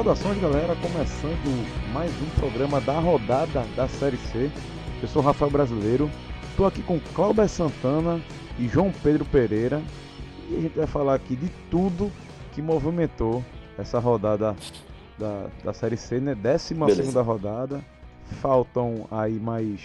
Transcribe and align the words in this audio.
Saudações 0.00 0.40
galera, 0.40 0.74
começando 0.76 1.92
mais 1.92 2.10
um 2.22 2.40
programa 2.40 2.80
da 2.80 2.98
rodada 2.98 3.66
da 3.76 3.86
Série 3.86 4.16
C. 4.16 4.50
Eu 5.02 5.06
sou 5.06 5.20
Rafael 5.20 5.50
Brasileiro, 5.50 6.10
estou 6.48 6.64
aqui 6.64 6.82
com 6.82 6.98
Cláudio 7.14 7.46
Santana 7.46 8.18
e 8.58 8.66
João 8.66 8.90
Pedro 9.02 9.26
Pereira 9.26 9.82
e 10.48 10.56
a 10.56 10.60
gente 10.62 10.74
vai 10.74 10.86
falar 10.86 11.16
aqui 11.16 11.36
de 11.36 11.50
tudo 11.70 12.10
que 12.52 12.62
movimentou 12.62 13.44
essa 13.76 13.98
rodada 13.98 14.56
da, 15.18 15.48
da 15.62 15.74
Série 15.74 15.98
C, 15.98 16.18
né? 16.18 16.34
Décima 16.34 16.86
Beleza. 16.86 17.02
segunda 17.02 17.20
rodada. 17.20 17.84
Faltam 18.40 19.06
aí 19.10 19.34
mais 19.34 19.82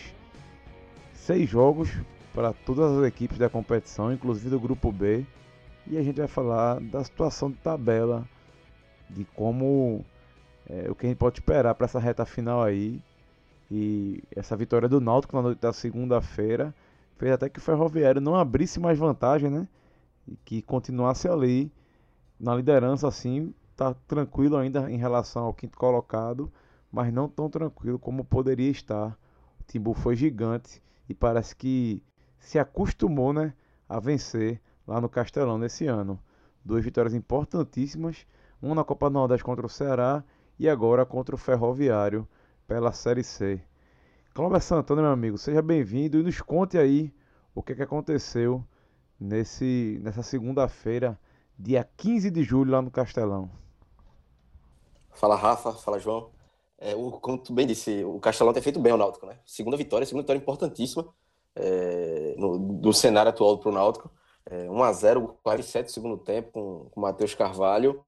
seis 1.14 1.50
jogos 1.50 1.90
para 2.34 2.54
todas 2.54 3.00
as 3.00 3.06
equipes 3.06 3.38
da 3.38 3.50
competição, 3.50 4.14
inclusive 4.14 4.50
do 4.50 4.62
grupo 4.62 4.94
B. 4.94 5.26
E 5.86 5.98
a 5.98 6.02
gente 6.02 6.16
vai 6.16 6.28
falar 6.30 6.80
da 6.80 7.04
situação 7.04 7.52
de 7.52 7.58
tabela, 7.58 8.26
de 9.10 9.26
como 9.26 10.04
é, 10.68 10.90
o 10.90 10.96
que 10.96 11.06
a 11.06 11.10
gente 11.10 11.18
pode 11.18 11.40
esperar 11.40 11.76
para 11.76 11.86
essa 11.86 12.00
reta 12.00 12.26
final 12.26 12.64
aí. 12.64 13.02
E 13.70 14.24
essa 14.36 14.56
vitória 14.56 14.88
do 14.88 15.02
Náutico 15.02 15.36
na 15.36 15.42
noite 15.42 15.60
da 15.60 15.74
segunda-feira 15.74 16.74
fez 17.18 17.32
até 17.32 17.50
que 17.50 17.60
o 17.60 17.62
Ferroviário 17.62 18.22
não 18.22 18.36
abrisse 18.36 18.80
mais 18.80 18.98
vantagem, 18.98 19.50
né? 19.50 19.68
E 20.28 20.36
que 20.38 20.62
continuasse 20.62 21.28
ali 21.28 21.72
na 22.40 22.56
liderança 22.56 23.08
assim, 23.08 23.54
tá 23.76 23.94
tranquilo 24.08 24.58
ainda 24.58 24.90
em 24.92 24.98
relação 24.98 25.46
ao 25.46 25.54
quinto 25.54 25.78
colocado, 25.78 26.52
mas 26.92 27.12
não 27.14 27.28
tão 27.28 27.50
tranquilo 27.50 27.98
como 27.98 28.24
poderia 28.24 28.70
estar. 28.70 29.18
O 29.60 29.64
Timbu 29.66 29.94
foi 29.94 30.16
gigante 30.16 30.82
e 31.10 31.14
parece 31.14 31.56
que 31.56 32.04
se 32.40 32.60
acostumou, 32.60 33.34
né, 33.34 33.54
a 33.90 34.00
vencer 34.00 34.62
lá 34.88 35.02
no 35.02 35.10
Castelão 35.10 35.58
nesse 35.58 35.88
ano. 35.88 36.20
Duas 36.64 36.84
vitórias 36.84 37.14
importantíssimas, 37.14 38.26
uma 38.62 38.76
na 38.76 38.84
Copa 38.84 39.10
do 39.10 39.14
Nordeste 39.14 39.44
contra 39.44 39.66
o 39.66 39.70
Ceará 39.70 40.24
e 40.58 40.70
agora 40.70 41.06
contra 41.06 41.36
o 41.36 41.38
Ferroviário 41.38 42.28
pela 42.68 42.92
Série 42.92 43.24
C. 43.24 43.62
Cláudio 44.34 44.60
Santana, 44.60 45.02
meu 45.02 45.12
amigo, 45.12 45.38
seja 45.38 45.62
bem-vindo 45.62 46.20
e 46.20 46.24
nos 46.24 46.42
conte 46.42 46.78
aí 46.78 47.14
o 47.54 47.64
que, 47.64 47.72
é 47.72 47.76
que 47.76 47.84
aconteceu 47.84 48.64
nesse, 49.20 50.00
nessa 50.04 50.22
segunda-feira, 50.22 51.18
dia 51.58 51.88
15 51.98 52.30
de 52.30 52.44
julho, 52.44 52.72
lá 52.72 52.82
no 52.82 52.92
Castelão. 52.92 53.50
Fala 55.12 55.36
Rafa, 55.36 55.72
fala 55.72 56.00
João. 56.00 56.32
É, 56.78 56.94
o, 56.94 57.12
como 57.12 57.38
tu 57.38 57.54
bem 57.54 57.66
disse, 57.66 58.04
o 58.04 58.20
Castelão 58.20 58.54
tem 58.54 58.62
feito 58.62 58.80
bem 58.80 58.92
o 58.92 58.98
Náutico, 58.98 59.26
né? 59.26 59.40
Segunda 59.46 59.78
vitória, 59.78 60.06
segunda 60.06 60.24
vitória 60.24 60.40
importantíssima 60.40 61.08
é, 61.56 62.36
no, 62.38 62.58
do 62.58 62.92
cenário 62.92 63.30
atual 63.30 63.58
para 63.58 63.70
o 63.70 63.74
Náutico. 63.74 64.12
É, 64.46 64.68
1x0, 64.68 65.36
47 65.42 65.92
segundo 65.92 66.18
tempo 66.18 66.90
com 66.92 67.00
o 67.00 67.02
Matheus 67.02 67.34
Carvalho. 67.34 68.04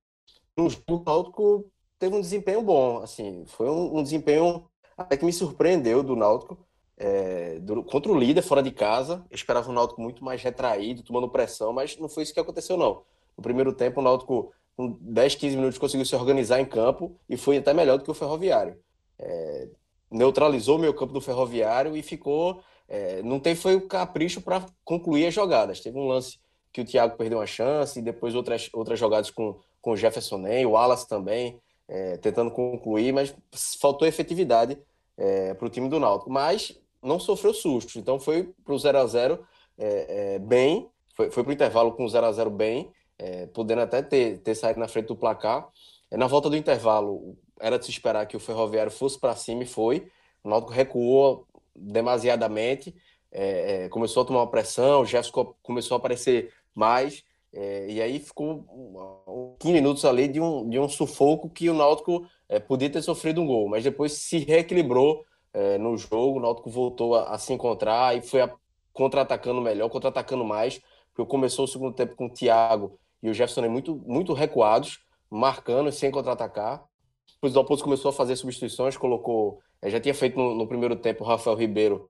No 0.58 0.70
jogo, 0.70 0.84
o 0.90 1.04
Náutico 1.06 1.72
teve 2.00 2.16
um 2.16 2.22
desempenho 2.22 2.62
bom, 2.62 2.98
assim, 3.04 3.46
foi 3.46 3.70
um, 3.70 4.00
um 4.00 4.04
desempenho 4.04 4.68
até 4.98 5.16
que 5.16 5.24
me 5.24 5.32
surpreendeu 5.32 6.02
do 6.02 6.16
Náutico. 6.16 6.58
É, 7.00 7.60
do, 7.60 7.84
contra 7.84 8.12
o 8.12 8.18
líder 8.18 8.42
fora 8.42 8.64
de 8.64 8.72
casa, 8.72 9.24
eu 9.30 9.36
esperava 9.36 9.70
o 9.70 9.74
Náutico 9.74 10.02
muito 10.02 10.26
mais 10.26 10.42
retraído, 10.42 11.04
tomando 11.04 11.30
pressão, 11.30 11.72
mas 11.72 11.96
não 11.98 12.10
foi 12.10 12.24
isso 12.24 12.34
que 12.34 12.40
aconteceu, 12.40 12.76
não. 12.76 13.04
No 13.38 13.44
primeiro 13.44 13.72
tempo, 13.72 14.00
o 14.00 14.04
Náutico, 14.04 14.52
com 14.76 14.98
10, 15.00 15.36
15 15.36 15.56
minutos, 15.56 15.78
conseguiu 15.78 16.06
se 16.06 16.16
organizar 16.16 16.60
em 16.60 16.66
campo 16.66 17.16
e 17.30 17.38
foi 17.38 17.58
até 17.58 17.72
melhor 17.72 18.00
do 18.00 18.04
que 18.04 18.10
o 18.10 18.16
Ferroviário. 18.16 18.80
É, 19.20 19.70
neutralizou 20.10 20.78
o 20.78 20.80
meio 20.80 20.94
campo 20.94 21.14
do 21.14 21.22
Ferroviário 21.22 21.96
e 21.96 22.02
ficou. 22.02 22.62
É, 22.88 23.22
não 23.22 23.40
teve 23.40 23.60
foi 23.60 23.76
o 23.76 23.88
capricho 23.88 24.42
para 24.42 24.66
concluir 24.84 25.28
as 25.28 25.34
jogadas. 25.36 25.82
Teve 25.82 26.00
um 26.00 26.08
lance 26.08 26.40
que 26.74 26.82
o 26.82 26.86
Thiago 26.86 27.16
perdeu 27.16 27.38
uma 27.38 27.46
chance, 27.46 28.00
e 28.00 28.02
depois 28.02 28.34
outras, 28.34 28.70
outras 28.74 29.00
jogadas 29.00 29.30
com, 29.30 29.60
com 29.88 29.94
o 29.94 29.96
Jefferson 29.96 30.38
Nem, 30.40 30.66
o 30.66 30.72
Wallace 30.72 31.08
também 31.08 31.62
é, 31.88 32.18
tentando 32.18 32.52
concluir, 32.52 33.14
mas 33.14 33.34
faltou 33.80 34.06
efetividade 34.06 34.78
é, 35.16 35.54
para 35.54 35.66
o 35.66 35.70
time 35.70 35.88
do 35.88 35.98
Náutico. 35.98 36.30
Mas 36.30 36.78
não 37.02 37.18
sofreu 37.18 37.54
susto, 37.54 37.98
então 37.98 38.20
foi 38.20 38.54
para 38.66 38.74
o 38.74 38.78
0 38.78 38.98
a 38.98 39.06
0 39.06 39.48
é, 39.78 40.34
é, 40.36 40.40
bem, 40.40 40.90
foi, 41.16 41.32
foi 41.32 41.42
para 41.42 41.52
o 41.52 41.54
intervalo 41.54 41.94
com 41.94 42.04
o 42.04 42.10
0 42.10 42.26
a 42.26 42.32
0 42.34 42.50
bem, 42.50 42.92
é, 43.18 43.46
podendo 43.46 43.80
até 43.80 44.02
ter, 44.02 44.40
ter 44.40 44.56
saído 44.56 44.78
na 44.78 44.90
frente 44.90 45.08
do 45.08 45.16
placar. 45.16 45.66
É, 46.12 46.18
na 46.18 46.28
volta 46.28 46.50
do 46.50 46.58
intervalo, 46.58 47.38
era 47.58 47.80
de 47.80 47.86
se 47.86 47.92
esperar 47.92 48.26
que 48.26 48.36
o 48.36 48.42
Ferroviário 48.42 48.92
fosse 48.92 49.18
para 49.18 49.38
cima 49.38 49.64
e 49.64 49.66
foi. 49.66 50.12
O 50.44 50.50
Náutico 50.50 50.74
recuou 50.74 51.48
demasiadamente, 51.74 52.94
é, 53.32 53.88
começou 53.88 54.24
a 54.24 54.26
tomar 54.26 54.40
uma 54.42 54.52
pressão, 54.52 55.00
o 55.00 55.06
Jefferson 55.06 55.56
começou 55.64 55.96
a 55.96 55.98
aparecer 55.98 56.52
mais. 56.76 57.24
É, 57.60 57.88
e 57.90 58.00
aí 58.00 58.20
ficou 58.20 59.56
15 59.58 59.74
minutos 59.74 60.06
ali 60.06 60.28
de 60.28 60.40
um, 60.40 60.70
de 60.70 60.78
um 60.78 60.88
sufoco 60.88 61.50
que 61.50 61.68
o 61.68 61.74
Náutico 61.74 62.28
é, 62.48 62.60
podia 62.60 62.88
ter 62.88 63.02
sofrido 63.02 63.42
um 63.42 63.48
gol, 63.48 63.68
mas 63.68 63.84
depois 63.84 64.12
se 64.14 64.38
reequilibrou 64.38 65.26
é, 65.52 65.76
no 65.80 65.98
jogo, 65.98 66.38
o 66.38 66.40
Náutico 66.40 66.70
voltou 66.70 67.16
a, 67.16 67.34
a 67.34 67.38
se 67.40 67.52
encontrar 67.52 68.16
e 68.16 68.22
foi 68.22 68.48
contra-atacando 68.94 69.60
melhor, 69.60 69.90
contra-atacando 69.90 70.46
mais, 70.46 70.80
porque 71.16 71.28
começou 71.28 71.66
o 71.66 71.68
segundo 71.68 71.96
tempo 71.96 72.16
com 72.16 72.28
o 72.28 72.30
Thiago 72.30 73.00
e 73.24 73.30
o 73.30 73.34
Jefferson 73.34 73.68
muito, 73.68 73.96
muito 74.06 74.34
recuados, 74.34 75.00
marcando 75.28 75.92
sem 75.92 76.12
contra-atacar. 76.12 76.86
Depois 77.34 77.54
o 77.54 77.56
Dalpozo 77.56 77.84
começou 77.84 78.10
a 78.10 78.14
fazer 78.14 78.36
substituições, 78.36 78.96
colocou, 78.96 79.60
é, 79.82 79.90
já 79.90 80.00
tinha 80.00 80.14
feito 80.14 80.38
no, 80.38 80.54
no 80.54 80.68
primeiro 80.68 80.96
tempo 80.96 81.24
o 81.24 81.28
Rafael 81.28 81.58
Ribeiro, 81.58 82.08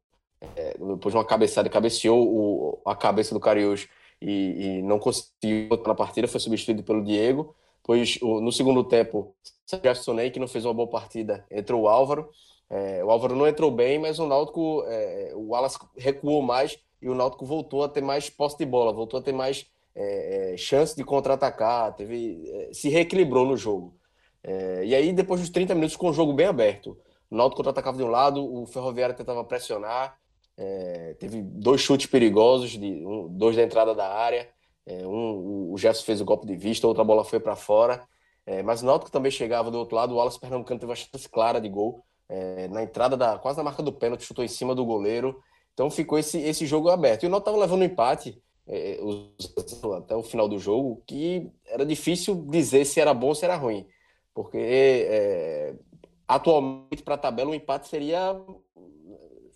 é, 0.57 0.74
depois 0.78 1.13
de 1.13 1.18
uma 1.18 1.24
cabeçada, 1.24 1.69
cabeceou 1.69 2.22
o, 2.22 2.81
a 2.86 2.94
cabeça 2.94 3.34
do 3.34 3.40
Cariús 3.40 3.88
e, 4.22 4.78
e 4.80 4.82
não 4.82 5.00
conseguiu 5.00 5.70
na 5.86 5.96
partida, 5.96 6.28
foi 6.28 6.40
substituído 6.40 6.84
pelo 6.84 7.04
Diego. 7.04 7.56
Pois 7.84 8.20
no 8.22 8.52
segundo 8.52 8.84
tempo, 8.84 9.34
o 9.74 10.32
que 10.32 10.40
não 10.40 10.48
fez 10.48 10.66
uma 10.66 10.74
boa 10.74 10.90
partida, 10.90 11.46
entrou 11.50 11.84
o 11.84 11.88
Álvaro. 11.88 12.30
É, 12.70 13.04
o 13.04 13.10
Álvaro 13.10 13.36
não 13.36 13.48
entrou 13.48 13.72
bem, 13.72 13.98
mas 13.98 14.20
o 14.20 14.28
Náutico, 14.28 14.84
é, 14.88 15.32
o 15.34 15.50
Wallace 15.50 15.78
recuou 15.96 16.42
mais 16.42 16.78
e 17.02 17.08
o 17.08 17.16
Náutico 17.16 17.46
voltou 17.46 17.84
a 17.84 17.90
ter 17.90 18.02
mais 18.02 18.30
posse 18.30 18.58
de 18.58 18.66
bola, 18.66 18.92
voltou 18.92 19.20
a 19.20 19.24
ter 19.24 19.32
mais 19.32 19.66
é, 19.96 20.54
é 20.54 20.58
chance 20.58 20.96
de 20.96 21.04
contra-atacar, 21.04 21.96
teve, 21.96 22.44
é, 22.50 22.74
se 22.74 22.90
reequilibrou 22.90 23.46
no 23.46 23.56
jogo. 23.56 23.96
É, 24.44 24.86
e 24.86 24.94
aí, 24.94 25.14
depois 25.14 25.40
dos 25.40 25.50
30 25.50 25.76
minutos, 25.76 25.96
com 25.96 26.10
o 26.10 26.14
jogo 26.14 26.34
bem 26.34 26.46
aberto, 26.46 26.98
o 27.30 27.36
Náutico 27.36 27.58
contra-atacava 27.58 27.98
de 27.98 28.04
um 28.04 28.10
lado, 28.10 28.44
o 28.44 28.66
Ferroviário 28.66 29.16
tentava 29.16 29.44
pressionar, 29.44 30.18
é, 30.57 31.16
teve 31.19 31.41
dois 31.41 31.81
chutes 31.81 32.07
perigosos, 32.07 32.72
de, 32.72 33.06
um, 33.06 33.28
dois 33.29 33.56
da 33.56 33.63
entrada 33.63 33.94
da 33.94 34.12
área. 34.12 34.50
É, 34.85 35.06
um, 35.06 35.72
o 35.72 35.78
Jefferson 35.78 36.06
fez 36.06 36.22
o 36.22 36.25
golpe 36.25 36.47
de 36.47 36.56
vista, 36.56 36.88
outra 36.88 37.03
bola 37.03 37.23
foi 37.23 37.40
para 37.40 37.56
fora. 37.56 38.03
É, 38.45 38.63
mas 38.63 38.81
o 38.81 38.85
Náutico 38.85 39.12
também 39.12 39.31
chegava 39.31 39.69
do 39.69 39.78
outro 39.78 39.95
lado. 39.95 40.13
O 40.13 40.18
Wallace 40.18 40.40
Pernambucano 40.40 40.79
teve 40.79 40.90
uma 40.90 40.95
chance 40.95 41.29
clara 41.29 41.62
de 41.62 41.69
gol. 41.69 42.03
É, 42.28 42.68
na 42.69 42.81
entrada, 42.81 43.16
da, 43.16 43.38
quase 43.38 43.57
na 43.57 43.63
marca 43.63 43.84
do 43.84 43.94
pênalti, 43.94 44.23
chutou 44.23 44.44
em 44.44 44.47
cima 44.47 44.73
do 44.73 44.85
goleiro. 44.85 45.40
Então 45.73 45.91
ficou 45.91 46.18
esse, 46.18 46.40
esse 46.40 46.66
jogo 46.66 46.89
aberto. 46.89 47.24
E 47.24 47.28
o 47.28 47.29
Náutico 47.29 47.50
estava 47.50 47.63
levando 47.63 47.81
um 47.81 47.85
empate 47.85 48.41
é, 48.68 49.00
até 49.97 50.16
o 50.16 50.24
final 50.24 50.47
do 50.47 50.57
jogo, 50.57 51.03
que 51.06 51.51
era 51.66 51.85
difícil 51.85 52.35
dizer 52.50 52.85
se 52.85 53.00
era 53.00 53.13
bom 53.13 53.28
ou 53.28 53.35
se 53.35 53.45
era 53.45 53.56
ruim. 53.56 53.85
Porque 54.34 54.57
é, 54.57 55.75
atualmente, 56.28 57.03
para 57.03 57.16
a 57.16 57.19
tabela, 57.19 57.51
o 57.51 57.56
empate 57.56 57.88
seria 57.88 58.34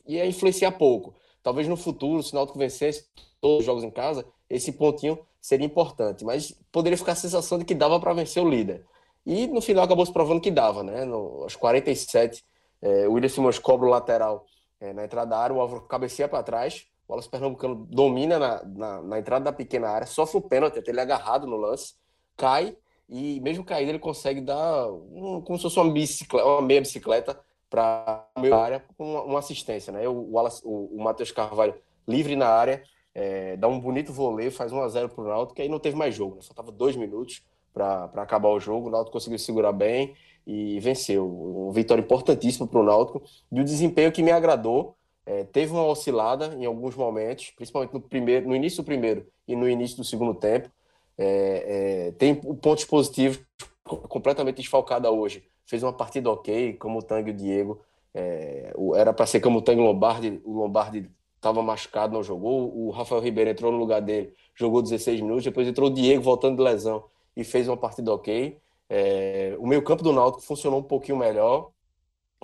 ia 0.05 0.25
influenciar 0.25 0.71
pouco. 0.73 1.13
Talvez 1.43 1.67
no 1.67 1.75
futuro, 1.75 2.21
se 2.21 2.31
o 2.33 2.35
Náutico 2.35 2.59
vencesse 2.59 3.05
todos 3.39 3.59
os 3.59 3.65
jogos 3.65 3.83
em 3.83 3.89
casa, 3.89 4.25
esse 4.49 4.71
pontinho 4.71 5.17
seria 5.39 5.65
importante, 5.65 6.23
mas 6.23 6.55
poderia 6.71 6.97
ficar 6.97 7.13
a 7.13 7.15
sensação 7.15 7.57
de 7.57 7.65
que 7.65 7.73
dava 7.73 7.99
para 7.99 8.13
vencer 8.13 8.43
o 8.43 8.49
líder. 8.49 8.85
E 9.25 9.47
no 9.47 9.61
final 9.61 9.83
acabou 9.83 10.05
se 10.05 10.13
provando 10.13 10.41
que 10.41 10.51
dava, 10.51 10.83
né? 10.83 11.05
No, 11.05 11.43
aos 11.43 11.55
47, 11.55 12.43
é, 12.81 13.07
o 13.07 13.13
William 13.13 13.29
Simões 13.29 13.59
cobra 13.59 13.87
o 13.87 13.89
lateral 13.89 14.45
é, 14.79 14.93
na 14.93 15.05
entrada 15.05 15.29
da 15.29 15.37
área, 15.37 15.55
o 15.55 15.61
Álvaro 15.61 15.81
cabeceia 15.81 16.27
para 16.27 16.43
trás, 16.43 16.87
o 17.07 17.13
Wallace 17.13 17.29
Pernambucano 17.29 17.87
domina 17.89 18.39
na, 18.39 18.63
na, 18.63 19.01
na, 19.01 19.19
entrada 19.19 19.45
da 19.45 19.53
pequena 19.53 19.89
área, 19.89 20.07
sofre 20.07 20.37
o 20.37 20.41
pênalti, 20.41 20.79
até 20.79 20.91
ele 20.91 20.99
é 20.99 21.03
agarrado 21.03 21.45
no 21.45 21.55
lance, 21.55 21.93
cai, 22.35 22.75
e 23.07 23.39
mesmo 23.41 23.63
caído 23.63 23.91
ele 23.91 23.99
consegue 23.99 24.41
dar 24.41 24.91
um, 24.91 25.41
como 25.41 25.57
se 25.57 25.63
fosse 25.63 25.77
uma, 25.77 25.91
bicicleta, 25.91 26.47
uma 26.47 26.61
meia 26.61 26.81
bicicleta 26.81 27.39
para 27.71 28.27
a 28.35 28.55
área 28.57 28.83
com 28.97 29.23
uma, 29.23 29.39
assistência, 29.39 29.93
né? 29.93 30.05
O, 30.07 30.29
o, 30.63 30.97
o 30.97 31.01
Matheus 31.01 31.31
Carvalho 31.31 31.73
livre 32.05 32.35
na 32.35 32.47
área, 32.47 32.83
é, 33.15 33.55
dá 33.55 33.67
um 33.69 33.79
bonito 33.79 34.11
voleio, 34.11 34.51
faz 34.51 34.73
1 34.73 34.81
a 34.81 34.87
0 34.89 35.09
para 35.09 35.23
o 35.23 35.27
Náutico, 35.27 35.55
que 35.55 35.61
aí 35.61 35.69
não 35.69 35.79
teve 35.79 35.95
mais 35.95 36.13
jogo, 36.13 36.35
né? 36.35 36.41
Faltava 36.41 36.69
dois 36.69 36.97
minutos 36.97 37.41
para 37.73 38.11
acabar 38.17 38.49
o 38.49 38.59
jogo, 38.59 38.89
o 38.89 38.91
Náutico 38.91 39.13
conseguiu 39.13 39.39
segurar 39.39 39.71
bem 39.71 40.13
e 40.45 40.81
venceu. 40.81 41.25
Uma 41.25 41.71
vitória 41.71 42.01
importantíssima 42.01 42.67
para 42.67 42.79
o 42.79 42.83
Náutico, 42.83 43.23
de 43.49 43.61
um 43.61 43.63
desempenho 43.63 44.11
que 44.11 44.21
me 44.21 44.31
agradou, 44.31 44.97
é, 45.25 45.45
teve 45.45 45.71
uma 45.71 45.85
oscilada 45.85 46.53
em 46.55 46.65
alguns 46.65 46.93
momentos, 46.93 47.51
principalmente 47.51 47.93
no, 47.93 48.01
primeiro, 48.01 48.49
no 48.49 48.55
início 48.55 48.83
do 48.83 48.85
primeiro 48.85 49.25
e 49.47 49.55
no 49.55 49.69
início 49.69 49.95
do 49.95 50.03
segundo 50.03 50.33
tempo. 50.33 50.69
É, 51.17 52.07
é, 52.07 52.11
tem 52.13 52.35
pontos 52.35 52.83
positivos, 52.83 53.39
completamente 53.85 54.57
desfalcada 54.57 55.09
hoje 55.09 55.50
fez 55.71 55.83
uma 55.83 55.93
partida 55.93 56.29
ok, 56.29 56.73
como 56.73 56.99
o 56.99 57.01
Tang 57.01 57.25
e 57.29 57.31
o 57.31 57.33
Diego. 57.33 57.81
É, 58.13 58.73
era 58.97 59.13
para 59.13 59.25
ser 59.25 59.39
como 59.39 59.59
o 59.59 59.61
Tang 59.61 59.79
Lombardi, 59.79 60.41
o 60.43 60.51
Lombardi 60.51 61.09
estava 61.37 61.63
machucado, 61.63 62.13
não 62.13 62.21
jogou. 62.21 62.77
O 62.77 62.89
Rafael 62.91 63.21
Ribeiro 63.21 63.51
entrou 63.51 63.71
no 63.71 63.77
lugar 63.77 64.01
dele, 64.01 64.33
jogou 64.53 64.81
16 64.81 65.21
minutos. 65.21 65.45
Depois 65.45 65.65
entrou 65.65 65.89
o 65.89 65.93
Diego 65.93 66.21
voltando 66.21 66.57
de 66.57 66.63
lesão 66.63 67.05
e 67.37 67.45
fez 67.45 67.69
uma 67.69 67.77
partida 67.77 68.13
ok. 68.13 68.59
É, 68.89 69.55
o 69.59 69.65
meio 69.65 69.81
campo 69.81 70.03
do 70.03 70.11
Náutico 70.11 70.43
funcionou 70.43 70.81
um 70.81 70.83
pouquinho 70.83 71.17
melhor, 71.17 71.71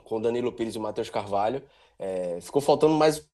com 0.05 0.21
Danilo 0.21 0.53
Pires 0.53 0.75
e 0.75 0.77
o 0.77 0.81
Matheus 0.81 1.09
Carvalho. 1.09 1.61
É, 1.99 2.39
ficou 2.39 2.61
faltando 2.61 2.93
mais 2.93 3.27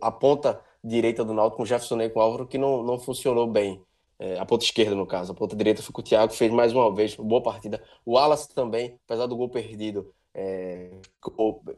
a 0.00 0.10
ponta 0.10 0.60
direita 0.82 1.24
do 1.24 1.32
Náutico 1.32 1.58
com 1.58 1.64
Jefferson 1.64 2.00
e 2.00 2.10
com 2.10 2.20
Álvaro, 2.20 2.44
que 2.44 2.58
não, 2.58 2.82
não 2.82 2.98
funcionou 2.98 3.46
bem. 3.46 3.80
É, 4.18 4.38
a 4.38 4.44
ponta 4.44 4.64
esquerda, 4.64 4.94
no 4.94 5.06
caso. 5.06 5.32
A 5.32 5.34
ponta 5.34 5.54
direita 5.54 5.82
foi 5.82 5.92
com 5.92 6.00
o 6.00 6.04
Thiago, 6.04 6.32
fez 6.32 6.52
mais 6.52 6.72
uma 6.72 6.92
vez 6.92 7.14
boa 7.14 7.42
partida. 7.42 7.82
O 8.04 8.14
Wallace 8.14 8.52
também, 8.52 8.98
apesar 9.04 9.26
do 9.26 9.36
gol 9.36 9.48
perdido, 9.48 10.12
é, 10.34 10.90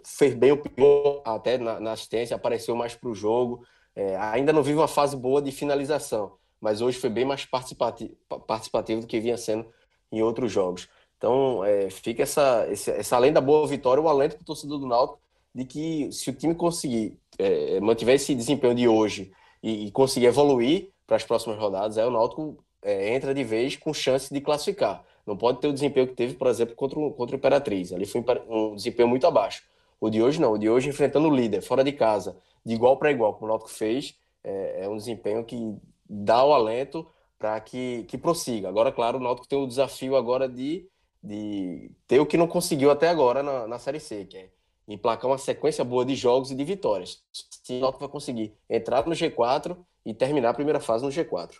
fez 0.06 0.34
bem 0.34 0.52
o 0.52 1.22
até 1.24 1.58
na, 1.58 1.78
na, 1.80 1.92
assistência, 1.92 2.34
apareceu 2.34 2.74
mais 2.74 2.94
para 2.94 3.10
o 3.10 3.14
jogo. 3.14 3.64
É, 3.94 4.16
ainda 4.16 4.52
não 4.52 4.62
vive 4.62 4.78
uma 4.78 4.88
fase 4.88 5.16
boa 5.16 5.42
de 5.42 5.52
finalização, 5.52 6.36
mas 6.60 6.80
hoje 6.80 6.98
foi 6.98 7.10
bem 7.10 7.24
mais 7.24 7.44
participativo, 7.44 8.14
participativo 8.46 9.02
do 9.02 9.06
que 9.06 9.20
vinha 9.20 9.36
sendo 9.36 9.66
em 10.10 10.22
outros 10.22 10.50
jogos. 10.50 10.88
Então, 11.18 11.62
é, 11.64 11.90
fica 11.90 12.22
essa, 12.22 12.66
essa, 12.68 13.16
além 13.16 13.32
da 13.32 13.40
boa 13.40 13.66
vitória, 13.66 14.02
o 14.02 14.08
alento 14.08 14.36
para 14.36 14.42
o 14.42 14.46
torcedor 14.46 14.78
do 14.78 14.86
Náutico 14.86 15.20
de 15.54 15.64
que 15.64 16.10
se 16.12 16.30
o 16.30 16.32
time 16.32 16.54
conseguir 16.54 17.18
é, 17.38 17.80
mantiver 17.80 18.14
esse 18.14 18.34
desempenho 18.34 18.74
de 18.74 18.88
hoje 18.88 19.32
e, 19.62 19.86
e 19.86 19.90
conseguir 19.90 20.26
evoluir 20.26 20.90
para 21.10 21.16
as 21.16 21.24
próximas 21.24 21.58
rodadas, 21.58 21.98
aí 21.98 22.06
o 22.06 22.10
Náutico 22.10 22.56
é, 22.80 23.12
entra 23.12 23.34
de 23.34 23.42
vez 23.42 23.74
com 23.76 23.92
chance 23.92 24.32
de 24.32 24.40
classificar. 24.40 25.04
Não 25.26 25.36
pode 25.36 25.60
ter 25.60 25.66
o 25.66 25.72
desempenho 25.72 26.06
que 26.06 26.14
teve, 26.14 26.34
por 26.34 26.46
exemplo, 26.46 26.76
contra 26.76 26.98
contra 27.10 27.34
o 27.34 27.38
Imperatriz. 27.38 27.92
Ali 27.92 28.06
foi 28.06 28.24
um 28.48 28.76
desempenho 28.76 29.08
muito 29.08 29.26
abaixo. 29.26 29.64
O 30.00 30.08
de 30.08 30.22
hoje 30.22 30.40
não. 30.40 30.52
O 30.52 30.58
de 30.58 30.70
hoje 30.70 30.88
enfrentando 30.88 31.26
o 31.26 31.34
líder, 31.34 31.62
fora 31.62 31.82
de 31.82 31.90
casa, 31.90 32.36
de 32.64 32.74
igual 32.74 32.96
para 32.96 33.10
igual, 33.10 33.34
como 33.34 33.46
o 33.46 33.48
Náutico 33.48 33.70
fez, 33.70 34.14
é, 34.44 34.84
é 34.84 34.88
um 34.88 34.96
desempenho 34.96 35.44
que 35.44 35.76
dá 36.08 36.44
o 36.44 36.54
alento 36.54 37.04
para 37.36 37.58
que, 37.60 38.04
que 38.04 38.16
prossiga. 38.16 38.68
Agora, 38.68 38.92
claro, 38.92 39.18
o 39.18 39.20
Náutico 39.20 39.48
tem 39.48 39.58
o 39.58 39.66
desafio 39.66 40.14
agora 40.14 40.48
de 40.48 40.88
de 41.22 41.90
ter 42.06 42.18
o 42.18 42.26
que 42.26 42.36
não 42.36 42.46
conseguiu 42.46 42.90
até 42.90 43.08
agora 43.08 43.42
na, 43.42 43.66
na 43.66 43.78
Série 43.78 44.00
C, 44.00 44.24
que 44.24 44.38
é 44.38 44.48
emplacar 44.90 45.30
uma 45.30 45.38
sequência 45.38 45.84
boa 45.84 46.04
de 46.04 46.16
jogos 46.16 46.50
e 46.50 46.54
de 46.54 46.64
vitórias. 46.64 47.22
Se 47.32 47.74
o 47.74 47.80
Náutico 47.80 48.00
vai 48.00 48.08
conseguir 48.08 48.54
entrar 48.68 49.06
no 49.06 49.12
G4 49.12 49.76
e 50.04 50.12
terminar 50.12 50.50
a 50.50 50.54
primeira 50.54 50.80
fase 50.80 51.04
no 51.04 51.10
G4. 51.10 51.58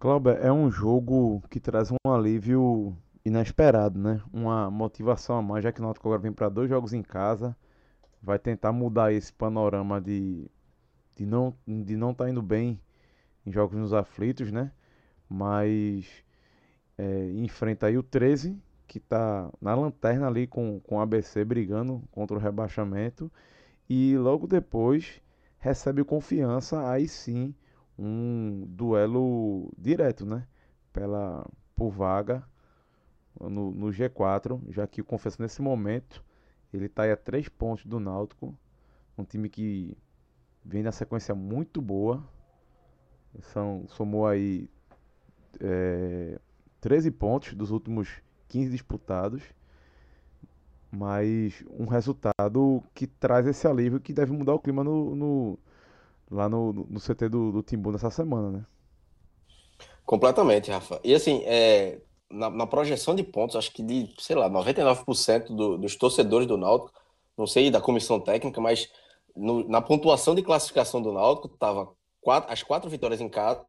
Cláudio, 0.00 0.32
é 0.32 0.50
um 0.50 0.70
jogo 0.70 1.42
que 1.48 1.60
traz 1.60 1.90
um 1.92 2.10
alívio 2.10 2.96
inesperado, 3.24 3.98
né? 3.98 4.20
Uma 4.32 4.70
motivação 4.70 5.36
a 5.36 5.42
mais, 5.42 5.62
já 5.62 5.70
que 5.70 5.80
o 5.80 5.84
Náutico 5.84 6.08
agora 6.08 6.22
vem 6.22 6.32
para 6.32 6.48
dois 6.48 6.68
jogos 6.68 6.92
em 6.92 7.02
casa, 7.02 7.56
vai 8.20 8.38
tentar 8.38 8.72
mudar 8.72 9.12
esse 9.12 9.32
panorama 9.32 10.00
de, 10.00 10.50
de 11.16 11.26
não 11.26 11.54
de 11.66 11.96
não 11.96 12.12
tá 12.12 12.28
indo 12.28 12.42
bem 12.42 12.80
em 13.46 13.52
jogos 13.52 13.76
nos 13.78 13.92
aflitos, 13.92 14.50
né? 14.50 14.72
Mas 15.28 16.06
é, 16.98 17.30
enfrenta 17.34 17.86
aí 17.86 17.96
o 17.96 18.02
13, 18.02 18.58
que 18.90 18.98
está 18.98 19.48
na 19.60 19.72
lanterna 19.72 20.26
ali 20.26 20.48
com, 20.48 20.80
com 20.80 20.96
o 20.96 21.00
ABC 21.00 21.44
brigando 21.44 22.02
contra 22.10 22.36
o 22.36 22.40
rebaixamento. 22.40 23.30
E 23.88 24.16
logo 24.18 24.48
depois 24.48 25.22
recebe 25.60 26.02
confiança, 26.02 26.90
aí 26.90 27.06
sim, 27.06 27.54
um 27.96 28.66
duelo 28.66 29.72
direto, 29.78 30.26
né? 30.26 30.44
Pela, 30.92 31.48
por 31.76 31.90
vaga 31.90 32.42
no, 33.40 33.70
no 33.70 33.86
G4, 33.90 34.60
já 34.70 34.88
que 34.88 35.00
o 35.00 35.04
Confiança 35.04 35.40
nesse 35.40 35.62
momento 35.62 36.24
ele 36.74 36.86
está 36.86 37.04
a 37.12 37.16
3 37.16 37.48
pontos 37.48 37.86
do 37.86 38.00
Náutico, 38.00 38.58
um 39.16 39.22
time 39.22 39.48
que 39.48 39.96
vem 40.64 40.82
na 40.82 40.90
sequência 40.90 41.32
muito 41.32 41.80
boa, 41.80 42.24
são, 43.40 43.84
somou 43.86 44.26
aí 44.26 44.68
é, 45.60 46.40
13 46.80 47.12
pontos 47.12 47.54
dos 47.54 47.70
últimos 47.70 48.20
15 48.50 48.70
disputados, 48.70 49.42
mas 50.90 51.64
um 51.70 51.86
resultado 51.86 52.82
que 52.94 53.06
traz 53.06 53.46
esse 53.46 53.66
alívio 53.66 54.00
que 54.00 54.12
deve 54.12 54.32
mudar 54.32 54.54
o 54.54 54.58
clima 54.58 54.82
no, 54.84 55.14
no 55.14 55.58
lá 56.30 56.48
no, 56.48 56.72
no 56.72 57.00
CT 57.00 57.28
do, 57.28 57.52
do 57.52 57.62
Timbu 57.62 57.92
nessa 57.92 58.10
semana, 58.10 58.50
né? 58.50 58.66
Completamente, 60.04 60.70
Rafa. 60.70 61.00
E 61.04 61.14
assim, 61.14 61.42
é, 61.44 62.00
na, 62.28 62.50
na, 62.50 62.66
projeção 62.66 63.14
de 63.14 63.22
pontos, 63.22 63.56
acho 63.56 63.72
que 63.72 63.82
de, 63.82 64.12
sei 64.18 64.36
lá, 64.36 64.50
99% 64.50 65.54
do, 65.54 65.78
dos 65.78 65.96
torcedores 65.96 66.46
do 66.46 66.56
Náutico, 66.56 66.92
não 67.38 67.46
sei 67.46 67.70
da 67.70 67.80
comissão 67.80 68.20
técnica, 68.20 68.60
mas 68.60 68.88
no, 69.36 69.68
na 69.68 69.80
pontuação 69.80 70.34
de 70.34 70.42
classificação 70.42 71.00
do 71.00 71.12
Náutico, 71.12 71.48
tava 71.48 71.92
quatro, 72.20 72.52
as 72.52 72.62
quatro 72.62 72.90
vitórias 72.90 73.20
em 73.20 73.28
casa 73.28 73.64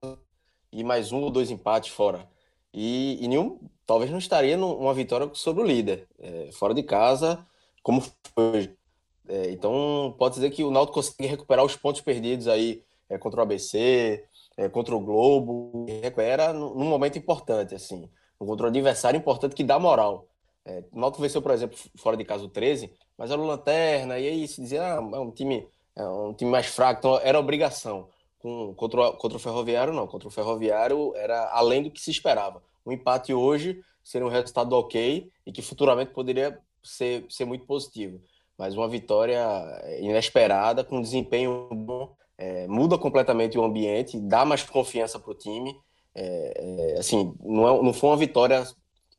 e 0.71 0.83
mais 0.83 1.11
um 1.11 1.21
ou 1.21 1.29
dois 1.29 1.51
empates 1.51 1.91
fora. 1.91 2.27
E, 2.73 3.17
e 3.21 3.27
nenhum, 3.27 3.59
talvez 3.85 4.09
não 4.09 4.17
estaria 4.17 4.55
numa 4.55 4.93
vitória 4.93 5.29
sobre 5.33 5.63
o 5.63 5.65
líder, 5.65 6.07
é, 6.19 6.49
fora 6.53 6.73
de 6.73 6.83
casa, 6.83 7.45
como 7.83 8.01
foi. 8.33 8.73
É, 9.27 9.51
então, 9.51 10.15
pode 10.17 10.35
dizer 10.35 10.49
que 10.51 10.63
o 10.63 10.71
Náutico 10.71 10.95
consegue 10.95 11.27
recuperar 11.27 11.65
os 11.65 11.75
pontos 11.75 12.01
perdidos 12.01 12.47
aí 12.47 12.83
é, 13.09 13.17
contra 13.17 13.39
o 13.39 13.43
ABC, 13.43 14.23
é, 14.57 14.69
contra 14.69 14.95
o 14.95 14.99
Globo, 14.99 15.85
recupera 16.01 16.53
num 16.53 16.85
momento 16.85 17.17
importante, 17.17 17.75
assim, 17.75 18.09
contra 18.39 18.65
um 18.65 18.69
adversário 18.69 19.17
importante 19.17 19.55
que 19.55 19.63
dá 19.63 19.77
moral. 19.77 20.27
É, 20.65 20.83
o 20.91 20.99
Náutico 20.99 21.21
venceu, 21.21 21.41
por 21.41 21.51
exemplo, 21.51 21.77
fora 21.95 22.15
de 22.15 22.23
casa 22.23 22.43
o 22.43 22.49
13, 22.49 22.93
mas 23.17 23.31
era 23.31 23.41
o 23.41 23.45
Lanterna, 23.45 24.17
e 24.19 24.27
aí 24.27 24.47
se 24.47 24.61
dizia, 24.61 24.83
ah, 24.83 25.09
é 25.13 25.19
um 25.19 25.31
time, 25.31 25.67
é 25.95 26.05
um 26.05 26.33
time 26.33 26.49
mais 26.49 26.67
fraco, 26.67 26.99
então 26.99 27.19
era 27.23 27.39
obrigação 27.39 28.07
com, 28.41 28.73
contra, 28.73 29.01
o, 29.01 29.13
contra 29.13 29.37
o 29.37 29.39
Ferroviário, 29.39 29.93
não. 29.93 30.07
Contra 30.07 30.27
o 30.27 30.31
Ferroviário 30.31 31.13
era 31.15 31.49
além 31.53 31.83
do 31.83 31.91
que 31.91 32.01
se 32.01 32.11
esperava. 32.11 32.61
Um 32.85 32.91
empate 32.91 33.33
hoje 33.33 33.81
seria 34.03 34.25
um 34.25 34.29
resultado 34.29 34.73
ok 34.73 35.29
e 35.45 35.51
que 35.51 35.61
futuramente 35.61 36.11
poderia 36.11 36.59
ser, 36.83 37.25
ser 37.29 37.45
muito 37.45 37.65
positivo. 37.65 38.19
Mas 38.57 38.75
uma 38.75 38.87
vitória 38.87 39.39
inesperada, 39.99 40.83
com 40.83 41.01
desempenho 41.01 41.69
bom, 41.71 42.15
é, 42.37 42.67
muda 42.67 42.97
completamente 42.97 43.57
o 43.57 43.63
ambiente, 43.63 44.19
dá 44.19 44.43
mais 44.43 44.63
confiança 44.63 45.19
para 45.19 45.31
o 45.31 45.35
time. 45.35 45.75
É, 46.13 46.53
é, 46.95 46.99
assim, 46.99 47.33
não, 47.39 47.67
é, 47.67 47.83
não 47.83 47.93
foi 47.93 48.09
uma 48.09 48.17
vitória 48.17 48.65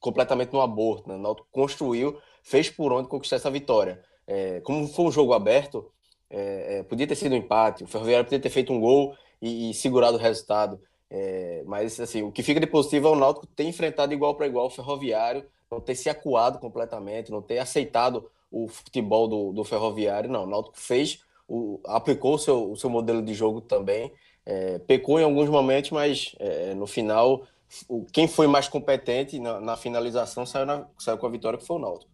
completamente 0.00 0.52
no 0.52 0.60
aborto. 0.60 1.08
Né? 1.08 1.14
O 1.14 1.18
Náutico 1.18 1.48
construiu, 1.50 2.18
fez 2.42 2.68
por 2.68 2.92
onde 2.92 3.08
conquistar 3.08 3.36
essa 3.36 3.50
vitória. 3.50 4.02
É, 4.26 4.60
como 4.60 4.86
foi 4.88 5.06
um 5.06 5.12
jogo 5.12 5.32
aberto, 5.32 5.90
é, 6.32 6.78
é, 6.78 6.82
podia 6.82 7.06
ter 7.06 7.14
sido 7.14 7.34
um 7.34 7.38
empate, 7.38 7.84
o 7.84 7.86
Ferroviário 7.86 8.24
podia 8.24 8.40
ter 8.40 8.48
feito 8.48 8.72
um 8.72 8.80
gol 8.80 9.14
e, 9.40 9.70
e 9.70 9.74
segurado 9.74 10.16
o 10.16 10.20
resultado. 10.20 10.80
É, 11.10 11.62
mas 11.66 12.00
assim, 12.00 12.22
o 12.22 12.32
que 12.32 12.42
fica 12.42 12.58
de 12.58 12.66
positivo 12.66 13.08
é 13.08 13.10
o 13.10 13.16
Náutico 13.16 13.46
ter 13.46 13.64
enfrentado 13.64 14.14
igual 14.14 14.34
para 14.34 14.46
igual 14.46 14.66
o 14.66 14.70
Ferroviário, 14.70 15.44
não 15.70 15.78
ter 15.78 15.94
se 15.94 16.08
acuado 16.08 16.58
completamente, 16.58 17.30
não 17.30 17.42
ter 17.42 17.58
aceitado 17.58 18.30
o 18.50 18.66
futebol 18.66 19.28
do, 19.28 19.52
do 19.52 19.62
Ferroviário. 19.62 20.30
Não, 20.30 20.44
o 20.44 20.46
Náutico 20.46 20.78
fez, 20.78 21.22
o, 21.46 21.78
aplicou 21.84 22.34
o 22.34 22.38
seu, 22.38 22.72
o 22.72 22.76
seu 22.76 22.88
modelo 22.88 23.20
de 23.20 23.34
jogo 23.34 23.60
também, 23.60 24.10
é, 24.46 24.78
pecou 24.78 25.20
em 25.20 25.24
alguns 25.24 25.50
momentos, 25.50 25.90
mas 25.90 26.34
é, 26.38 26.72
no 26.74 26.86
final, 26.86 27.46
o, 27.88 28.06
quem 28.10 28.26
foi 28.26 28.46
mais 28.46 28.66
competente 28.66 29.38
na, 29.38 29.60
na 29.60 29.76
finalização 29.76 30.46
saiu, 30.46 30.64
na, 30.64 30.86
saiu 30.98 31.18
com 31.18 31.26
a 31.26 31.30
vitória, 31.30 31.58
que 31.58 31.66
foi 31.66 31.76
o 31.76 31.80
Náutico. 31.80 32.11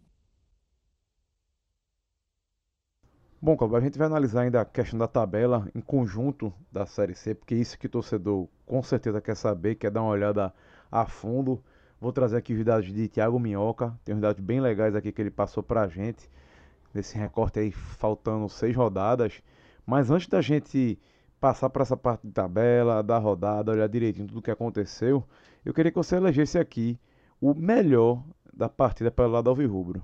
Bom, 3.41 3.57
Cláudio, 3.57 3.77
a 3.77 3.81
gente 3.81 3.97
vai 3.97 4.09
analisar 4.09 4.41
ainda 4.41 4.61
a 4.61 4.65
questão 4.65 4.99
da 4.99 5.07
tabela 5.07 5.69
em 5.73 5.81
conjunto 5.81 6.53
da 6.73 6.85
Série 6.87 7.15
C, 7.15 7.37
porque 7.37 7.55
isso 7.55 7.79
que 7.79 7.87
o 7.87 7.89
torcedor 7.89 8.49
com 8.67 8.83
certeza 8.83 9.21
quer 9.21 9.37
saber, 9.37 9.77
quer 9.77 9.93
dar 9.93 10.03
uma 10.03 10.11
olhada 10.11 10.53
a 10.91 11.07
fundo. 11.07 11.63
Vou 12.01 12.13
trazer 12.13 12.37
aqui 12.37 12.53
os 12.53 12.65
dados 12.65 12.93
de 12.93 13.07
Thiago 13.07 13.39
Minhoca, 13.39 13.97
tem 14.05 14.17
uns 14.17 14.21
dados 14.21 14.43
bem 14.43 14.61
legais 14.61 14.97
aqui 14.97 15.13
que 15.13 15.23
ele 15.23 15.31
passou 15.31 15.63
pra 15.63 15.87
gente, 15.87 16.29
nesse 16.93 17.17
recorte 17.17 17.61
aí 17.61 17.71
faltando 17.71 18.49
seis 18.49 18.75
rodadas. 18.75 19.41
Mas 19.87 20.11
antes 20.11 20.27
da 20.27 20.41
gente 20.41 20.99
passar 21.41 21.71
para 21.71 21.83
essa 21.83 21.97
parte 21.97 22.27
de 22.27 22.33
tabela, 22.33 23.05
da 23.05 23.19
rodada, 23.19 23.71
olhar 23.71 23.89
direitinho 23.89 24.27
tudo 24.27 24.39
o 24.41 24.43
que 24.43 24.51
aconteceu, 24.51 25.23
eu 25.65 25.73
queria 25.73 25.93
que 25.93 25.97
você 25.97 26.17
elegesse 26.17 26.59
aqui 26.59 26.99
o 27.41 27.55
melhor 27.55 28.21
da 28.53 28.69
partida 28.69 29.13
pelo 29.13 29.31
lado 29.31 29.49
alvirrubro. 29.49 30.03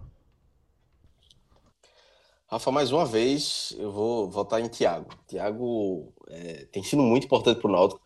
Rafa, 2.54 2.70
mais 2.70 2.92
uma 2.92 3.04
vez 3.04 3.75
eu 3.80 3.90
vou 3.90 4.30
votar 4.30 4.61
em 4.61 4.68
Thiago. 4.68 5.11
Thiago 5.26 6.12
é, 6.28 6.66
tem 6.70 6.84
sido 6.84 7.02
muito 7.02 7.25
importante 7.25 7.61
para 7.61 7.68
o 7.68 7.73
Náutico. 7.73 8.00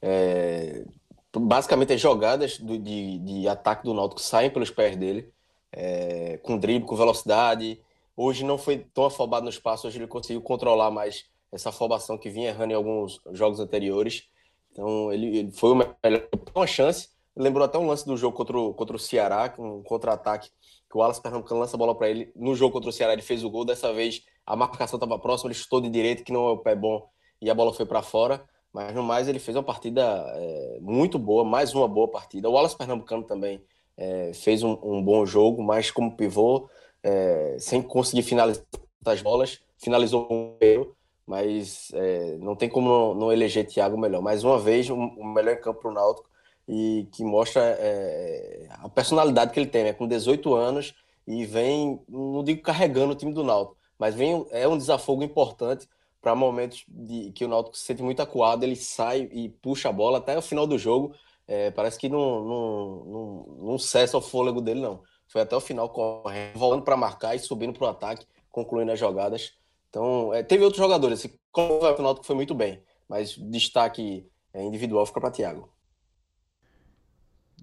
É, 0.00 0.84
basicamente, 1.32 1.92
as 1.92 2.00
jogadas 2.00 2.58
do, 2.58 2.76
de, 2.76 3.20
de, 3.20 3.46
ataque 3.46 3.84
do 3.84 3.94
Náutico 3.94 4.20
saem 4.20 4.50
pelos 4.50 4.70
pés 4.70 4.96
dele, 4.96 5.32
é, 5.70 6.36
com 6.38 6.58
drible, 6.58 6.84
com 6.84 6.96
velocidade. 6.96 7.80
Hoje 8.16 8.44
não 8.44 8.58
foi 8.58 8.78
tão 8.92 9.04
afobado 9.04 9.44
no 9.44 9.50
espaço, 9.50 9.86
hoje 9.86 9.98
ele 9.98 10.08
conseguiu 10.08 10.42
controlar 10.42 10.90
mais 10.90 11.26
essa 11.52 11.68
afobação 11.68 12.18
que 12.18 12.28
vinha 12.28 12.48
errando 12.48 12.72
em 12.72 12.76
alguns 12.76 13.20
jogos 13.30 13.60
anteriores. 13.60 14.24
Então, 14.72 15.12
ele, 15.12 15.38
ele 15.38 15.52
foi 15.52 15.76
melhor. 15.76 16.28
Uma 16.52 16.66
chance. 16.66 17.08
Lembrou 17.36 17.64
até 17.64 17.78
um 17.78 17.86
lance 17.86 18.04
do 18.04 18.16
jogo 18.16 18.36
contra 18.36 18.58
o, 18.58 18.74
contra 18.74 18.96
o 18.96 18.98
Ceará, 18.98 19.54
um 19.60 19.80
contra-ataque 19.80 20.50
que 20.92 20.98
o 20.98 21.00
Wallace 21.00 21.22
Pernambucano 21.22 21.58
lança 21.58 21.74
a 21.74 21.78
bola 21.78 21.94
para 21.94 22.10
ele. 22.10 22.30
No 22.36 22.54
jogo 22.54 22.74
contra 22.74 22.90
o 22.90 22.92
Ceará, 22.92 23.14
ele 23.14 23.22
fez 23.22 23.42
o 23.42 23.48
gol. 23.48 23.64
Dessa 23.64 23.90
vez, 23.94 24.22
a 24.44 24.54
marcação 24.54 24.98
estava 24.98 25.18
próxima, 25.18 25.48
ele 25.48 25.58
chutou 25.58 25.80
de 25.80 25.88
direito, 25.88 26.22
que 26.22 26.30
não 26.30 26.46
é 26.48 26.50
o 26.50 26.58
pé 26.58 26.76
bom, 26.76 27.08
e 27.40 27.48
a 27.48 27.54
bola 27.54 27.72
foi 27.72 27.86
para 27.86 28.02
fora. 28.02 28.44
Mas 28.70 28.94
no 28.94 29.02
mais 29.02 29.26
ele 29.26 29.38
fez 29.38 29.56
uma 29.56 29.62
partida 29.62 30.02
é, 30.02 30.78
muito 30.82 31.18
boa, 31.18 31.44
mais 31.44 31.74
uma 31.74 31.88
boa 31.88 32.08
partida. 32.08 32.46
O 32.46 32.52
Wallace 32.52 32.76
Pernambucano 32.76 33.22
também 33.22 33.64
é, 33.96 34.32
fez 34.34 34.62
um, 34.62 34.78
um, 34.82 35.02
bom 35.02 35.24
jogo, 35.24 35.62
mas 35.62 35.90
como 35.90 36.14
pivô, 36.14 36.68
é, 37.02 37.56
sem 37.58 37.80
conseguir 37.80 38.22
finalizar 38.22 38.62
as 39.06 39.22
bolas, 39.22 39.60
finalizou 39.78 40.28
um 40.30 40.56
erro, 40.60 40.94
mas 41.26 41.90
é, 41.94 42.36
não 42.38 42.54
tem 42.54 42.68
como 42.68 42.88
não, 42.88 43.14
não, 43.14 43.32
eleger 43.32 43.66
Thiago 43.66 43.96
melhor. 43.96 44.20
Mais 44.20 44.44
uma 44.44 44.58
vez, 44.58 44.90
o 44.90 44.94
um, 44.94 45.16
um 45.20 45.32
melhor 45.32 45.54
em 45.54 45.60
campo 45.60 45.80
para 45.80 45.90
o 45.90 45.94
Náutico 45.94 46.28
e 46.68 47.08
que 47.12 47.24
mostra 47.24 47.60
é, 47.78 48.68
a 48.70 48.88
personalidade 48.88 49.52
que 49.52 49.60
ele 49.60 49.68
tem, 49.68 49.84
né? 49.84 49.92
com 49.92 50.06
18 50.06 50.54
anos 50.54 50.94
e 51.26 51.44
vem, 51.44 52.00
não 52.08 52.42
digo 52.42 52.62
carregando 52.62 53.12
o 53.12 53.16
time 53.16 53.32
do 53.32 53.44
Náutico, 53.44 53.76
mas 53.98 54.14
vem 54.14 54.44
é 54.50 54.66
um 54.66 54.78
desafogo 54.78 55.22
importante 55.22 55.88
para 56.20 56.34
momentos 56.34 56.84
de 56.88 57.32
que 57.32 57.44
o 57.44 57.48
Náutico 57.48 57.76
se 57.76 57.84
sente 57.84 58.02
muito 58.02 58.22
acuado, 58.22 58.62
ele 58.62 58.76
sai 58.76 59.28
e 59.32 59.48
puxa 59.48 59.88
a 59.88 59.92
bola 59.92 60.18
até 60.18 60.38
o 60.38 60.42
final 60.42 60.66
do 60.66 60.78
jogo. 60.78 61.14
É, 61.48 61.72
parece 61.72 61.98
que 61.98 62.08
não, 62.08 62.44
não, 62.44 63.04
não, 63.04 63.46
não, 63.58 63.78
cessa 63.78 64.16
o 64.16 64.20
fôlego 64.20 64.60
dele, 64.60 64.80
não. 64.80 65.02
Foi 65.26 65.42
até 65.42 65.56
o 65.56 65.60
final 65.60 65.88
correndo, 65.88 66.56
voltando 66.56 66.84
para 66.84 66.96
marcar 66.96 67.34
e 67.34 67.40
subindo 67.40 67.76
para 67.76 67.86
o 67.86 67.90
ataque, 67.90 68.24
concluindo 68.50 68.92
as 68.92 68.98
jogadas. 68.98 69.52
Então, 69.90 70.32
é, 70.32 70.42
teve 70.44 70.62
outros 70.62 70.80
jogadores, 70.80 71.18
assim, 71.18 71.36
como 71.50 71.80
o 71.80 72.02
Náutico 72.02 72.26
foi 72.26 72.36
muito 72.36 72.54
bem, 72.54 72.80
mas 73.08 73.36
destaque 73.36 74.24
é, 74.54 74.62
individual 74.62 75.04
fica 75.04 75.20
para 75.20 75.30
Thiago. 75.30 75.71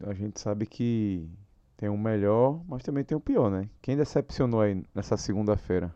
A 0.03 0.13
gente 0.13 0.39
sabe 0.39 0.65
que 0.65 1.27
tem 1.77 1.89
o 1.89 1.97
melhor, 1.97 2.61
mas 2.67 2.83
também 2.83 3.03
tem 3.03 3.17
o 3.17 3.21
pior, 3.21 3.49
né? 3.49 3.69
Quem 3.81 3.95
decepcionou 3.95 4.61
aí 4.61 4.83
nessa 4.93 5.17
segunda-feira? 5.17 5.95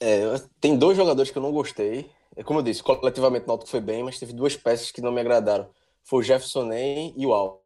É, 0.00 0.22
tem 0.60 0.76
dois 0.76 0.96
jogadores 0.96 1.30
que 1.30 1.38
eu 1.38 1.42
não 1.42 1.52
gostei. 1.52 2.10
É 2.34 2.42
como 2.42 2.58
eu 2.58 2.62
disse, 2.62 2.82
coletivamente 2.82 3.44
o 3.44 3.48
Náutico 3.48 3.70
foi 3.70 3.80
bem, 3.80 4.02
mas 4.02 4.18
teve 4.18 4.32
duas 4.32 4.56
peças 4.56 4.90
que 4.90 5.00
não 5.00 5.12
me 5.12 5.20
agradaram. 5.20 5.70
Foi 6.04 6.20
o 6.20 6.22
Jefferson 6.22 6.64
Nem 6.64 7.14
e 7.16 7.26
o 7.26 7.32
Al. 7.32 7.62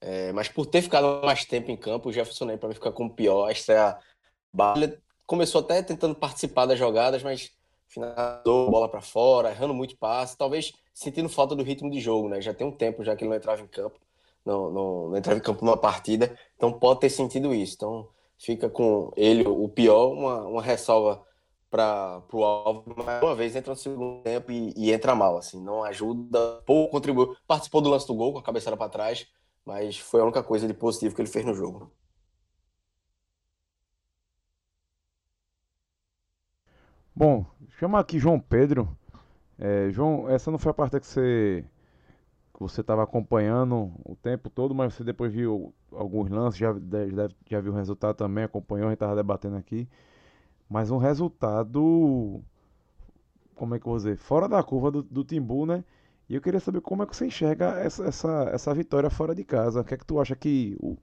É, 0.00 0.32
mas 0.32 0.48
por 0.48 0.66
ter 0.66 0.82
ficado 0.82 1.24
mais 1.24 1.44
tempo 1.44 1.70
em 1.70 1.76
campo, 1.76 2.08
o 2.08 2.12
Jefferson 2.12 2.44
Nem 2.44 2.58
para 2.58 2.68
mim 2.68 2.74
fica 2.74 2.92
como 2.92 3.14
pior. 3.14 3.46
A 3.46 3.52
estreia 3.52 3.98
Ele 4.76 4.98
começou 5.26 5.62
até 5.62 5.82
tentando 5.82 6.14
participar 6.14 6.66
das 6.66 6.78
jogadas, 6.78 7.22
mas 7.22 7.50
finalizou 7.88 8.70
bola 8.70 8.88
para 8.88 9.00
fora, 9.00 9.50
errando 9.50 9.72
muito 9.72 9.96
passe, 9.96 10.36
talvez 10.36 10.72
sentindo 10.94 11.28
falta 11.28 11.54
do 11.54 11.62
ritmo 11.62 11.90
de 11.90 12.00
jogo, 12.00 12.28
né? 12.28 12.40
Já 12.40 12.54
tem 12.54 12.66
um 12.66 12.72
tempo 12.72 13.04
já 13.04 13.14
que 13.14 13.24
ele 13.24 13.30
não 13.30 13.36
entrava 13.36 13.60
em 13.60 13.66
campo 13.66 14.00
não, 14.44 14.70
não, 14.70 15.08
não 15.10 15.16
entrava 15.16 15.38
em 15.38 15.42
campo 15.42 15.64
numa 15.64 15.76
partida, 15.76 16.36
então 16.56 16.72
pode 16.72 17.00
ter 17.00 17.10
sentido 17.10 17.54
isso. 17.54 17.74
Então 17.76 18.08
fica 18.38 18.68
com 18.68 19.12
ele 19.16 19.46
o 19.46 19.68
pior, 19.68 20.12
uma, 20.12 20.42
uma 20.46 20.62
ressalva 20.62 21.24
para 21.70 22.22
o 22.32 22.44
Alvo, 22.44 22.84
mais 23.04 23.22
uma 23.22 23.34
vez 23.34 23.56
entra 23.56 23.72
no 23.72 23.76
segundo 23.76 24.22
tempo 24.22 24.52
e, 24.52 24.72
e, 24.76 24.92
entra 24.92 25.14
mal, 25.14 25.36
assim, 25.36 25.60
não 25.60 25.82
ajuda, 25.82 26.62
pouco 26.64 26.92
contribuiu, 26.92 27.36
participou 27.48 27.80
do 27.80 27.90
lance 27.90 28.06
do 28.06 28.14
gol 28.14 28.32
com 28.32 28.38
a 28.38 28.42
cabeçada 28.42 28.76
para 28.76 28.88
trás, 28.88 29.26
mas 29.64 29.98
foi 29.98 30.20
a 30.20 30.24
única 30.24 30.42
coisa 30.42 30.68
de 30.68 30.74
positivo 30.74 31.14
que 31.16 31.22
ele 31.22 31.28
fez 31.28 31.44
no 31.44 31.54
jogo. 31.54 31.90
Bom, 37.16 37.44
chama 37.78 37.98
aqui 37.98 38.18
João 38.18 38.38
Pedro. 38.38 38.96
É, 39.58 39.90
João, 39.90 40.28
essa 40.28 40.50
não 40.50 40.58
foi 40.58 40.70
a 40.70 40.74
parte 40.74 40.98
que 41.00 41.06
você 41.06 41.64
que 42.54 42.60
você 42.60 42.82
estava 42.82 43.02
acompanhando 43.02 43.92
o 44.04 44.14
tempo 44.14 44.48
todo, 44.48 44.74
mas 44.74 44.94
você 44.94 45.02
depois 45.02 45.32
viu 45.32 45.74
alguns 45.90 46.30
lances, 46.30 46.58
já, 46.58 46.72
já, 47.50 47.60
viu 47.60 47.72
o 47.72 47.74
resultado 47.74 48.14
também, 48.16 48.44
acompanhou, 48.44 48.86
a 48.86 48.90
gente 48.90 48.96
estava 48.96 49.16
debatendo 49.16 49.56
aqui. 49.56 49.88
Mas 50.68 50.90
um 50.90 50.98
resultado, 50.98 52.40
como 53.56 53.74
é 53.74 53.78
que 53.80 53.86
eu 53.86 53.90
vou 53.90 53.96
dizer, 53.96 54.16
fora 54.16 54.48
da 54.48 54.62
curva 54.62 54.90
do, 54.90 55.02
do 55.02 55.24
Timbu, 55.24 55.66
né? 55.66 55.84
E 56.28 56.34
eu 56.36 56.40
queria 56.40 56.60
saber 56.60 56.80
como 56.80 57.02
é 57.02 57.06
que 57.06 57.16
você 57.16 57.26
enxerga 57.26 57.78
essa, 57.80 58.04
essa, 58.04 58.50
essa 58.52 58.74
vitória 58.74 59.10
fora 59.10 59.34
de 59.34 59.44
casa. 59.44 59.80
O 59.80 59.84
que 59.84 59.94
é 59.94 59.96
que 59.96 60.06
tu 60.06 60.20
acha 60.20 60.36
que 60.36 60.76
o, 60.80 60.96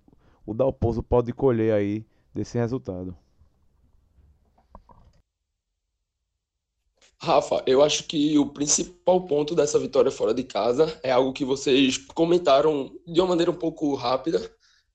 o 0.45 0.53
Dalpozo 0.53 1.03
pode 1.03 1.33
colher 1.33 1.73
aí 1.73 2.05
desse 2.33 2.57
resultado? 2.57 3.15
Rafa, 7.23 7.63
eu 7.67 7.83
acho 7.83 8.05
que 8.05 8.35
o 8.39 8.47
principal 8.47 9.21
ponto 9.27 9.53
dessa 9.53 9.77
vitória 9.77 10.09
fora 10.09 10.33
de 10.33 10.43
casa 10.43 10.99
é 11.03 11.11
algo 11.11 11.31
que 11.31 11.45
vocês 11.45 11.95
comentaram 11.95 12.91
de 13.05 13.21
uma 13.21 13.29
maneira 13.29 13.51
um 13.51 13.55
pouco 13.55 13.93
rápida, 13.93 14.41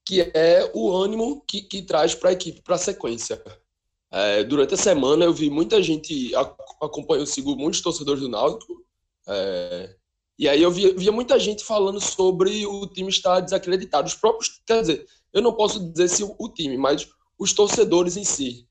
que 0.04 0.22
é 0.34 0.68
o 0.74 0.90
ânimo 0.90 1.44
que, 1.46 1.62
que 1.62 1.82
traz 1.82 2.16
para 2.16 2.30
a 2.30 2.32
equipe 2.32 2.60
para 2.62 2.74
a 2.74 2.78
sequência. 2.78 3.40
É, 4.10 4.42
durante 4.42 4.74
a 4.74 4.76
semana 4.76 5.24
eu 5.24 5.32
vi 5.32 5.48
muita 5.48 5.80
gente, 5.80 6.34
acompanhou, 6.34 7.22
eu 7.22 7.26
sigo 7.26 7.54
muitos 7.54 7.80
torcedores 7.80 8.20
do 8.20 8.28
Náutico, 8.28 8.84
é, 9.28 9.94
e 10.36 10.48
aí 10.48 10.60
eu 10.60 10.70
via, 10.72 10.92
via, 10.94 11.12
muita 11.12 11.38
gente 11.38 11.62
falando 11.62 12.00
sobre 12.00 12.66
o 12.66 12.88
time 12.88 13.08
estar 13.08 13.38
desacreditado. 13.38 14.08
Os 14.08 14.14
próprios, 14.14 14.60
quer 14.66 14.80
dizer, 14.80 15.06
eu 15.32 15.40
não 15.40 15.52
posso 15.52 15.92
dizer 15.92 16.08
se 16.08 16.24
o, 16.24 16.34
o 16.40 16.48
time, 16.48 16.76
mas 16.76 17.08
os 17.38 17.52
torcedores 17.52 18.16
em 18.16 18.24
si 18.24 18.66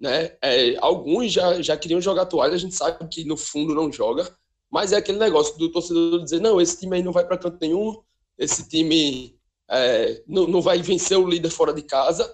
né? 0.00 0.36
É, 0.42 0.76
alguns 0.78 1.32
já, 1.32 1.60
já 1.60 1.76
queriam 1.76 2.00
jogar 2.00 2.26
toalha, 2.26 2.54
a 2.54 2.58
gente 2.58 2.74
sabe 2.74 3.06
que 3.08 3.24
no 3.24 3.36
fundo 3.36 3.74
não 3.74 3.92
joga, 3.92 4.32
mas 4.70 4.92
é 4.92 4.96
aquele 4.96 5.18
negócio 5.18 5.58
do 5.58 5.70
torcedor 5.70 6.22
dizer: 6.22 6.40
não, 6.40 6.60
esse 6.60 6.78
time 6.78 6.96
aí 6.96 7.02
não 7.02 7.12
vai 7.12 7.24
para 7.24 7.38
canto 7.38 7.58
nenhum, 7.60 8.00
esse 8.38 8.68
time 8.68 9.36
é, 9.68 10.22
não, 10.26 10.46
não 10.46 10.60
vai 10.60 10.80
vencer 10.80 11.18
o 11.18 11.28
líder 11.28 11.50
fora 11.50 11.72
de 11.72 11.82
casa, 11.82 12.32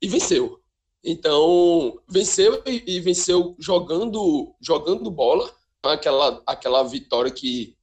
e 0.00 0.08
venceu. 0.08 0.60
Então, 1.02 2.00
venceu 2.08 2.62
e, 2.66 2.96
e 2.96 3.00
venceu 3.00 3.54
jogando, 3.58 4.54
jogando 4.60 5.10
bola, 5.10 5.50
aquela, 5.84 6.42
aquela 6.46 6.82
vitória 6.82 7.30
que, 7.30 7.76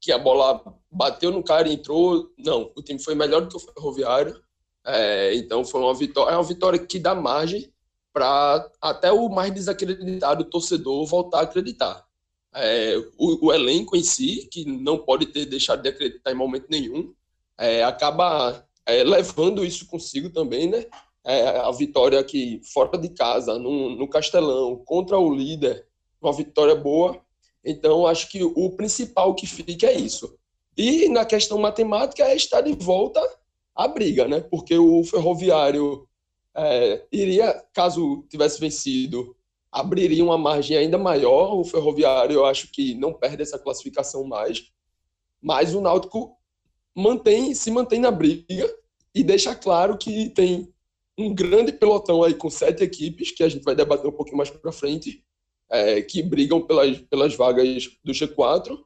que 0.00 0.10
a 0.10 0.18
bola 0.18 0.62
bateu 0.90 1.30
no 1.30 1.42
cara 1.42 1.68
e 1.68 1.74
entrou. 1.74 2.30
Não, 2.38 2.72
o 2.74 2.82
time 2.82 2.98
foi 2.98 3.14
melhor 3.14 3.42
do 3.42 3.48
que 3.48 3.56
o 3.56 3.60
Ferroviário. 3.60 4.42
É, 4.84 5.34
então, 5.34 5.64
foi 5.64 5.80
uma 5.80 5.94
vitória, 5.94 6.32
é 6.32 6.36
uma 6.36 6.42
vitória 6.42 6.78
que 6.78 6.98
dá 6.98 7.14
margem 7.14 7.70
para 8.12 8.68
até 8.80 9.12
o 9.12 9.28
mais 9.28 9.52
desacreditado 9.52 10.44
torcedor 10.44 11.06
voltar 11.06 11.40
a 11.40 11.42
acreditar. 11.42 12.04
É, 12.52 12.96
o, 13.16 13.46
o, 13.46 13.52
elenco 13.52 13.96
em 13.96 14.02
si, 14.02 14.48
que 14.50 14.64
não 14.64 14.98
pode 14.98 15.26
ter 15.26 15.46
deixado 15.46 15.82
de 15.82 15.88
acreditar 15.88 16.32
em 16.32 16.34
momento 16.34 16.66
nenhum, 16.68 17.14
é, 17.56 17.84
acaba 17.84 18.66
é, 18.84 19.04
levando 19.04 19.64
isso 19.64 19.86
consigo 19.86 20.30
também, 20.30 20.68
né? 20.68 20.84
É, 21.24 21.58
a 21.58 21.70
vitória 21.70 22.18
aqui 22.18 22.60
fora 22.72 22.98
de 22.98 23.10
casa, 23.10 23.58
no, 23.58 23.94
no 23.94 24.08
Castelão, 24.08 24.82
contra 24.84 25.18
o 25.18 25.32
líder, 25.32 25.86
uma 26.20 26.32
vitória 26.32 26.74
boa. 26.74 27.20
Então, 27.64 28.06
acho 28.06 28.28
que 28.30 28.42
o 28.42 28.70
principal 28.70 29.34
que 29.34 29.46
fica 29.46 29.86
é 29.86 29.94
isso. 29.94 30.34
E 30.76 31.08
na 31.08 31.24
questão 31.24 31.58
matemática 31.58 32.24
é 32.24 32.34
estar 32.34 32.62
de 32.62 32.72
volta 32.72 33.20
à 33.74 33.86
briga, 33.86 34.26
né? 34.26 34.40
Porque 34.40 34.76
o 34.76 35.04
Ferroviário 35.04 36.08
é, 36.56 37.06
iria, 37.12 37.64
caso 37.72 38.24
tivesse 38.28 38.60
vencido, 38.60 39.36
abriria 39.70 40.24
uma 40.24 40.38
margem 40.38 40.76
ainda 40.76 40.98
maior. 40.98 41.54
O 41.58 41.64
Ferroviário, 41.64 42.34
eu 42.34 42.46
acho 42.46 42.70
que 42.70 42.94
não 42.94 43.12
perde 43.12 43.42
essa 43.42 43.58
classificação 43.58 44.24
mais. 44.24 44.70
Mas 45.40 45.74
o 45.74 45.80
Náutico 45.80 46.36
mantém, 46.94 47.54
se 47.54 47.70
mantém 47.70 48.00
na 48.00 48.10
briga 48.10 48.68
e 49.14 49.22
deixa 49.22 49.54
claro 49.54 49.96
que 49.96 50.30
tem 50.30 50.72
um 51.16 51.34
grande 51.34 51.72
pelotão 51.72 52.22
aí 52.22 52.34
com 52.34 52.50
sete 52.50 52.82
equipes, 52.82 53.30
que 53.30 53.42
a 53.42 53.48
gente 53.48 53.62
vai 53.64 53.74
debater 53.74 54.08
um 54.08 54.12
pouquinho 54.12 54.38
mais 54.38 54.50
para 54.50 54.72
frente, 54.72 55.24
é, 55.70 56.02
que 56.02 56.22
brigam 56.22 56.60
pelas, 56.62 56.98
pelas 57.02 57.34
vagas 57.34 57.88
do 58.02 58.12
G4, 58.12 58.78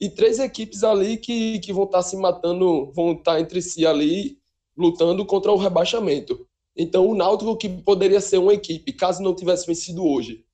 e 0.00 0.10
três 0.10 0.38
equipes 0.38 0.84
ali 0.84 1.16
que, 1.16 1.58
que 1.60 1.72
vão 1.72 1.84
estar 1.84 1.98
tá 1.98 2.02
se 2.02 2.16
matando, 2.16 2.92
vão 2.92 3.12
estar 3.12 3.34
tá 3.34 3.40
entre 3.40 3.62
si 3.62 3.86
ali, 3.86 4.38
lutando 4.76 5.24
contra 5.24 5.50
o 5.52 5.56
rebaixamento. 5.56 6.45
Então, 6.76 7.06
o 7.06 7.14
Náutico, 7.14 7.56
que 7.56 7.68
poderia 7.68 8.20
ser 8.20 8.38
uma 8.38 8.52
equipe, 8.52 8.92
caso 8.92 9.22
não 9.22 9.34
tivesse 9.34 9.66
vencido 9.66 10.04
hoje, 10.04 10.44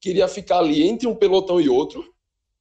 queria 0.00 0.26
ficar 0.26 0.58
ali 0.58 0.82
entre 0.82 1.06
um 1.06 1.14
pelotão 1.14 1.60
e 1.60 1.68
outro, 1.68 2.04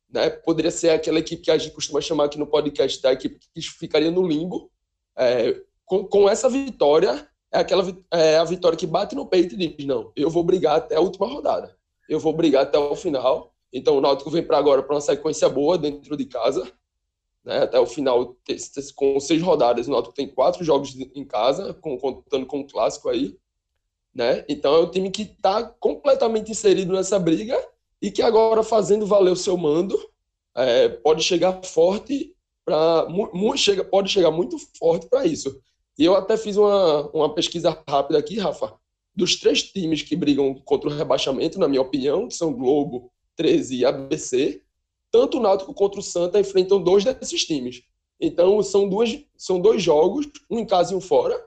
né? 0.09 0.29
Poderia 0.29 0.71
ser 0.71 0.91
aquela 0.91 1.19
equipe 1.19 1.41
que 1.41 1.51
a 1.51 1.57
gente 1.57 1.73
costuma 1.73 1.99
chamar 1.99 2.25
aqui 2.25 2.37
no 2.37 2.45
podcast 2.45 3.01
da 3.01 3.11
equipe 3.11 3.39
que 3.53 3.61
ficaria 3.61 4.11
no 4.11 4.25
limbo. 4.25 4.69
É, 5.17 5.59
com, 5.83 6.05
com, 6.05 6.29
essa 6.29 6.47
vitória, 6.47 7.27
é 7.51 7.59
aquela 7.59 7.83
é 8.11 8.37
a 8.37 8.43
vitória 8.43 8.77
que 8.77 8.85
bate 8.85 9.15
no 9.15 9.25
peito 9.25 9.55
e 9.55 9.57
diz: 9.57 9.85
não, 9.85 10.11
eu 10.15 10.29
vou 10.29 10.43
brigar 10.43 10.77
até 10.77 10.95
a 10.95 11.01
última 11.01 11.27
rodada, 11.27 11.75
eu 12.07 12.19
vou 12.19 12.33
brigar 12.33 12.63
até 12.63 12.77
o 12.77 12.95
final. 12.95 13.53
Então, 13.73 13.97
o 13.97 14.01
Náutico 14.01 14.29
vem 14.29 14.43
para 14.43 14.57
agora 14.57 14.83
para 14.83 14.95
uma 14.95 15.01
sequência 15.01 15.49
boa 15.49 15.77
dentro 15.77 16.15
de 16.15 16.25
casa 16.25 16.71
né, 17.47 17.59
até 17.59 17.79
o 17.79 17.85
final, 17.85 18.35
com 18.93 19.17
seis 19.21 19.41
rodadas, 19.41 19.87
o 19.87 19.91
Náutico 19.91 20.13
tem 20.13 20.27
quatro 20.27 20.65
jogos 20.65 20.93
em 21.15 21.23
casa, 21.23 21.73
contando 21.73 22.45
com 22.45 22.59
o 22.59 22.67
clássico 22.67 23.07
aí, 23.07 23.37
né? 24.13 24.43
Então 24.49 24.75
é 24.75 24.79
um 24.79 24.91
time 24.91 25.09
que 25.09 25.21
está 25.21 25.63
completamente 25.63 26.51
inserido 26.51 26.91
nessa 26.91 27.17
briga 27.17 27.57
e 28.01 28.11
que 28.11 28.21
agora 28.21 28.63
fazendo 28.63 29.05
valer 29.07 29.31
o 29.31 29.35
seu 29.37 29.55
mando 29.55 29.97
é, 30.53 30.89
pode 30.89 31.23
chegar 31.23 31.63
forte 31.63 32.35
para 32.65 33.07
chega 33.55 33.85
pode 33.85 34.09
chegar 34.09 34.29
muito 34.29 34.57
forte 34.77 35.07
para 35.07 35.25
isso. 35.25 35.61
E 35.97 36.03
eu 36.03 36.15
até 36.15 36.35
fiz 36.35 36.57
uma, 36.57 37.09
uma 37.11 37.33
pesquisa 37.33 37.81
rápida 37.87 38.19
aqui, 38.19 38.37
Rafa, 38.37 38.73
dos 39.15 39.37
três 39.37 39.63
times 39.63 40.01
que 40.01 40.17
brigam 40.17 40.53
contra 40.53 40.89
o 40.89 40.93
rebaixamento, 40.93 41.57
na 41.57 41.67
minha 41.69 41.81
opinião, 41.81 42.27
que 42.27 42.33
são 42.33 42.53
Globo, 42.53 43.09
13 43.37 43.77
e 43.77 43.85
ABC, 43.85 44.61
tanto 45.11 45.37
o 45.37 45.41
Náutico 45.41 45.73
quanto 45.73 45.99
o 45.99 46.03
Santa 46.03 46.39
enfrentam 46.39 46.81
dois 46.81 47.03
desses 47.03 47.45
times. 47.45 47.83
Então, 48.19 48.61
são, 48.63 48.89
duas, 48.89 49.17
são 49.37 49.59
dois 49.59 49.81
jogos, 49.81 50.27
um 50.49 50.59
em 50.59 50.65
casa 50.65 50.93
e 50.93 50.95
um 50.95 51.01
fora. 51.01 51.39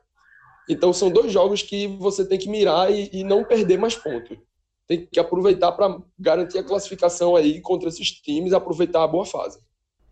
Então, 0.69 0.93
são 0.93 1.11
dois 1.11 1.33
jogos 1.33 1.63
que 1.63 1.87
você 1.87 2.25
tem 2.25 2.39
que 2.39 2.49
mirar 2.49 2.93
e, 2.93 3.11
e 3.13 3.25
não 3.25 3.45
perder 3.45 3.79
mais 3.79 3.97
pontos. 3.97 4.39
Tem 4.87 5.07
que 5.07 5.19
aproveitar 5.19 5.73
para 5.73 6.01
garantir 6.19 6.59
a 6.59 6.65
classificação 6.65 7.35
aí 7.35 7.61
contra 7.61 7.89
esses 7.89 8.11
times, 8.11 8.53
aproveitar 8.53 9.03
a 9.03 9.09
boa 9.09 9.25
fase. 9.25 9.59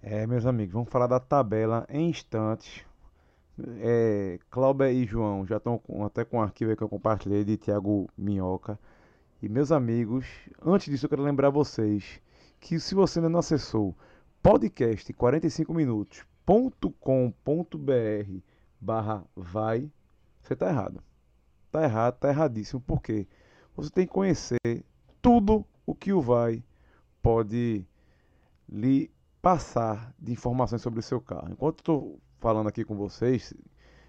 É, 0.03 0.27
meus 0.27 0.47
amigos, 0.47 0.73
vamos 0.73 0.91
falar 0.91 1.07
da 1.07 1.21
tabela 1.21 1.87
em 1.89 2.09
instantes. 2.09 2.83
É, 3.81 4.39
Cláudia 4.51 4.93
e 4.93 5.05
João 5.05 5.45
já 5.45 5.57
estão 5.57 5.81
até 6.05 6.25
com 6.25 6.39
o 6.39 6.41
arquivo 6.41 6.77
que 6.77 6.83
eu 6.83 6.89
compartilhei 6.89 7.45
de 7.45 7.57
Thiago 7.57 8.09
Minhoca. 8.17 8.79
E 9.43 9.49
meus 9.49 9.71
amigos, 9.71 10.27
antes 10.65 10.89
disso 10.89 11.07
eu 11.07 11.11
quero 11.11 11.23
lembrar 11.23 11.51
vocês 11.51 12.21
que 12.61 12.81
se 12.81 12.95
você 12.95 13.19
ainda 13.19 13.29
não 13.29 13.41
acessou 13.41 13.97
podcast 14.43 15.13
45 15.13 15.75
minutos.com.br 15.75 18.41
barra 18.81 19.25
vai, 19.35 19.91
você 20.43 20.57
tá 20.57 20.69
errado. 20.69 21.03
Tá 21.71 21.83
errado, 21.83 22.19
tá 22.19 22.29
erradíssimo. 22.29 22.81
Por 22.81 23.03
quê? 23.03 23.27
Você 23.77 23.91
tem 23.91 24.07
que 24.07 24.13
conhecer 24.13 24.85
tudo 25.21 25.65
o 25.85 25.95
que 25.95 26.13
o 26.13 26.21
vai 26.21 26.63
pode 27.23 27.87
lhe 28.69 29.11
passar 29.43 30.15
de 30.19 30.33
informações 30.33 30.83
sobre 30.83 31.01
o 31.01 31.03
seu 31.03 31.21
carro. 31.21 31.53
Enquanto 31.53 31.79
estou 31.79 32.19
falando 32.39 32.69
aqui 32.69 32.85
com 32.85 32.97
vocês, 32.97 33.53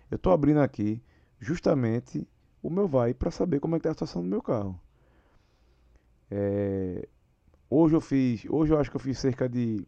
eu 0.09 0.15
estou 0.15 0.31
abrindo 0.31 0.59
aqui 0.59 1.01
justamente 1.39 2.27
o 2.61 2.69
meu 2.69 2.87
vai 2.87 3.13
para 3.13 3.31
saber 3.31 3.59
como 3.59 3.75
é 3.75 3.79
que 3.79 3.81
está 3.81 3.91
a 3.91 3.93
situação 3.93 4.21
do 4.21 4.27
meu 4.27 4.41
carro. 4.41 4.79
É, 6.29 7.07
hoje 7.69 7.95
eu 7.95 8.01
fiz, 8.01 8.45
hoje 8.49 8.73
eu 8.73 8.79
acho 8.79 8.89
que 8.89 8.97
eu 8.97 9.01
fiz 9.01 9.19
cerca 9.19 9.47
de 9.47 9.87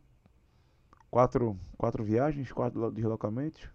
quatro, 1.09 1.57
quatro 1.77 2.03
viagens, 2.03 2.51
quatro 2.51 2.91
deslocamentos. 2.91 3.69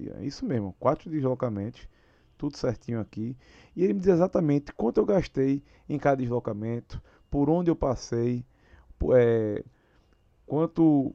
é 0.00 0.24
isso 0.24 0.44
mesmo, 0.44 0.74
quatro 0.78 1.10
deslocamentos, 1.10 1.88
tudo 2.36 2.56
certinho 2.56 3.00
aqui. 3.00 3.36
E 3.74 3.84
ele 3.84 3.94
me 3.94 4.00
diz 4.00 4.08
exatamente 4.08 4.72
quanto 4.72 4.98
eu 4.98 5.06
gastei 5.06 5.62
em 5.88 5.98
cada 5.98 6.22
deslocamento, 6.22 7.02
por 7.30 7.48
onde 7.48 7.70
eu 7.70 7.76
passei, 7.76 8.44
é, 9.14 9.64
quanto 10.46 11.14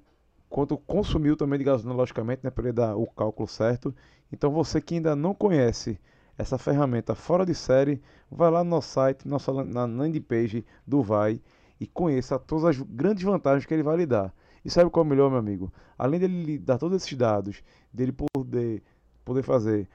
quanto 0.54 0.78
consumiu 0.78 1.36
também 1.36 1.58
de 1.58 1.66
gasolina, 1.66 1.96
logicamente, 1.96 2.42
né, 2.44 2.52
para 2.52 2.66
ele 2.66 2.74
dar 2.74 2.96
o 2.96 3.08
cálculo 3.08 3.48
certo. 3.48 3.94
Então 4.32 4.52
você 4.52 4.80
que 4.80 4.94
ainda 4.94 5.16
não 5.16 5.34
conhece 5.34 6.00
essa 6.38 6.60
ferramenta 6.60 7.16
fora 7.16 7.44
de 7.44 7.56
série, 7.56 8.00
vai 8.30 8.52
lá 8.52 8.64
no 8.64 8.70
nosso 8.70 8.90
site, 8.90 9.28
nossa, 9.28 9.52
na 9.64 9.86
landing 9.86 10.22
page 10.22 10.64
do 10.86 11.02
Vai 11.02 11.42
e 11.80 11.88
conheça 11.88 12.40
todas 12.40 12.66
as 12.66 12.82
grandes 12.82 13.24
vantagens 13.24 13.66
que 13.66 13.74
ele 13.74 13.84
vai 13.84 13.98
lhe 13.98 14.06
dar. 14.06 14.34
E 14.64 14.70
sabe 14.70 14.90
qual 14.90 15.04
é 15.04 15.08
o 15.08 15.10
melhor, 15.10 15.30
meu 15.30 15.40
amigo? 15.40 15.72
Além 15.98 16.20
dele 16.20 16.44
lhe 16.44 16.58
dar 16.58 16.78
todos 16.78 16.96
esses 16.98 17.18
dados, 17.18 17.64
dele 17.92 18.14
poder, 18.14 18.82
poder 19.26 19.44
fazer 19.44 19.90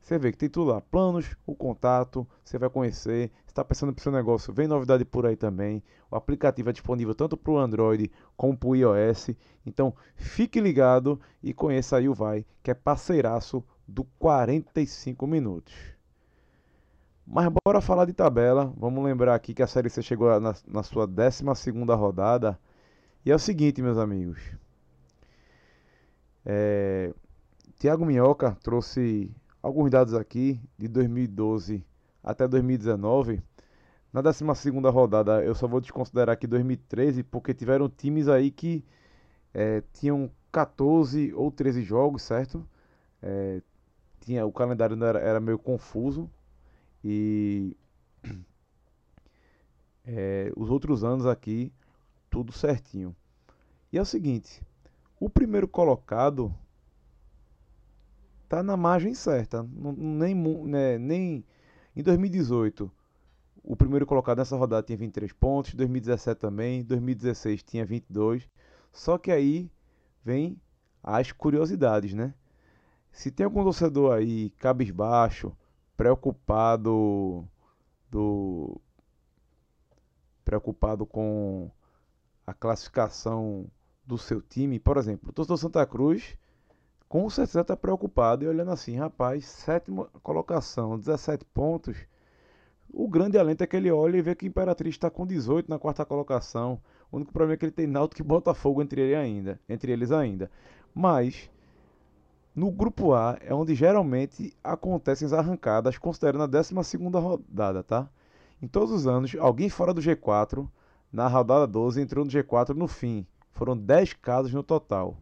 Você 0.00 0.18
vê 0.18 0.32
que 0.32 0.38
tem 0.38 0.48
tudo 0.48 0.70
lá, 0.70 0.80
planos, 0.80 1.36
o 1.46 1.54
contato, 1.54 2.26
você 2.44 2.58
vai 2.58 2.70
conhecer. 2.70 3.30
está 3.46 3.64
pensando 3.64 3.92
para 3.92 4.00
o 4.00 4.02
seu 4.02 4.10
negócio, 4.10 4.52
vem 4.52 4.66
novidade 4.66 5.04
por 5.04 5.26
aí 5.26 5.36
também. 5.36 5.82
O 6.10 6.16
aplicativo 6.16 6.70
é 6.70 6.72
disponível 6.72 7.14
tanto 7.14 7.36
para 7.36 7.52
o 7.52 7.58
Android 7.58 8.10
como 8.36 8.56
para 8.56 8.68
o 8.68 8.76
iOS. 8.76 9.30
Então 9.64 9.94
fique 10.16 10.60
ligado 10.60 11.20
e 11.42 11.52
conheça 11.52 11.96
aí 11.96 12.08
o 12.08 12.14
Vai, 12.14 12.44
que 12.62 12.70
é 12.70 12.74
parceiraço 12.74 13.62
do 13.90 14.04
45 14.18 15.26
minutos. 15.26 15.74
Mas 17.26 17.48
bora 17.64 17.80
falar 17.80 18.04
de 18.04 18.12
tabela. 18.12 18.72
Vamos 18.76 19.04
lembrar 19.04 19.34
aqui 19.34 19.54
que 19.54 19.62
a 19.62 19.66
Série 19.66 19.90
C 19.90 20.02
chegou 20.02 20.28
na, 20.40 20.54
na 20.66 20.82
sua 20.82 21.06
12 21.06 21.44
rodada. 21.96 22.58
E 23.24 23.30
é 23.30 23.34
o 23.34 23.38
seguinte, 23.38 23.82
meus 23.82 23.98
amigos. 23.98 24.40
É... 26.44 27.12
Tiago 27.78 28.04
Minhoca 28.04 28.56
trouxe 28.62 29.34
alguns 29.62 29.90
dados 29.90 30.14
aqui 30.14 30.60
de 30.78 30.88
2012 30.88 31.84
até 32.22 32.46
2019. 32.48 33.42
Na 34.12 34.20
12 34.20 34.44
rodada, 34.92 35.44
eu 35.44 35.54
só 35.54 35.68
vou 35.68 35.80
desconsiderar 35.80 36.32
aqui 36.32 36.46
2013, 36.46 37.22
porque 37.22 37.54
tiveram 37.54 37.88
times 37.88 38.28
aí 38.28 38.50
que 38.50 38.84
é, 39.54 39.82
tinham 39.92 40.30
14 40.50 41.32
ou 41.34 41.50
13 41.50 41.82
jogos, 41.82 42.22
certo? 42.22 42.66
É, 43.22 43.62
tinha, 44.20 44.46
o 44.46 44.52
calendário 44.52 45.02
era, 45.04 45.18
era 45.18 45.40
meio 45.40 45.58
confuso 45.58 46.30
e 47.04 47.76
é, 50.04 50.52
os 50.56 50.70
outros 50.70 51.02
anos 51.02 51.26
aqui, 51.26 51.72
tudo 52.28 52.52
certinho. 52.52 53.14
E 53.92 53.98
é 53.98 54.02
o 54.02 54.06
seguinte: 54.06 54.62
o 55.18 55.28
primeiro 55.28 55.66
colocado 55.66 56.54
tá 58.48 58.62
na 58.62 58.76
margem 58.76 59.14
certa. 59.14 59.66
Nem, 59.96 60.34
né, 60.66 60.98
nem 60.98 61.44
em 61.94 62.02
2018, 62.02 62.90
o 63.62 63.76
primeiro 63.76 64.06
colocado 64.06 64.38
nessa 64.38 64.56
rodada 64.56 64.82
tinha 64.82 64.98
23 64.98 65.32
pontos, 65.32 65.74
2017 65.74 66.40
também, 66.40 66.82
2016 66.84 67.62
tinha 67.62 67.84
22. 67.84 68.48
Só 68.92 69.18
que 69.18 69.30
aí 69.30 69.70
vem 70.24 70.56
as 71.02 71.32
curiosidades, 71.32 72.12
né? 72.12 72.34
Se 73.12 73.30
tem 73.30 73.44
algum 73.44 73.62
torcedor 73.64 74.14
aí 74.14 74.50
cabisbaixo, 74.50 75.56
preocupado 75.96 77.46
do 78.10 78.80
preocupado 80.44 81.06
com 81.06 81.70
a 82.46 82.52
classificação 82.52 83.66
do 84.04 84.18
seu 84.18 84.40
time, 84.40 84.80
por 84.80 84.96
exemplo, 84.96 85.30
o 85.30 85.32
torcedor 85.32 85.58
Santa 85.58 85.86
Cruz 85.86 86.36
com 87.10 87.28
certeza 87.28 87.60
está 87.60 87.76
preocupado 87.76 88.44
e 88.44 88.48
olhando 88.48 88.70
assim, 88.70 88.96
rapaz, 88.96 89.44
sétima 89.44 90.06
colocação, 90.22 90.96
17 90.96 91.44
pontos. 91.44 91.96
O 92.88 93.08
grande 93.08 93.36
alento 93.36 93.64
é 93.64 93.66
que 93.66 93.76
ele 93.76 93.90
olha 93.90 94.16
e 94.16 94.22
vê 94.22 94.34
que 94.34 94.46
o 94.46 94.48
Imperatriz 94.48 94.94
está 94.94 95.10
com 95.10 95.26
18 95.26 95.68
na 95.68 95.76
quarta 95.76 96.04
colocação. 96.04 96.80
O 97.10 97.16
único 97.16 97.32
problema 97.32 97.54
é 97.54 97.56
que 97.56 97.64
ele 97.64 97.72
tem 97.72 97.86
Náutico 97.86 98.22
e 98.22 98.24
Botafogo 98.24 98.80
entre, 98.80 99.00
ele 99.00 99.16
ainda, 99.16 99.60
entre 99.68 99.90
eles 99.90 100.12
ainda. 100.12 100.48
Mas 100.94 101.50
no 102.60 102.70
grupo 102.70 103.14
A 103.14 103.38
é 103.40 103.54
onde 103.54 103.74
geralmente 103.74 104.54
acontecem 104.62 105.24
as 105.24 105.32
arrancadas, 105.32 105.96
considerando 105.96 106.42
a 106.42 106.46
12 106.46 106.74
rodada, 107.14 107.82
tá? 107.82 108.06
Em 108.60 108.68
todos 108.68 108.90
os 108.90 109.06
anos, 109.06 109.34
alguém 109.40 109.70
fora 109.70 109.94
do 109.94 110.02
G4, 110.02 110.68
na 111.10 111.26
rodada 111.26 111.66
12, 111.66 112.02
entrou 112.02 112.22
no 112.22 112.30
G4 112.30 112.74
no 112.74 112.86
fim. 112.86 113.26
Foram 113.50 113.74
10 113.74 114.12
casos 114.12 114.52
no 114.52 114.62
total 114.62 115.16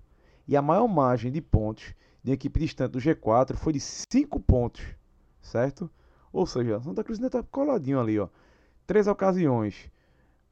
e 0.48 0.57
a 0.57 0.62
maior 0.62 0.88
margem 0.88 1.31
de 1.31 1.40
pontos 1.40 1.94
de 2.24 2.33
equipe 2.33 2.59
distante 2.59 2.90
do 2.90 2.98
G4 2.98 3.55
foi 3.55 3.72
de 3.72 3.79
5 3.81 4.40
pontos, 4.40 4.85
certo? 5.40 5.88
Ou 6.33 6.44
seja, 6.44 6.81
Santa 6.81 7.05
Cruz 7.05 7.20
ainda 7.20 7.29
está 7.29 7.40
coladinho 7.44 8.01
ali, 8.01 8.18
ó. 8.18 8.29
Três 8.85 9.07
ocasiões 9.07 9.92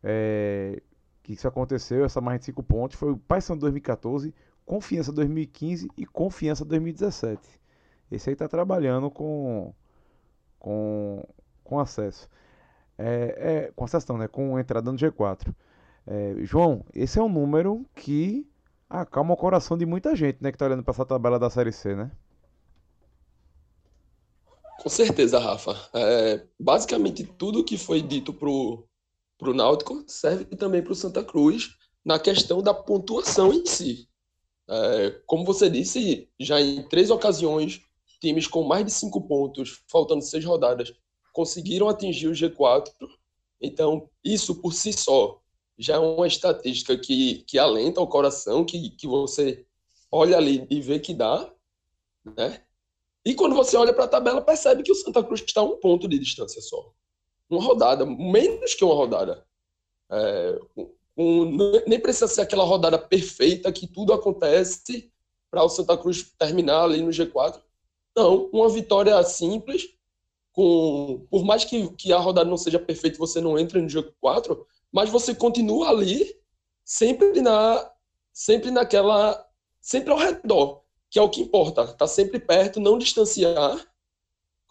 é, 0.05 0.81
que 1.21 1.33
isso 1.33 1.49
aconteceu, 1.49 2.05
essa 2.05 2.21
margem 2.21 2.39
de 2.39 2.45
5 2.45 2.63
pontos, 2.63 2.97
foi 2.97 3.11
o 3.11 3.17
Paysandu 3.17 3.63
2014, 3.63 4.33
Confiança 4.67 5.13
2015 5.13 5.89
e 5.97 6.05
Confiança 6.05 6.65
2017. 6.65 7.41
Esse 8.11 8.29
aí 8.29 8.35
está 8.35 8.49
trabalhando 8.49 9.09
com, 9.11 9.73
com, 10.59 11.25
com 11.63 11.79
acesso. 11.79 12.29
É, 12.99 13.67
é, 13.69 13.73
com 13.75 13.85
acesso 13.85 14.07
não, 14.09 14.19
né? 14.19 14.27
Com 14.27 14.59
entrada 14.59 14.91
no 14.91 14.99
G4. 14.99 15.55
É, 16.07 16.35
João, 16.41 16.85
esse 16.93 17.19
é 17.19 17.23
um 17.23 17.29
número 17.29 17.87
que 17.95 18.47
acalma 18.91 19.35
o 19.35 19.37
coração 19.37 19.79
de 19.79 19.87
muita 19.87 20.15
gente, 20.15 20.39
né, 20.41 20.53
que 20.53 20.59
tá 20.59 20.67
olhando 20.67 20.83
para 20.83 20.93
essa 20.93 21.05
tabela 21.05 21.39
da 21.39 21.51
Série 21.51 21.73
C, 21.73 21.95
né? 21.97 22.11
Com 24.81 24.89
certeza, 24.89 25.39
Rafa. 25.39 25.77
É, 25.95 26.47
basicamente, 26.59 27.25
tudo 27.25 27.65
que 27.65 27.77
foi 27.77 28.01
dito 28.01 28.33
pro, 28.33 28.87
pro 29.39 29.55
Náutico 29.55 30.05
serve 30.07 30.45
também 30.57 30.83
para 30.83 30.93
o 30.93 30.97
Santa 30.97 31.25
Cruz 31.25 31.77
na 32.05 32.19
questão 32.19 32.63
da 32.63 32.73
pontuação 32.73 33.53
em 33.53 33.67
si. 33.67 34.09
É, 34.69 35.11
como 35.27 35.45
você 35.45 35.71
disse, 35.71 36.29
já 36.39 36.61
em 36.61 36.83
três 36.89 37.11
ocasiões, 37.11 37.81
times 38.21 38.47
com 38.47 38.65
mais 38.65 38.85
de 38.85 38.91
cinco 38.91 39.21
pontos, 39.21 39.83
faltando 39.89 40.23
seis 40.23 40.45
rodadas, 40.45 40.93
conseguiram 41.33 41.89
atingir 41.89 42.29
o 42.29 42.33
G4 42.33 42.91
Então, 43.61 44.09
isso 44.25 44.61
por 44.61 44.73
si 44.73 44.93
só 44.93 45.41
já 45.79 45.97
é 45.97 45.99
uma 45.99 46.27
estatística 46.27 46.97
que, 46.97 47.45
que 47.47 47.59
alenta 47.59 48.01
o 48.01 48.07
coração, 48.07 48.65
que, 48.65 48.91
que 48.91 49.07
você 49.07 49.67
olha 50.11 50.37
ali 50.37 50.67
e 50.71 50.81
vê 50.81 50.99
que 50.99 51.13
dá, 51.13 51.53
né? 52.25 52.63
E 53.25 53.35
quando 53.35 53.55
você 53.55 53.77
olha 53.77 53.93
para 53.93 54.05
a 54.05 54.09
tabela, 54.09 54.41
percebe 54.41 54.83
que 54.83 54.93
o 54.93 54.95
Santa 54.95 55.23
Cruz 55.23 55.43
está 55.43 55.61
a 55.61 55.65
um 55.65 55.77
ponto 55.79 56.09
de 56.09 56.19
distância 56.19 56.63
só. 56.63 56.93
Uma 57.51 57.63
rodada, 57.63 58.07
menos 58.07 58.75
que 58.75 58.85
uma 58.85 58.95
rodada. 58.95 59.45
É, 60.11 60.59
um, 61.17 61.57
nem 61.87 61.99
precisa 61.99 62.29
ser 62.29 62.43
aquela 62.43 62.65
rodada 62.65 62.99
perfeita 62.99 63.73
que 63.73 63.87
tudo 63.87 64.13
acontece 64.13 65.11
para 65.51 65.65
o 65.65 65.69
Santa 65.69 65.97
Cruz 65.97 66.35
terminar 66.39 66.83
ali 66.83 67.01
no 67.01 67.11
G4. 67.11 67.61
Não, 68.15 68.51
uma 68.53 68.69
vitória 68.69 69.23
simples, 69.23 69.89
com 70.53 71.27
por 71.31 71.45
mais 71.45 71.65
que, 71.65 71.89
que 71.95 72.13
a 72.13 72.19
rodada 72.19 72.49
não 72.49 72.57
seja 72.57 72.79
perfeita, 72.79 73.19
você 73.19 73.41
não 73.41 73.59
entra 73.59 73.81
no 73.81 73.89
G4, 73.89 74.59
mas 74.93 75.11
você 75.11 75.35
continua 75.35 75.89
ali, 75.89 76.35
sempre 76.85 77.41
na 77.41 77.91
sempre 78.33 78.71
naquela 78.71 79.47
sempre 79.81 80.11
ao 80.13 80.19
redor, 80.19 80.83
que 81.11 81.19
é 81.19 81.23
o 81.23 81.31
que 81.31 81.41
importa, 81.41 81.87
tá 81.95 82.07
sempre 82.07 82.39
perto, 82.39 82.81
não 82.81 82.99
distanciar. 82.99 83.87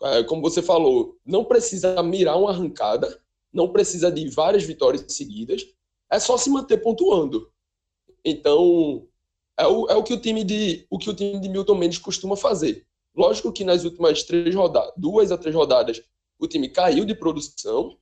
É, 0.03 0.23
como 0.23 0.41
você 0.41 0.61
falou, 0.61 1.17
não 1.25 1.45
precisa 1.45 2.03
mirar 2.03 2.37
uma 2.37 2.51
arrancada, 2.51 3.21
não 3.51 3.71
precisa 3.71 4.11
de 4.11 4.27
várias 4.29 4.63
vitórias 4.63 5.05
seguidas, 5.07 5.65
é 6.09 6.19
só 6.19 6.37
se 6.37 6.49
manter 6.49 6.77
pontuando. 6.77 7.51
Então, 8.23 9.07
é 9.57 9.67
o, 9.67 9.87
é 9.87 9.95
o 9.95 10.03
que 10.03 10.13
o 10.13 10.19
time 10.19 10.43
de 10.43 10.85
o 10.89 10.97
que 10.97 11.09
o 11.09 11.13
time 11.13 11.39
de 11.39 11.49
Milton 11.49 11.75
Mendes 11.75 11.97
costuma 11.97 12.35
fazer. 12.35 12.85
Lógico 13.15 13.51
que 13.51 13.63
nas 13.63 13.85
últimas 13.85 14.23
três 14.23 14.53
rodadas, 14.53 14.93
duas 14.97 15.31
a 15.31 15.37
três 15.37 15.55
rodadas, 15.55 16.01
o 16.37 16.47
time 16.47 16.67
caiu 16.67 17.05
de 17.05 17.15
produção, 17.15 17.97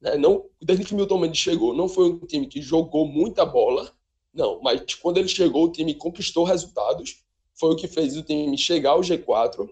né? 0.00 0.16
Não, 0.16 0.44
desde 0.60 0.84
que 0.84 0.94
Milton 0.94 1.18
Mendes 1.18 1.40
chegou, 1.40 1.74
não 1.74 1.88
foi 1.88 2.10
um 2.10 2.18
time 2.18 2.46
que 2.46 2.60
jogou 2.60 3.06
muita 3.06 3.44
bola, 3.46 3.92
não, 4.32 4.60
mas 4.62 4.94
quando 4.94 5.18
ele 5.18 5.28
chegou, 5.28 5.64
o 5.64 5.72
time 5.72 5.94
conquistou 5.94 6.44
resultados, 6.44 7.24
foi 7.54 7.72
o 7.72 7.76
que 7.76 7.88
fez 7.88 8.16
o 8.16 8.22
time 8.22 8.56
chegar 8.56 8.90
ao 8.90 9.00
G4, 9.00 9.68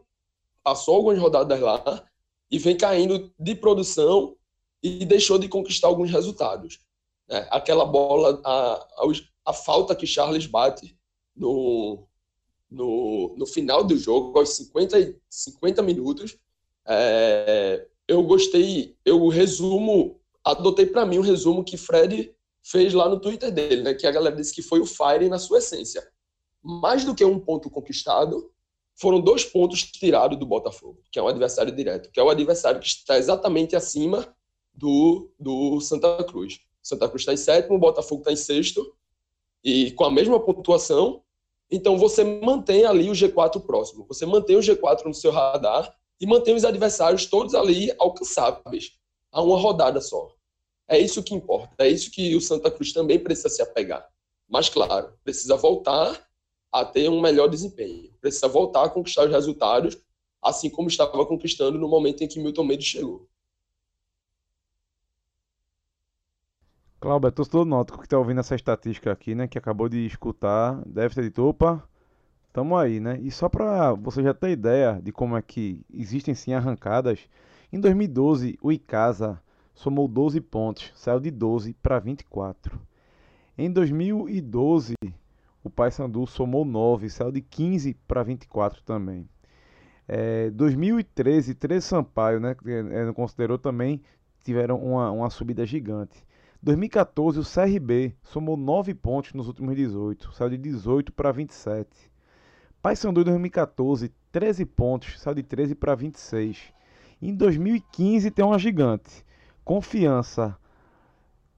passou 0.62 0.96
algumas 0.96 1.18
rodadas 1.18 1.60
lá 1.60 2.04
e 2.50 2.58
vem 2.58 2.76
caindo 2.76 3.32
de 3.38 3.54
produção 3.54 4.36
e 4.82 5.04
deixou 5.04 5.38
de 5.38 5.48
conquistar 5.48 5.88
alguns 5.88 6.10
resultados. 6.10 6.80
Né? 7.28 7.46
Aquela 7.50 7.84
bola, 7.84 8.40
a, 8.44 8.74
a, 8.74 9.12
a, 9.46 9.52
falta 9.52 9.94
que 9.94 10.06
Charles 10.06 10.46
bate 10.46 10.96
no, 11.34 12.06
no, 12.70 13.34
no 13.36 13.46
final 13.46 13.84
do 13.84 13.96
jogo, 13.96 14.38
aos 14.38 14.50
50, 14.50 15.16
50 15.28 15.82
minutos, 15.82 16.38
é, 16.86 17.86
eu 18.06 18.22
gostei, 18.22 18.96
eu 19.04 19.26
resumo, 19.28 20.20
adotei 20.44 20.86
para 20.86 21.04
mim 21.04 21.18
um 21.18 21.22
resumo 21.22 21.64
que 21.64 21.76
Fred 21.76 22.32
fez 22.62 22.92
lá 22.92 23.08
no 23.08 23.20
Twitter 23.20 23.50
dele, 23.50 23.82
né? 23.82 23.94
Que 23.94 24.06
a 24.06 24.12
galera 24.12 24.34
disse 24.34 24.54
que 24.54 24.62
foi 24.62 24.80
o 24.80 24.86
Fire 24.86 25.28
na 25.28 25.38
sua 25.38 25.58
essência. 25.58 26.06
Mais 26.62 27.04
do 27.04 27.14
que 27.14 27.24
um 27.24 27.38
ponto 27.38 27.70
conquistado, 27.70 28.50
foram 28.96 29.20
dois 29.20 29.44
pontos 29.44 29.82
tirados 29.82 30.38
do 30.38 30.46
Botafogo, 30.46 31.00
que 31.12 31.18
é 31.18 31.22
um 31.22 31.28
adversário 31.28 31.74
direto, 31.74 32.10
que 32.10 32.18
é 32.18 32.22
o 32.22 32.30
adversário 32.30 32.80
que 32.80 32.86
está 32.86 33.18
exatamente 33.18 33.76
acima 33.76 34.26
do, 34.72 35.30
do 35.38 35.80
Santa 35.80 36.24
Cruz. 36.24 36.60
Santa 36.86 37.08
Cruz 37.08 37.22
está 37.22 37.32
em 37.32 37.36
sétimo, 37.36 37.74
o 37.74 37.80
Botafogo 37.80 38.20
está 38.20 38.30
em 38.30 38.36
sexto, 38.36 38.94
e 39.64 39.90
com 39.92 40.04
a 40.04 40.10
mesma 40.10 40.38
pontuação. 40.38 41.20
Então 41.68 41.98
você 41.98 42.22
mantém 42.22 42.84
ali 42.84 43.10
o 43.10 43.12
G4 43.12 43.60
próximo, 43.60 44.06
você 44.06 44.24
mantém 44.24 44.54
o 44.54 44.60
G4 44.60 45.04
no 45.04 45.12
seu 45.12 45.32
radar 45.32 45.92
e 46.20 46.26
mantém 46.26 46.54
os 46.54 46.64
adversários 46.64 47.26
todos 47.26 47.56
ali 47.56 47.92
alcançáveis 47.98 48.92
a 49.32 49.42
uma 49.42 49.58
rodada 49.58 50.00
só. 50.00 50.32
É 50.88 50.96
isso 50.96 51.24
que 51.24 51.34
importa, 51.34 51.84
é 51.84 51.88
isso 51.88 52.08
que 52.08 52.36
o 52.36 52.40
Santa 52.40 52.70
Cruz 52.70 52.92
também 52.92 53.18
precisa 53.18 53.48
se 53.48 53.60
apegar. 53.60 54.08
Mas, 54.48 54.68
claro, 54.68 55.12
precisa 55.24 55.56
voltar 55.56 56.24
a 56.70 56.84
ter 56.84 57.10
um 57.10 57.20
melhor 57.20 57.48
desempenho, 57.48 58.12
precisa 58.20 58.46
voltar 58.46 58.84
a 58.84 58.88
conquistar 58.88 59.24
os 59.24 59.32
resultados, 59.32 59.98
assim 60.40 60.70
como 60.70 60.86
estava 60.86 61.26
conquistando 61.26 61.78
no 61.78 61.88
momento 61.88 62.22
em 62.22 62.28
que 62.28 62.38
Milton 62.38 62.62
Mendes 62.62 62.86
chegou. 62.86 63.26
Cláudio, 67.06 67.30
torcedor 67.30 67.64
nótico 67.64 67.98
que 67.98 68.06
está 68.06 68.18
ouvindo 68.18 68.40
essa 68.40 68.56
estatística 68.56 69.12
aqui, 69.12 69.32
né, 69.32 69.46
que 69.46 69.56
acabou 69.56 69.88
de 69.88 70.04
escutar, 70.04 70.82
deve 70.84 71.14
ter 71.14 71.22
dito, 71.22 71.40
opa, 71.44 71.80
Tamo 72.52 72.76
aí, 72.76 72.98
né? 72.98 73.16
E 73.22 73.30
só 73.30 73.48
para 73.48 73.92
você 73.92 74.24
já 74.24 74.34
ter 74.34 74.50
ideia 74.50 74.98
de 75.00 75.12
como 75.12 75.36
é 75.36 75.42
que 75.42 75.84
existem 75.94 76.34
sim 76.34 76.52
arrancadas, 76.52 77.20
em 77.72 77.78
2012 77.78 78.58
o 78.60 78.72
Icasa 78.72 79.40
somou 79.72 80.08
12 80.08 80.40
pontos, 80.40 80.90
saiu 80.96 81.20
de 81.20 81.30
12 81.30 81.74
para 81.74 82.00
24. 82.00 82.80
Em 83.56 83.70
2012 83.70 84.94
o 85.62 85.70
Paysandu 85.70 86.26
somou 86.26 86.64
9, 86.64 87.08
saiu 87.08 87.30
de 87.30 87.40
15 87.40 87.94
para 88.08 88.24
24 88.24 88.82
também. 88.82 89.28
É, 90.08 90.50
2013, 90.50 91.54
13 91.54 91.86
Sampaio, 91.86 92.40
né, 92.40 92.56
é, 92.90 93.12
considerou 93.12 93.58
também, 93.58 94.02
tiveram 94.42 94.78
uma, 94.82 95.12
uma 95.12 95.30
subida 95.30 95.64
gigante. 95.64 96.25
2014 96.66 97.38
o 97.38 97.44
CRB 97.44 98.12
somou 98.24 98.56
9 98.56 98.92
pontos 98.92 99.32
nos 99.34 99.46
últimos 99.46 99.76
18, 99.76 100.32
saiu 100.32 100.50
de 100.50 100.58
18 100.58 101.12
para 101.12 101.30
27. 101.30 101.88
Paysandu 102.82 103.20
em 103.20 103.24
2014, 103.24 104.12
13 104.32 104.66
pontos, 104.66 105.20
saiu 105.20 105.36
de 105.36 105.44
13 105.44 105.76
para 105.76 105.94
26. 105.94 106.58
Em 107.22 107.32
2015 107.32 108.32
tem 108.32 108.44
uma 108.44 108.58
gigante. 108.58 109.24
Confiança 109.64 110.58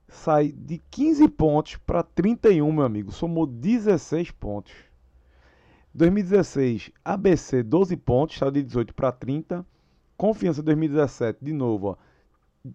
sai 0.07 0.51
de 0.51 0.77
15 0.91 1.27
pontos 1.29 1.75
para 1.77 2.03
31, 2.03 2.71
meu 2.71 2.83
amigo. 2.83 3.11
Somou 3.11 3.47
16 3.47 4.29
pontos. 4.29 4.73
2016, 5.91 6.91
ABC 7.03 7.63
12 7.63 7.97
pontos, 7.97 8.37
saiu 8.37 8.51
de 8.51 8.61
18 8.61 8.93
para 8.93 9.11
30. 9.11 9.65
Confiança 10.15 10.61
2017, 10.61 11.43
de 11.43 11.51
novo, 11.51 11.87
ó, 11.87 12.08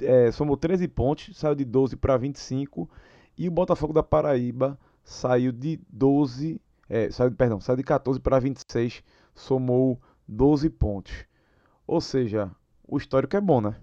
é, 0.01 0.31
somou 0.33 0.57
13 0.57 0.89
pontos, 0.89 1.37
saiu 1.37 1.55
de 1.55 1.65
12 1.65 1.97
para 1.97 2.17
25. 2.17 2.89
E 3.37 3.49
o 3.49 3.51
Botafogo 3.51 3.93
da 3.93 4.03
Paraíba 4.03 4.79
saiu 5.03 5.53
de 5.53 5.81
12 5.89 6.61
é, 6.89 7.11
saiu, 7.11 7.33
perdão, 7.33 7.61
saiu 7.61 7.77
de 7.77 7.83
14 7.83 8.21
para 8.21 8.39
26, 8.39 9.03
somou 9.35 10.01
12 10.29 10.69
pontos. 10.71 11.13
Ou 11.87 12.01
seja, 12.01 12.51
o 12.87 12.97
histórico 12.97 13.37
é 13.37 13.41
bom, 13.41 13.61
né? 13.61 13.77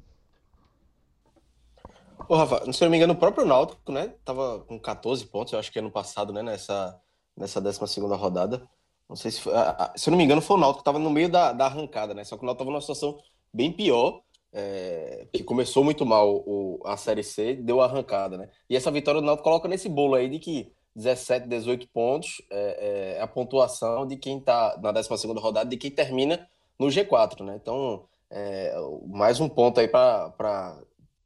Ô, 2.28 2.36
Rafa, 2.36 2.72
se 2.72 2.84
eu 2.84 2.86
não 2.86 2.92
me 2.92 2.98
engano, 2.98 3.14
o 3.14 3.18
próprio 3.18 3.46
Náutico, 3.46 3.92
né, 3.92 4.14
tava 4.24 4.60
com 4.62 4.80
14 4.80 5.26
pontos, 5.26 5.52
eu 5.52 5.60
acho 5.60 5.72
que 5.72 5.80
ano 5.80 5.92
passado, 5.92 6.32
né, 6.32 6.42
nessa, 6.42 7.00
nessa 7.36 7.60
12 7.60 7.80
rodada. 8.16 8.68
Não 9.10 9.16
sei 9.16 9.32
se 9.32 9.42
foi, 9.42 9.52
se 9.96 10.10
eu 10.10 10.12
não 10.12 10.18
me 10.18 10.24
engano, 10.24 10.42
foi 10.42 10.56
o 10.56 10.60
Náutico 10.60 10.80
que 10.80 10.86
tava 10.86 11.00
no 11.00 11.10
meio 11.10 11.30
da, 11.30 11.52
da 11.52 11.66
arrancada, 11.66 12.14
né, 12.14 12.24
só 12.24 12.38
que 12.38 12.44
o 12.44 12.46
Náutico 12.46 12.64
tava 12.64 12.72
numa 12.72 12.82
situação 12.82 13.18
bem 13.54 13.72
pior, 13.72 14.22
é, 14.54 15.28
que 15.32 15.44
começou 15.44 15.84
muito 15.84 16.06
mal 16.06 16.44
o, 16.46 16.82
a 16.86 16.98
Série 16.98 17.24
C, 17.24 17.54
deu 17.56 17.82
arrancada, 17.82 18.38
né. 18.38 18.50
E 18.70 18.76
essa 18.76 18.92
vitória 18.92 19.22
do 19.22 19.26
Náutico 19.26 19.44
coloca 19.44 19.68
nesse 19.68 19.88
bolo 19.88 20.16
aí 20.16 20.30
de 20.30 20.40
que 20.40 20.72
17, 20.96 21.48
18 21.48 21.88
pontos 21.90 22.42
é, 22.50 23.16
é 23.18 23.22
a 23.22 23.28
pontuação 23.28 24.06
de 24.06 24.18
quem 24.18 24.40
está 24.40 24.78
na 24.82 24.92
12 24.92 25.28
rodada, 25.40 25.70
de 25.70 25.78
quem 25.78 25.90
termina 25.90 26.48
no 26.78 26.88
G4, 26.88 27.44
né? 27.46 27.58
Então, 27.62 28.06
é, 28.30 28.74
mais 29.08 29.40
um 29.40 29.48
ponto 29.48 29.80
aí 29.80 29.88
para 29.88 30.34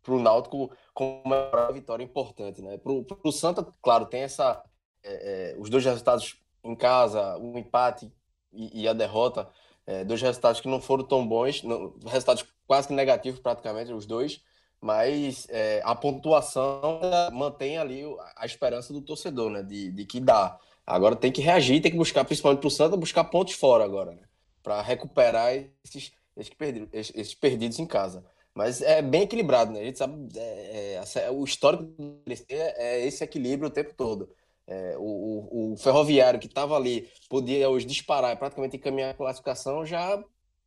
o 0.08 0.20
Náutico 0.20 0.72
com 0.94 1.22
uma 1.26 1.72
vitória 1.72 2.04
importante, 2.04 2.62
né? 2.62 2.78
Para 2.78 2.94
o 3.24 3.32
Santa, 3.32 3.66
claro, 3.82 4.06
tem 4.06 4.22
essa 4.22 4.64
é, 5.04 5.54
é, 5.54 5.56
os 5.60 5.70
dois 5.70 5.86
resultados 5.86 6.42
em 6.64 6.76
casa, 6.76 7.38
um 7.38 7.58
empate 7.58 8.12
e, 8.52 8.82
e 8.84 8.88
a 8.88 8.94
derrota, 8.94 9.48
é, 9.88 10.04
dois 10.04 10.22
resultados 10.22 10.62
que 10.62 10.68
não 10.68 10.82
foram 10.82 11.04
tão 11.04 11.26
bons, 11.28 11.64
não, 11.64 11.94
resultados 12.06 12.46
quase 12.68 12.88
que 12.88 12.94
negativos 12.94 13.40
praticamente 13.40 13.92
os 13.94 14.06
dois, 14.06 14.42
mas 14.82 15.48
é, 15.50 15.82
a 15.84 15.96
pontuação 15.96 17.00
mantém 17.34 17.78
ali 17.78 18.04
a 18.36 18.46
esperança 18.46 18.94
do 18.94 19.02
torcedor, 19.02 19.50
né? 19.50 19.64
De, 19.64 19.92
de 19.92 20.06
que 20.06 20.20
dá. 20.20 20.60
Agora 20.86 21.16
tem 21.16 21.32
que 21.32 21.42
reagir, 21.42 21.82
tem 21.82 21.92
que 21.92 21.98
buscar, 21.98 22.24
principalmente 22.24 22.60
para 22.60 22.68
o 22.68 22.72
Santa, 22.72 22.98
buscar 22.98 23.24
pontos 23.24 23.56
fora 23.56 23.84
agora, 23.84 24.12
né? 24.12 24.22
Para 24.62 24.82
recuperar 24.82 25.54
esses, 25.84 26.12
esses, 26.38 26.54
perdidos, 26.54 26.90
esses 26.92 27.34
perdidos 27.34 27.80
em 27.80 27.86
casa. 27.86 28.24
Mas 28.54 28.82
é 28.82 29.02
bem 29.02 29.24
equilibrado, 29.24 29.72
né? 29.72 29.82
A 29.82 29.84
gente 29.86 29.98
sabe, 29.98 30.30
é, 30.38 31.02
é, 31.16 31.32
o 31.32 31.44
histórico 31.44 31.84
do 31.84 32.22
é 32.48 33.06
esse 33.06 33.24
equilíbrio 33.24 33.68
o 33.70 33.74
tempo 33.74 33.94
todo. 33.96 34.30
É, 34.68 34.96
o, 34.98 35.74
o, 35.74 35.78
ferroviário 35.78 36.40
que 36.40 36.48
estava 36.48 36.76
ali 36.76 37.08
podia 37.30 37.70
hoje 37.70 37.86
disparar, 37.86 38.36
praticamente 38.38 38.78
encaminhar 38.78 39.12
a 39.12 39.14
classificação, 39.14 39.86
já 39.86 40.24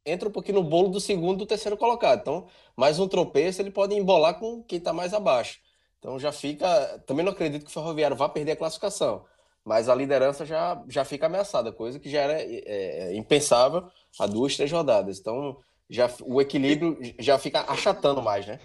entra 0.07 0.29
um 0.29 0.33
pouquinho 0.33 0.63
no 0.63 0.69
bolo 0.69 0.89
do 0.89 1.01
segundo 1.01 1.37
e 1.37 1.39
do 1.39 1.47
terceiro 1.47 1.77
colocado. 1.77 2.21
Então, 2.21 2.47
mais 2.77 2.99
um 2.99 3.09
tropeço, 3.09 3.61
ele 3.61 3.71
pode 3.71 3.95
embolar 3.95 4.39
com 4.39 4.63
quem 4.63 4.79
está 4.79 4.93
mais 4.93 5.13
abaixo. 5.13 5.59
Então 5.99 6.19
já 6.19 6.33
fica. 6.33 7.03
Também 7.07 7.25
não 7.25 7.33
acredito 7.33 7.65
que 7.65 7.71
o 7.71 7.75
Ferroviário 7.75 8.17
vá 8.17 8.29
perder 8.29 8.53
a 8.53 8.57
classificação. 8.57 9.25
Mas 9.65 9.89
a 9.89 9.95
liderança 9.95 10.47
já, 10.47 10.83
já 10.89 11.05
fica 11.05 11.27
ameaçada, 11.27 11.73
coisa 11.73 11.99
que 11.99 12.09
já 12.09 12.21
era 12.21 12.41
é, 12.41 12.63
é, 12.65 13.17
impensável 13.17 13.91
há 14.19 14.27
duas, 14.27 14.57
três 14.57 14.71
rodadas. 14.73 15.19
Então 15.19 15.59
já, 15.91 16.11
o 16.23 16.41
equilíbrio 16.41 16.99
já 17.19 17.39
fica 17.39 17.61
achatando 17.63 18.23
mais, 18.23 18.47
né? 18.47 18.61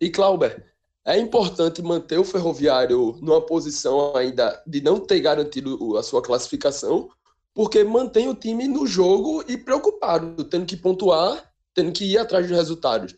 E 0.00 0.10
Clauber, 0.10 0.66
é 1.04 1.18
importante 1.18 1.82
manter 1.82 2.18
o 2.18 2.24
Ferroviário 2.24 3.16
numa 3.20 3.40
posição 3.40 4.14
ainda 4.14 4.62
de 4.66 4.80
não 4.80 5.00
ter 5.00 5.20
garantido 5.20 5.96
a 5.96 6.02
sua 6.02 6.22
classificação, 6.22 7.08
porque 7.54 7.82
mantém 7.82 8.28
o 8.28 8.34
time 8.34 8.68
no 8.68 8.86
jogo 8.86 9.42
e 9.48 9.56
preocupado, 9.56 10.44
tendo 10.44 10.66
que 10.66 10.76
pontuar, 10.76 11.52
tendo 11.74 11.92
que 11.92 12.04
ir 12.04 12.18
atrás 12.18 12.46
dos 12.46 12.56
resultados. 12.56 13.14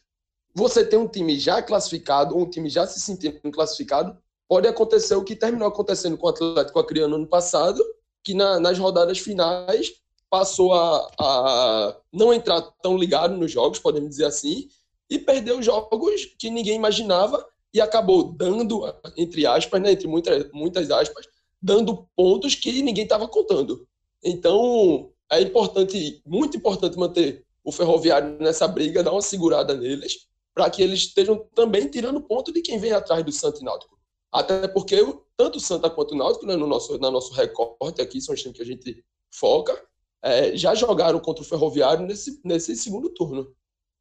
Você 0.55 0.85
tem 0.85 0.99
um 0.99 1.09
time 1.09 1.39
já 1.39 1.63
classificado, 1.63 2.37
um 2.37 2.49
time 2.49 2.69
já 2.69 2.87
se 2.87 3.01
sentindo 3.01 3.41
classificado, 3.51 4.17
pode 4.49 4.69
acontecer 4.69 5.15
o 5.15 5.25
que 5.25 5.35
terminou 5.35 5.69
acontecendo 5.69 6.17
com 6.17 6.27
o 6.27 6.31
Atlético 6.31 6.79
Acreano 6.79 7.17
ano 7.17 7.27
passado, 7.27 7.83
que 8.23 8.35
na, 8.35 8.61
nas 8.61 8.79
rodadas 8.79 9.19
finais 9.19 9.93
passou 10.31 10.73
a, 10.73 11.09
a 11.19 11.97
não 12.13 12.33
entrar 12.33 12.63
tão 12.83 12.97
ligado 12.97 13.37
nos 13.37 13.51
jogos, 13.51 13.79
podemos 13.79 14.11
dizer 14.11 14.27
assim, 14.27 14.69
e 15.11 15.19
perdeu 15.19 15.63
jogos 15.63 16.25
que 16.39 16.49
ninguém 16.49 16.77
imaginava 16.77 17.47
e 17.73 17.81
acabou 17.81 18.25
dando, 18.33 18.83
entre 19.17 19.47
aspas, 19.47 19.81
né, 19.81 19.93
entre 19.93 20.07
muitas, 20.07 20.51
muitas 20.53 20.91
aspas, 20.91 21.27
dando 21.61 22.07
pontos 22.15 22.55
que 22.55 22.83
ninguém 22.83 23.05
estava 23.05 23.27
contando. 23.27 23.87
Então, 24.23 25.11
é 25.31 25.41
importante, 25.41 26.23
muito 26.27 26.57
importante 26.57 26.99
manter 26.99 27.45
o 27.65 27.73
Ferroviário 27.73 28.37
nessa 28.41 28.67
briga, 28.69 29.03
dar 29.03 29.13
uma 29.13 29.23
segurada 29.23 29.75
neles, 29.75 30.27
para 30.55 30.69
que 30.69 30.83
eles 30.83 31.01
estejam 31.01 31.47
também 31.55 31.89
tirando 31.89 32.21
ponto 32.21 32.53
de 32.53 32.61
quem 32.61 32.79
vem 32.79 32.93
atrás 32.93 33.25
do 33.25 33.33
Santo 33.33 33.65
Náutico. 33.65 33.99
Até 34.31 34.69
porque 34.69 34.97
tanto 35.37 35.57
o 35.57 35.61
Santa 35.61 35.89
quanto 35.89 36.15
o 36.15 36.19
Náutico, 36.19 36.47
né, 36.47 36.57
no 36.57 36.67
nosso, 36.67 36.99
no 36.99 37.11
nosso 37.11 37.33
recorte 37.33 38.01
aqui, 38.01 38.21
são 38.21 38.35
os 38.35 38.41
times 38.41 38.57
que 38.57 38.63
a 38.63 38.67
gente 38.67 39.05
foca, 39.31 39.81
é, 40.23 40.57
já 40.57 40.75
jogaram 40.75 41.19
contra 41.19 41.43
o 41.43 41.47
Ferroviário 41.47 42.07
nesse, 42.07 42.41
nesse 42.45 42.77
segundo 42.77 43.09
turno. 43.11 43.55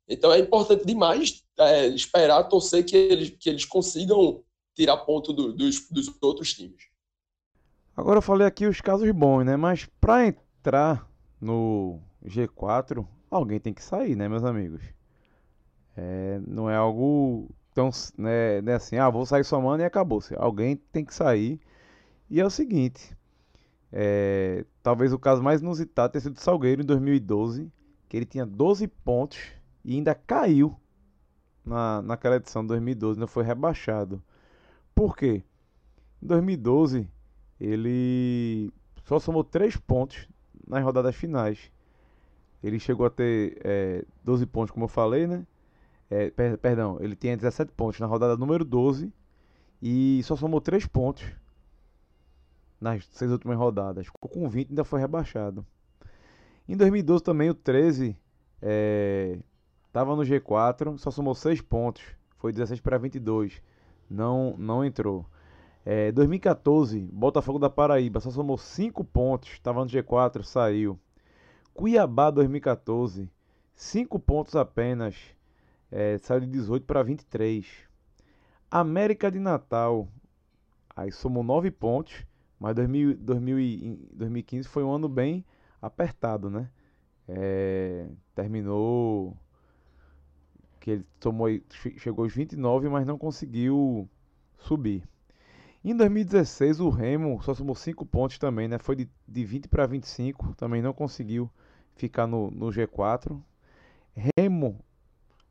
Então 0.08 0.32
é 0.32 0.40
importante 0.40 0.86
demais 0.86 1.44
é, 1.58 1.88
esperar, 1.88 2.44
torcer 2.44 2.86
que 2.86 2.96
eles, 2.96 3.30
que 3.30 3.50
eles 3.50 3.66
consigam 3.66 4.44
tirar 4.76 4.98
ponto 4.98 5.34
do, 5.34 5.54
dos, 5.54 5.88
dos 5.90 6.12
outros 6.22 6.54
times. 6.54 6.90
Agora 7.96 8.18
eu 8.18 8.22
falei 8.22 8.48
aqui 8.48 8.66
os 8.66 8.82
casos 8.82 9.10
bons, 9.12 9.44
né? 9.44 9.56
Mas 9.56 9.86
para 10.00 10.28
entrar 10.28 11.08
no 11.40 12.00
G4, 12.26 13.06
alguém 13.30 13.60
tem 13.60 13.74
que 13.74 13.84
sair, 13.84 14.16
né, 14.16 14.28
meus 14.28 14.44
amigos? 14.44 14.82
É, 15.96 16.40
não 16.48 16.70
é 16.70 16.76
algo 16.76 17.50
tão 17.74 17.90
né, 18.18 18.62
né, 18.62 18.76
assim, 18.76 18.98
ah, 18.98 19.10
vou 19.10 19.26
sair 19.26 19.44
somando 19.44 19.84
e 19.84 19.86
acabou. 19.86 20.22
Alguém 20.38 20.76
tem 20.76 21.04
que 21.04 21.14
sair. 21.14 21.60
E 22.30 22.40
é 22.40 22.46
o 22.46 22.50
seguinte, 22.50 23.16
é, 23.92 24.66
talvez 24.82 25.12
o 25.12 25.20
caso 25.20 25.44
mais 25.44 25.62
inusitado 25.62 26.14
tenha 26.14 26.22
sido 26.22 26.38
o 26.38 26.42
Salgueiro 26.42 26.82
em 26.82 26.86
2012, 26.86 27.72
que 28.08 28.18
ele 28.18 28.26
tinha 28.26 28.46
12 28.46 28.88
pontos 28.88 29.40
e 29.84 29.96
ainda 29.96 30.13
caiu 30.15 30.76
na, 31.65 32.02
naquela 32.02 32.36
edição 32.36 32.62
de 32.62 32.70
2012, 32.70 33.20
não 33.20 33.28
foi 33.28 33.44
rebaixado. 33.44 34.22
Por 34.94 35.15
quê? 35.15 35.44
Em 36.22 36.28
2012, 36.28 37.08
ele 37.60 38.72
só 39.04 39.20
somou 39.20 39.44
3 39.44 39.78
pontos 39.78 40.28
nas 40.67 40.84
rodadas 40.84 41.15
finais. 41.15 41.72
Ele 42.63 42.80
chegou 42.80 43.06
a 43.06 43.10
ter 43.10 43.60
é, 43.63 44.06
12 44.24 44.46
pontos, 44.46 44.72
como 44.72 44.86
eu 44.86 44.89
falei, 44.89 45.26
né? 45.26 45.46
É, 46.10 46.30
per, 46.30 46.58
perdão, 46.58 46.98
ele 47.00 47.15
tinha 47.15 47.36
17 47.36 47.72
pontos 47.72 48.00
na 48.00 48.06
rodada 48.06 48.36
número 48.36 48.65
12 48.65 49.12
e 49.82 50.22
só 50.24 50.36
somou 50.36 50.60
3 50.60 50.86
pontos 50.86 51.24
nas 52.80 53.06
seis 53.12 53.32
últimas 53.32 53.58
rodadas. 53.58 54.08
Ficou 54.08 54.30
com 54.30 54.50
20 54.50 54.67
e 54.67 54.72
ainda 54.72 54.84
foi 54.84 55.00
rebaixado. 55.00 55.65
Em 56.67 56.76
2012 56.76 57.24
também 57.24 57.50
o 57.50 57.54
13 57.54 58.17
é, 58.62 59.39
Tava 59.91 60.15
no 60.15 60.23
G4, 60.23 60.97
só 60.97 61.12
somou 61.12 61.36
6 61.36 61.62
pontos. 61.62 62.04
Foi 62.38 62.51
16 62.51 62.80
para 62.80 62.97
22. 62.97 63.62
Não, 64.10 64.56
não 64.58 64.84
entrou. 64.86 65.25
É, 65.86 66.12
2014, 66.12 66.99
Botafogo 67.12 67.58
da 67.60 67.69
Paraíba 67.69 68.19
só 68.19 68.30
somou 68.32 68.58
5 68.58 69.04
pontos. 69.04 69.49
Estava 69.49 69.84
no 69.84 69.89
G4, 69.89 70.43
saiu. 70.43 70.99
Cuiabá 71.73 72.30
2014, 72.30 73.30
5 73.75 74.19
pontos 74.19 74.56
apenas. 74.56 75.15
É, 75.91 76.17
saiu 76.19 76.41
de 76.41 76.47
18 76.47 76.86
para 76.86 77.04
23. 77.04 77.65
América 78.69 79.30
de 79.30 79.39
Natal, 79.39 80.08
aí 80.95 81.12
somou 81.12 81.43
9 81.43 81.69
pontos. 81.71 82.25
Mas 82.60 82.75
2000, 82.75 83.17
2000, 83.17 83.99
2015 84.13 84.69
foi 84.69 84.84
um 84.84 84.93
ano 84.93 85.10
bem 85.10 85.43
apertado, 85.82 86.49
né? 86.49 86.69
É, 87.27 88.08
terminou 88.36 89.36
que 90.82 90.89
ele 90.89 91.06
tomou, 91.20 91.48
chegou 91.98 92.26
aos 92.26 92.34
29, 92.34 92.89
mas 92.89 93.06
não 93.06 93.17
conseguiu 93.17 94.10
subir. 94.58 95.08
Em 95.86 95.96
2016, 95.96 96.80
o 96.80 96.89
Remo 96.89 97.41
só 97.44 97.54
somou 97.54 97.76
5 97.76 98.04
pontos 98.06 98.39
também, 98.39 98.67
né? 98.67 98.80
Foi 98.80 98.96
de, 98.96 99.10
de 99.28 99.46
20 99.46 99.67
para 99.67 99.86
25, 99.86 100.56
também 100.56 100.82
não 100.82 100.91
conseguiu 100.91 101.50
ficar 101.96 102.26
no, 102.26 102.50
no 102.50 102.67
G4. 102.67 103.39
Remo, 104.38 104.80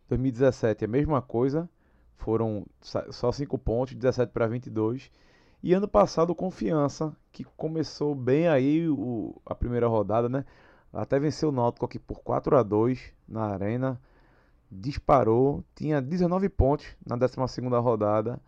2017, 0.08 0.84
a 0.84 0.88
mesma 0.88 1.22
coisa, 1.22 1.70
foram 2.16 2.66
só 2.80 3.30
5 3.30 3.56
pontos, 3.56 3.94
17 3.94 4.32
para 4.32 4.48
22. 4.48 5.12
E 5.62 5.72
ano 5.72 5.86
passado, 5.86 6.34
Confiança, 6.34 7.16
que 7.30 7.44
começou 7.56 8.16
bem 8.16 8.48
aí 8.48 8.88
o, 8.88 9.40
a 9.46 9.54
primeira 9.54 9.86
rodada, 9.86 10.28
né? 10.28 10.44
Até 10.92 11.20
venceu 11.20 11.50
o 11.50 11.52
Náutico 11.52 11.86
aqui 11.86 12.00
por 12.00 12.20
4 12.20 12.56
a 12.56 12.64
2 12.64 13.12
na 13.28 13.44
Arena 13.44 14.00
disparou, 14.70 15.64
tinha 15.74 16.00
19 16.00 16.48
pontos 16.48 16.86
na 17.06 17.16
12 17.16 17.36
rodada 17.82 18.40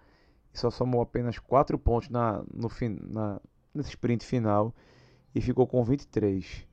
e 0.53 0.59
só 0.59 0.71
somou 0.71 1.01
apenas 1.01 1.39
4 1.39 1.79
pontos 1.79 2.09
na, 2.09 2.43
no, 2.53 2.71
na, 3.11 3.41
nesse 3.75 3.91
sprint 3.91 4.25
final 4.25 4.75
e 5.35 5.41
ficou 5.41 5.67
com 5.67 5.83
23. 5.83 6.67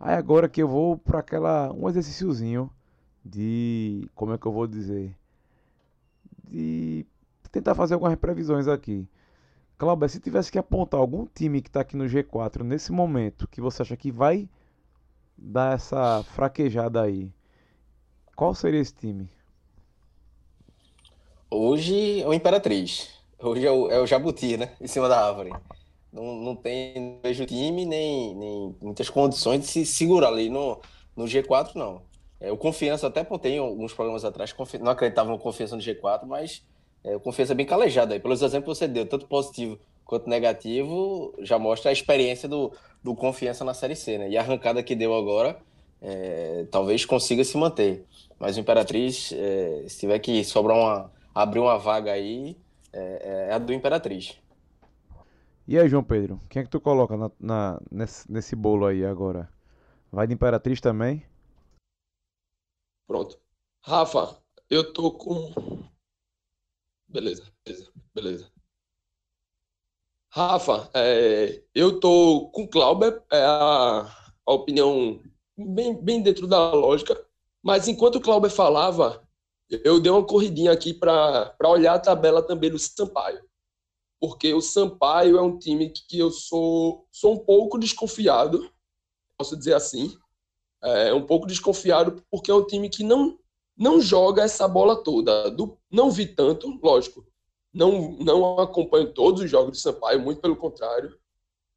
Aí 0.00 0.14
agora 0.14 0.48
que 0.48 0.62
eu 0.62 0.68
vou 0.68 0.96
para 0.96 1.20
aquela 1.20 1.72
um 1.72 1.88
exercíciozinho 1.88 2.70
de 3.24 4.08
como 4.14 4.32
é 4.32 4.38
que 4.38 4.46
eu 4.46 4.52
vou 4.52 4.66
dizer 4.66 5.16
de 6.50 7.06
tentar 7.50 7.74
fazer 7.74 7.94
algumas 7.94 8.16
previsões 8.16 8.68
aqui. 8.68 9.08
Cláudio, 9.76 10.08
se 10.08 10.18
tivesse 10.18 10.50
que 10.50 10.58
apontar 10.58 10.98
algum 10.98 11.26
time 11.26 11.62
que 11.62 11.68
está 11.68 11.80
aqui 11.80 11.96
no 11.96 12.04
G4 12.04 12.62
nesse 12.62 12.90
momento 12.90 13.46
que 13.46 13.60
você 13.60 13.82
acha 13.82 13.96
que 13.96 14.10
vai 14.10 14.48
dar 15.36 15.74
essa 15.74 16.22
fraquejada 16.24 17.02
aí, 17.02 17.32
qual 18.38 18.54
seria 18.54 18.78
esse 18.80 18.94
time? 18.94 19.28
Hoje 21.50 22.22
é 22.22 22.28
o 22.28 22.32
Imperatriz. 22.32 23.10
Hoje 23.36 23.66
é 23.66 23.70
o, 23.72 23.90
é 23.90 24.00
o 24.00 24.06
Jabuti, 24.06 24.56
né? 24.56 24.70
Em 24.80 24.86
cima 24.86 25.08
da 25.08 25.26
árvore. 25.26 25.52
Não, 26.12 26.36
não 26.36 26.54
tem 26.54 27.18
vejo 27.20 27.44
time 27.46 27.84
nem, 27.84 28.36
nem 28.36 28.76
muitas 28.80 29.10
condições 29.10 29.62
de 29.62 29.66
se 29.66 29.84
segurar 29.84 30.28
ali 30.28 30.48
no, 30.48 30.80
no 31.16 31.24
G4, 31.24 31.74
não. 31.74 32.00
É, 32.38 32.52
o 32.52 32.56
Confiança 32.56 33.08
até 33.08 33.24
pontei 33.24 33.58
alguns 33.58 33.92
programas 33.92 34.24
atrás, 34.24 34.54
não 34.80 34.92
acreditava 34.92 35.30
no 35.30 35.38
Confiança 35.40 35.74
no 35.74 35.82
G4, 35.82 36.24
mas 36.24 36.62
é, 37.02 37.16
o 37.16 37.20
Confiança 37.20 37.54
é 37.54 37.56
bem 37.56 37.66
calejado 37.66 38.12
aí. 38.12 38.20
Pelos 38.20 38.40
exemplos 38.40 38.78
que 38.78 38.84
você 38.84 38.88
deu, 38.88 39.04
tanto 39.04 39.26
positivo 39.26 39.80
quanto 40.04 40.30
negativo, 40.30 41.34
já 41.40 41.58
mostra 41.58 41.90
a 41.90 41.92
experiência 41.92 42.48
do, 42.48 42.72
do 43.02 43.16
Confiança 43.16 43.64
na 43.64 43.74
Série 43.74 43.96
C, 43.96 44.16
né? 44.16 44.30
E 44.30 44.36
a 44.36 44.42
arrancada 44.42 44.80
que 44.80 44.94
deu 44.94 45.12
agora, 45.12 45.60
é, 46.00 46.66
talvez 46.70 47.04
consiga 47.04 47.44
se 47.44 47.56
manter. 47.56 48.04
Mas 48.38 48.56
o 48.56 48.60
Imperatriz, 48.60 49.32
é, 49.32 49.84
se 49.88 50.00
tiver 50.00 50.18
que 50.20 50.44
sobrar 50.44 50.76
uma. 50.76 51.12
abrir 51.34 51.60
uma 51.60 51.78
vaga 51.78 52.12
aí, 52.12 52.56
é, 52.92 53.48
é, 53.48 53.52
a 53.52 53.58
do 53.58 53.72
Imperatriz. 53.72 54.38
E 55.66 55.78
aí, 55.78 55.88
João 55.88 56.04
Pedro, 56.04 56.40
quem 56.48 56.60
é 56.60 56.64
que 56.64 56.70
tu 56.70 56.80
coloca 56.80 57.16
na, 57.16 57.30
na 57.38 57.80
nesse, 57.90 58.30
nesse 58.30 58.56
bolo 58.56 58.86
aí 58.86 59.04
agora? 59.04 59.52
Vai 60.10 60.26
de 60.26 60.34
Imperatriz 60.34 60.80
também? 60.80 61.26
Pronto. 63.06 63.38
Rafa, 63.82 64.40
eu 64.70 64.92
tô 64.92 65.12
com. 65.12 65.52
Beleza, 67.08 67.50
beleza, 67.64 67.92
beleza. 68.14 68.52
Rafa, 70.30 70.90
é, 70.94 71.62
eu 71.74 71.98
tô 72.00 72.50
com 72.52 72.62
o 72.62 72.68
Clauber, 72.68 73.22
é 73.32 73.42
a, 73.42 74.32
a 74.46 74.52
opinião 74.52 75.20
bem, 75.58 75.94
bem 75.94 76.22
dentro 76.22 76.46
da 76.46 76.72
lógica. 76.72 77.20
Mas 77.62 77.88
enquanto 77.88 78.16
o 78.16 78.20
Clauber 78.20 78.50
falava, 78.50 79.26
eu 79.68 80.00
dei 80.00 80.10
uma 80.10 80.24
corridinha 80.24 80.72
aqui 80.72 80.94
para 80.94 81.54
olhar 81.64 81.94
a 81.94 81.98
tabela 81.98 82.42
também 82.42 82.70
do 82.70 82.78
Sampaio. 82.78 83.46
Porque 84.20 84.54
o 84.54 84.60
Sampaio 84.60 85.36
é 85.36 85.42
um 85.42 85.58
time 85.58 85.90
que 85.90 86.18
eu 86.18 86.30
sou, 86.30 87.06
sou 87.10 87.34
um 87.34 87.38
pouco 87.38 87.78
desconfiado, 87.78 88.70
posso 89.36 89.56
dizer 89.56 89.74
assim. 89.74 90.16
É 90.82 91.12
um 91.12 91.26
pouco 91.26 91.46
desconfiado 91.46 92.24
porque 92.30 92.50
é 92.50 92.54
um 92.54 92.66
time 92.66 92.88
que 92.88 93.02
não, 93.02 93.36
não 93.76 94.00
joga 94.00 94.42
essa 94.42 94.66
bola 94.66 95.02
toda. 95.02 95.50
Do, 95.50 95.76
não 95.90 96.10
vi 96.10 96.26
tanto, 96.26 96.78
lógico. 96.82 97.26
Não, 97.72 98.12
não 98.12 98.58
acompanho 98.58 99.12
todos 99.12 99.42
os 99.42 99.50
jogos 99.50 99.72
do 99.72 99.76
Sampaio, 99.76 100.20
muito 100.20 100.40
pelo 100.40 100.56
contrário. 100.56 101.18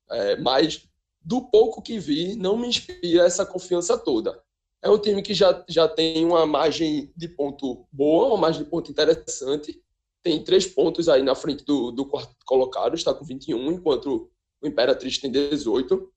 É, 0.10 0.36
mas 0.38 0.88
do 1.24 1.42
pouco 1.42 1.82
que 1.82 2.00
vi, 2.00 2.36
não 2.36 2.58
me 2.58 2.68
inspira 2.68 3.26
essa 3.26 3.46
confiança 3.46 3.98
toda. 3.98 4.42
É 4.82 4.90
um 4.90 4.98
time 4.98 5.22
que 5.22 5.34
já, 5.34 5.64
já 5.70 5.88
tem 5.88 6.26
uma 6.26 6.46
margem 6.46 7.12
de 7.16 7.28
ponto 7.28 7.86
boa, 7.92 8.28
uma 8.28 8.38
margem 8.38 8.64
de 8.64 8.70
ponto 8.70 8.90
interessante, 8.90 9.82
tem 10.24 10.44
três 10.44 10.66
pontos 10.66 11.08
aí 11.08 11.22
na 11.22 11.36
frente 11.36 11.64
do, 11.64 11.92
do 11.92 12.06
quarto 12.06 12.36
colocado, 12.46 12.96
está 12.96 13.14
com 13.14 13.24
21, 13.24 13.72
enquanto 13.72 14.32
o 14.62 14.68
Imperatriz 14.68 15.18
tem 15.18 15.32
18. 15.32 16.12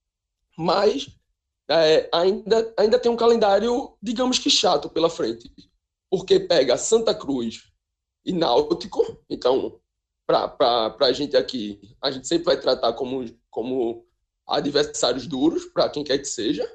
Mas 0.56 1.08
é, 1.68 2.08
ainda, 2.12 2.74
ainda 2.78 2.98
tem 2.98 3.10
um 3.10 3.16
calendário, 3.16 3.96
digamos 4.02 4.38
que 4.38 4.50
chato 4.50 4.88
pela 4.88 5.10
frente, 5.10 5.50
porque 6.10 6.38
pega 6.38 6.76
Santa 6.76 7.14
Cruz 7.14 7.70
e 8.24 8.32
Náutico, 8.32 9.22
então, 9.28 9.80
para 10.26 10.96
a 11.00 11.12
gente 11.12 11.36
aqui, 11.36 11.96
a 12.02 12.10
gente 12.10 12.26
sempre 12.26 12.46
vai 12.46 12.60
tratar 12.60 12.92
como, 12.94 13.24
como 13.50 14.06
adversários 14.46 15.26
duros, 15.26 15.64
para 15.66 15.88
quem 15.88 16.04
quer 16.04 16.18
que 16.18 16.26
seja. 16.26 16.70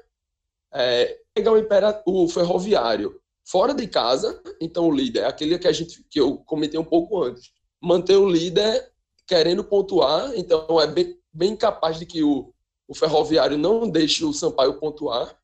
É, 0.72 1.18
pegar 1.34 1.52
o, 1.52 1.58
Impera, 1.58 2.02
o 2.06 2.28
Ferroviário 2.28 3.20
fora 3.44 3.74
de 3.74 3.86
casa, 3.88 4.40
então 4.60 4.88
o 4.88 4.94
líder, 4.94 5.24
aquele 5.24 5.58
que 5.58 5.66
a 5.66 5.72
gente 5.72 6.04
que 6.08 6.20
eu 6.20 6.38
comentei 6.38 6.78
um 6.78 6.84
pouco 6.84 7.22
antes, 7.22 7.50
manter 7.82 8.16
o 8.16 8.28
líder 8.28 8.92
querendo 9.26 9.64
pontuar, 9.64 10.32
então 10.36 10.80
é 10.80 10.86
bem, 10.86 11.18
bem 11.32 11.56
capaz 11.56 11.98
de 11.98 12.06
que 12.06 12.22
o, 12.22 12.52
o 12.86 12.94
Ferroviário 12.94 13.58
não 13.58 13.88
deixe 13.88 14.24
o 14.24 14.32
Sampaio 14.32 14.78
pontuar 14.78 15.36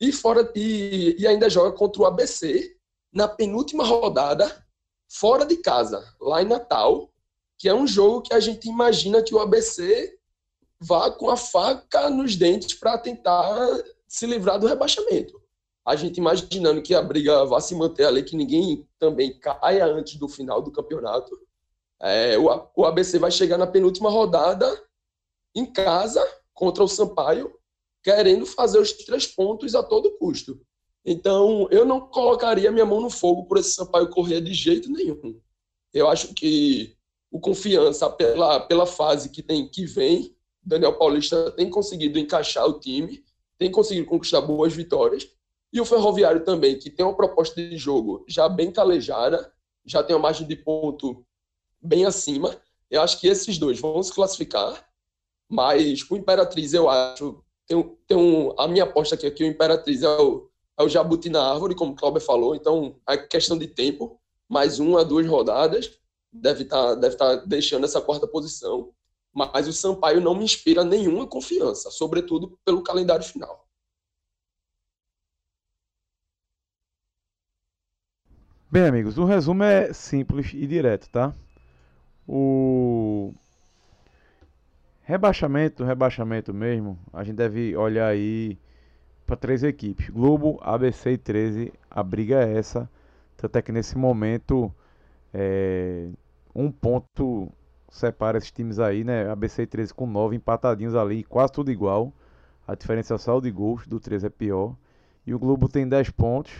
e 0.00 0.12
fora 0.12 0.50
e, 0.54 1.16
e 1.18 1.26
ainda 1.26 1.48
joga 1.48 1.76
contra 1.76 2.02
o 2.02 2.06
ABC 2.06 2.76
na 3.12 3.26
penúltima 3.26 3.84
rodada 3.84 4.64
fora 5.10 5.46
de 5.46 5.56
casa, 5.56 6.04
lá 6.20 6.42
em 6.42 6.46
Natal, 6.46 7.10
que 7.58 7.68
é 7.68 7.74
um 7.74 7.86
jogo 7.86 8.22
que 8.22 8.34
a 8.34 8.40
gente 8.40 8.68
imagina 8.68 9.22
que 9.22 9.34
o 9.34 9.40
ABC 9.40 10.17
vá 10.80 11.10
com 11.10 11.30
a 11.30 11.36
faca 11.36 12.08
nos 12.10 12.36
dentes 12.36 12.74
para 12.74 12.98
tentar 12.98 13.54
se 14.06 14.26
livrar 14.26 14.58
do 14.58 14.66
rebaixamento 14.66 15.38
a 15.88 15.96
gente 15.96 16.18
imaginando 16.18 16.82
que 16.82 16.94
a 16.94 17.00
briga 17.00 17.46
vá 17.46 17.62
se 17.62 17.74
manter 17.74 18.04
ali, 18.04 18.22
que 18.22 18.36
ninguém 18.36 18.86
também 18.98 19.38
caia 19.40 19.86
antes 19.86 20.16
do 20.16 20.28
final 20.28 20.60
do 20.60 20.70
campeonato. 20.70 21.34
É, 21.98 22.36
o, 22.36 22.84
ABC 22.84 23.18
vai 23.18 23.30
chegar 23.30 23.56
na 23.56 23.66
penúltima 23.66 24.10
rodada 24.10 24.70
em 25.54 25.64
casa 25.64 26.22
contra 26.52 26.84
o 26.84 26.88
Sampaio, 26.88 27.58
querendo 28.02 28.44
fazer 28.44 28.78
os 28.78 28.92
três 28.92 29.26
pontos 29.26 29.74
a 29.74 29.82
todo 29.82 30.14
custo. 30.18 30.60
Então, 31.06 31.66
eu 31.70 31.86
não 31.86 32.02
colocaria 32.02 32.70
minha 32.70 32.84
mão 32.84 33.00
no 33.00 33.08
fogo 33.08 33.46
por 33.46 33.56
esse 33.56 33.72
Sampaio 33.72 34.10
correr 34.10 34.42
de 34.42 34.52
jeito 34.52 34.92
nenhum. 34.92 35.40
Eu 35.94 36.06
acho 36.06 36.34
que 36.34 36.94
o 37.30 37.40
confiança 37.40 38.10
pela, 38.10 38.60
pela 38.60 38.84
fase 38.84 39.30
que 39.30 39.42
tem 39.42 39.66
que 39.66 39.86
vem, 39.86 40.36
Daniel 40.68 40.98
Paulista 40.98 41.50
tem 41.52 41.70
conseguido 41.70 42.18
encaixar 42.18 42.66
o 42.66 42.78
time, 42.78 43.24
tem 43.56 43.70
conseguido 43.70 44.06
conquistar 44.06 44.42
boas 44.42 44.74
vitórias 44.74 45.26
e 45.72 45.80
o 45.80 45.84
Ferroviário 45.84 46.44
também, 46.44 46.78
que 46.78 46.90
tem 46.90 47.04
uma 47.04 47.16
proposta 47.16 47.54
de 47.56 47.76
jogo 47.78 48.22
já 48.28 48.48
bem 48.48 48.70
calejada, 48.70 49.50
já 49.84 50.02
tem 50.02 50.14
uma 50.14 50.22
margem 50.22 50.46
de 50.46 50.56
ponto 50.56 51.24
bem 51.80 52.04
acima. 52.04 52.54
Eu 52.90 53.00
acho 53.00 53.18
que 53.18 53.26
esses 53.26 53.56
dois 53.56 53.80
vão 53.80 54.02
se 54.02 54.12
classificar, 54.12 54.86
mas 55.48 56.08
o 56.10 56.16
Imperatriz, 56.16 56.74
eu 56.74 56.88
acho, 56.88 57.42
tem, 57.66 57.96
tem 58.06 58.16
um, 58.16 58.54
a 58.58 58.68
minha 58.68 58.84
aposta 58.84 59.14
aqui 59.14 59.26
é 59.26 59.30
que 59.30 59.44
o 59.44 59.46
Imperatriz 59.46 60.02
é 60.02 60.18
o, 60.18 60.50
é 60.78 60.82
o 60.82 60.88
jabuti 60.88 61.30
na 61.30 61.50
árvore, 61.50 61.74
como 61.74 61.92
o 61.92 61.96
Cláudio 61.96 62.20
falou, 62.20 62.54
então 62.54 62.96
é 63.08 63.16
questão 63.16 63.56
de 63.56 63.66
tempo, 63.66 64.20
mais 64.46 64.78
uma, 64.78 65.04
duas 65.04 65.26
rodadas, 65.26 65.98
deve 66.30 66.64
estar 66.64 66.88
tá, 66.88 66.94
deve 66.94 67.16
tá 67.16 67.36
deixando 67.36 67.84
essa 67.84 68.02
quarta 68.02 68.26
posição. 68.26 68.92
Mas 69.34 69.68
o 69.68 69.72
Sampaio 69.72 70.20
não 70.20 70.34
me 70.34 70.44
inspira 70.44 70.84
nenhuma 70.84 71.26
confiança, 71.26 71.90
sobretudo 71.90 72.58
pelo 72.64 72.82
calendário 72.82 73.24
final. 73.24 73.66
Bem, 78.70 78.84
amigos, 78.84 79.16
o 79.16 79.24
resumo 79.24 79.62
é 79.62 79.92
simples 79.92 80.52
e 80.52 80.66
direto, 80.66 81.08
tá? 81.08 81.34
O 82.26 83.32
rebaixamento, 85.02 85.84
rebaixamento 85.84 86.52
mesmo, 86.52 86.98
a 87.10 87.24
gente 87.24 87.36
deve 87.36 87.74
olhar 87.74 88.08
aí 88.08 88.58
para 89.26 89.36
três 89.36 89.62
equipes: 89.62 90.10
Globo, 90.10 90.58
ABC 90.60 91.12
e 91.12 91.18
13. 91.18 91.72
A 91.90 92.02
briga 92.02 92.42
é 92.42 92.58
essa. 92.58 92.90
Até 93.42 93.62
que 93.62 93.70
nesse 93.70 93.96
momento, 93.96 94.70
é, 95.32 96.08
um 96.54 96.70
ponto 96.70 97.50
separa 97.90 98.38
esses 98.38 98.50
times 98.50 98.78
aí, 98.78 99.04
né? 99.04 99.30
ABC 99.30 99.62
e 99.62 99.66
13 99.66 99.94
com 99.94 100.06
9 100.06 100.36
empatadinhos 100.36 100.94
ali, 100.94 101.24
quase 101.24 101.52
tudo 101.52 101.70
igual. 101.70 102.12
A 102.66 102.74
diferença 102.74 103.14
é 103.14 103.18
só 103.18 103.40
de 103.40 103.50
gols, 103.50 103.86
do 103.86 103.98
13 103.98 104.26
é 104.26 104.30
pior. 104.30 104.76
E 105.26 105.34
o 105.34 105.38
Globo 105.38 105.68
tem 105.68 105.88
10 105.88 106.10
pontos. 106.10 106.52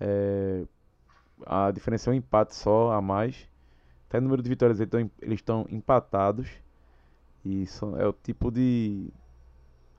É, 0.00 0.64
a 1.46 1.70
diferença 1.70 2.10
é 2.10 2.12
um 2.12 2.16
empate 2.16 2.54
só 2.54 2.92
a 2.92 3.00
mais. 3.00 3.48
Até 4.08 4.18
o 4.18 4.22
número 4.22 4.42
de 4.42 4.48
vitórias 4.48 4.80
eles 4.80 5.40
estão 5.40 5.66
empatados. 5.70 6.48
E 7.44 7.66
são, 7.66 7.98
é 7.98 8.06
o 8.06 8.12
tipo 8.12 8.50
de. 8.50 9.10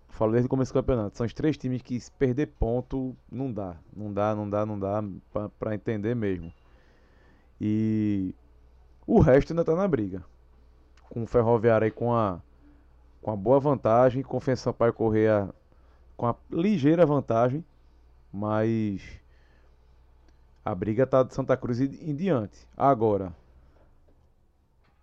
Falo 0.10 0.32
desde 0.32 0.48
o 0.48 0.50
começo 0.50 0.74
do 0.74 0.76
campeonato. 0.76 1.18
São 1.18 1.26
os 1.26 1.34
três 1.34 1.58
times 1.58 1.82
que 1.82 2.00
se 2.00 2.12
perder 2.12 2.48
ponto 2.48 3.16
não 3.32 3.52
dá. 3.52 3.78
Não 3.96 4.12
dá, 4.12 4.36
não 4.36 4.50
dá, 4.50 4.66
não 4.66 4.80
dá 4.80 5.04
pra 5.60 5.76
entender 5.76 6.16
mesmo. 6.16 6.52
E 7.62 8.34
o 9.06 9.20
resto 9.20 9.52
ainda 9.52 9.64
tá 9.64 9.76
na 9.76 9.88
briga. 9.88 10.24
Com 11.10 11.24
o 11.24 11.28
Ferroviário 11.28 11.86
aí 11.86 11.92
com 11.92 12.14
a, 12.14 12.40
com 13.22 13.32
a 13.32 13.36
boa 13.36 13.60
vantagem. 13.60 14.22
Confiança 14.22 14.64
Sampaio 14.64 14.94
Correia 14.94 15.50
com 16.16 16.28
a 16.28 16.36
ligeira 16.52 17.06
vantagem. 17.06 17.64
Mas 18.32 19.02
a 20.64 20.76
briga 20.76 21.04
está 21.04 21.24
de 21.24 21.34
Santa 21.34 21.58
Cruz 21.58 21.80
em 21.80 22.16
diante. 22.16 22.68
Agora, 22.78 23.34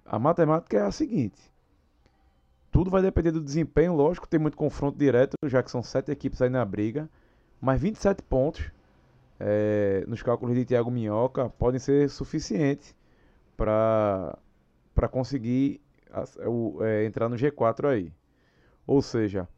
a 0.04 0.18
matemática 0.18 0.78
é 0.78 0.82
a 0.82 0.92
seguinte: 0.92 1.38
tudo 2.70 2.90
vai 2.90 3.02
depender 3.02 3.32
do 3.32 3.40
desempenho, 3.40 3.94
lógico, 3.94 4.28
tem 4.28 4.38
muito 4.38 4.56
confronto 4.56 4.98
direto, 4.98 5.34
já 5.44 5.62
que 5.62 5.70
são 5.70 5.82
sete 5.82 6.12
equipes 6.12 6.40
aí 6.40 6.48
na 6.48 6.64
briga, 6.64 7.08
mas 7.60 7.80
27 7.80 8.22
pontos 8.22 8.70
é, 9.40 10.04
nos 10.06 10.22
cálculos 10.22 10.54
de 10.54 10.64
Thiago 10.64 10.90
Minhoca 10.90 11.48
podem 11.50 11.80
ser 11.80 12.08
suficientes 12.10 12.94
para 13.56 14.38
conseguir 15.10 15.80
é, 16.82 17.04
entrar 17.04 17.28
no 17.28 17.36
G4 17.36 17.88
aí. 17.88 18.12
Ou 18.86 19.02
seja, 19.02 19.48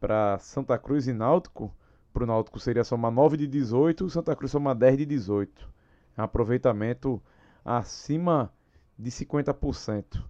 para 0.00 0.38
Santa 0.38 0.78
Cruz 0.78 1.06
e 1.06 1.12
Náutico 1.12 1.74
para 2.12 2.24
o 2.24 2.26
Náutico 2.26 2.60
seria 2.60 2.84
somar 2.84 3.10
9 3.10 3.36
de 3.36 3.46
18, 3.46 4.04
o 4.04 4.10
Santa 4.10 4.36
Cruz 4.36 4.52
somar 4.52 4.74
10 4.74 4.98
de 4.98 5.06
18. 5.06 5.68
É 6.16 6.22
aproveitamento 6.22 7.22
acima 7.64 8.52
de 8.98 9.10
50%. 9.10 10.22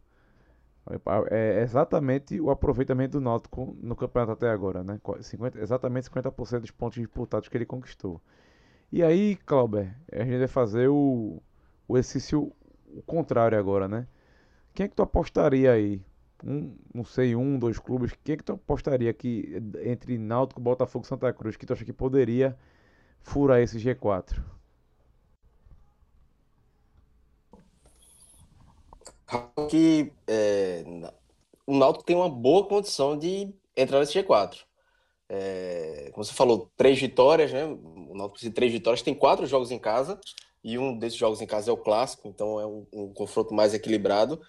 É 1.30 1.60
exatamente 1.62 2.40
o 2.40 2.50
aproveitamento 2.50 3.12
do 3.12 3.20
Náutico 3.20 3.76
no 3.80 3.94
campeonato 3.94 4.32
até 4.32 4.50
agora, 4.50 4.82
né? 4.82 5.00
50, 5.20 5.60
exatamente 5.60 6.08
50% 6.08 6.60
dos 6.60 6.70
pontos 6.70 6.98
disputados 6.98 7.48
que 7.48 7.56
ele 7.56 7.66
conquistou. 7.66 8.20
E 8.90 9.02
aí, 9.02 9.36
Clauber, 9.46 9.96
a 10.12 10.24
gente 10.24 10.38
vai 10.38 10.48
fazer 10.48 10.88
o, 10.88 11.40
o 11.88 11.96
exercício 11.96 12.52
o 12.94 13.02
contrário 13.02 13.58
agora, 13.58 13.88
né? 13.88 14.06
Quem 14.74 14.84
é 14.84 14.88
que 14.88 14.94
tu 14.94 15.02
apostaria 15.02 15.72
aí 15.72 16.00
um, 16.44 16.76
não 16.92 17.04
sei, 17.04 17.36
um, 17.36 17.58
dois 17.58 17.78
clubes, 17.78 18.12
quem 18.24 18.34
é 18.34 18.36
que 18.36 18.44
tu 18.44 18.52
apostaria 18.52 19.12
que 19.12 19.54
entre 19.84 20.18
Náutico, 20.18 20.60
Botafogo 20.60 21.04
e 21.04 21.08
Santa 21.08 21.32
Cruz, 21.32 21.56
que 21.56 21.64
tu 21.64 21.72
acha 21.72 21.84
que 21.84 21.92
poderia 21.92 22.58
furar 23.20 23.60
esse 23.60 23.78
G4? 23.78 24.42
Que 29.70 30.12
é, 30.26 30.84
o 31.66 31.76
Náutico 31.76 32.04
tem 32.04 32.16
uma 32.16 32.28
boa 32.28 32.66
condição 32.66 33.16
de 33.16 33.54
entrar 33.76 34.00
nesse 34.00 34.20
G4. 34.20 34.58
É, 35.28 36.10
como 36.12 36.24
você 36.24 36.34
falou, 36.34 36.70
três 36.76 37.00
vitórias, 37.00 37.52
né? 37.52 37.64
O 37.64 38.14
Náutico 38.14 38.32
precisa 38.32 38.50
de 38.50 38.54
três 38.54 38.72
vitórias, 38.72 39.00
tem 39.00 39.14
quatro 39.14 39.46
jogos 39.46 39.70
em 39.70 39.78
casa 39.78 40.20
e 40.64 40.78
um 40.78 40.96
desses 40.96 41.18
jogos 41.18 41.40
em 41.40 41.46
casa 41.46 41.70
é 41.70 41.74
o 41.74 41.76
clássico, 41.76 42.28
então 42.28 42.60
é 42.60 42.66
um, 42.66 42.86
um 42.92 43.12
confronto 43.12 43.52
mais 43.52 43.74
equilibrado. 43.74 44.40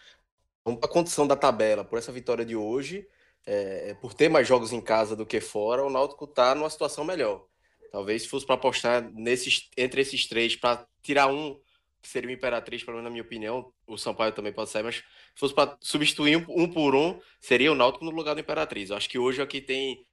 Vamos 0.63 0.79
para 0.79 0.89
a 0.89 0.93
condição 0.93 1.27
da 1.27 1.35
tabela, 1.35 1.83
por 1.83 1.97
essa 1.97 2.11
vitória 2.11 2.45
de 2.45 2.55
hoje, 2.55 3.07
é, 3.45 3.89
é, 3.89 3.93
por 3.95 4.13
ter 4.13 4.29
mais 4.29 4.47
jogos 4.47 4.71
em 4.71 4.79
casa 4.79 5.15
do 5.15 5.25
que 5.25 5.41
fora, 5.41 5.83
o 5.83 5.89
Náutico 5.89 6.25
está 6.25 6.55
numa 6.55 6.69
situação 6.69 7.03
melhor. 7.03 7.45
Talvez 7.91 8.23
se 8.23 8.27
fosse 8.27 8.45
para 8.45 8.55
apostar 8.55 9.11
nesses, 9.13 9.69
entre 9.77 10.01
esses 10.01 10.27
três, 10.27 10.55
para 10.55 10.87
tirar 11.01 11.27
um, 11.27 11.59
que 12.01 12.07
seria 12.07 12.29
o 12.29 12.33
Imperatriz, 12.33 12.83
pelo 12.83 12.97
menos 12.97 13.05
na 13.05 13.11
minha 13.11 13.23
opinião, 13.23 13.71
o 13.85 13.97
Sampaio 13.97 14.31
também 14.31 14.53
pode 14.53 14.69
sair, 14.69 14.83
mas 14.83 14.97
se 14.97 15.03
fosse 15.35 15.53
para 15.53 15.77
substituir 15.81 16.37
um, 16.49 16.71
por 16.71 16.95
um, 16.95 17.19
seria 17.39 17.71
o 17.71 17.75
Náutico 17.75 18.05
no 18.05 18.11
lugar 18.11 18.33
do 18.33 18.41
Imperatriz. 18.41 18.89
Eu 18.89 18.97
acho 18.97 19.09
que 19.09 19.19
hoje 19.19 19.41
aqui 19.41 19.59
tem, 19.59 20.05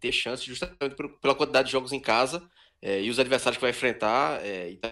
tem 0.00 0.10
chance, 0.10 0.44
justamente 0.44 0.96
pela 1.20 1.34
quantidade 1.34 1.66
de 1.66 1.72
jogos 1.72 1.92
em 1.92 2.00
casa 2.00 2.42
é, 2.82 3.00
e 3.00 3.08
os 3.08 3.20
adversários 3.20 3.56
que 3.56 3.62
vai 3.62 3.70
enfrentar, 3.70 4.44
é, 4.44 4.72
então, 4.72 4.90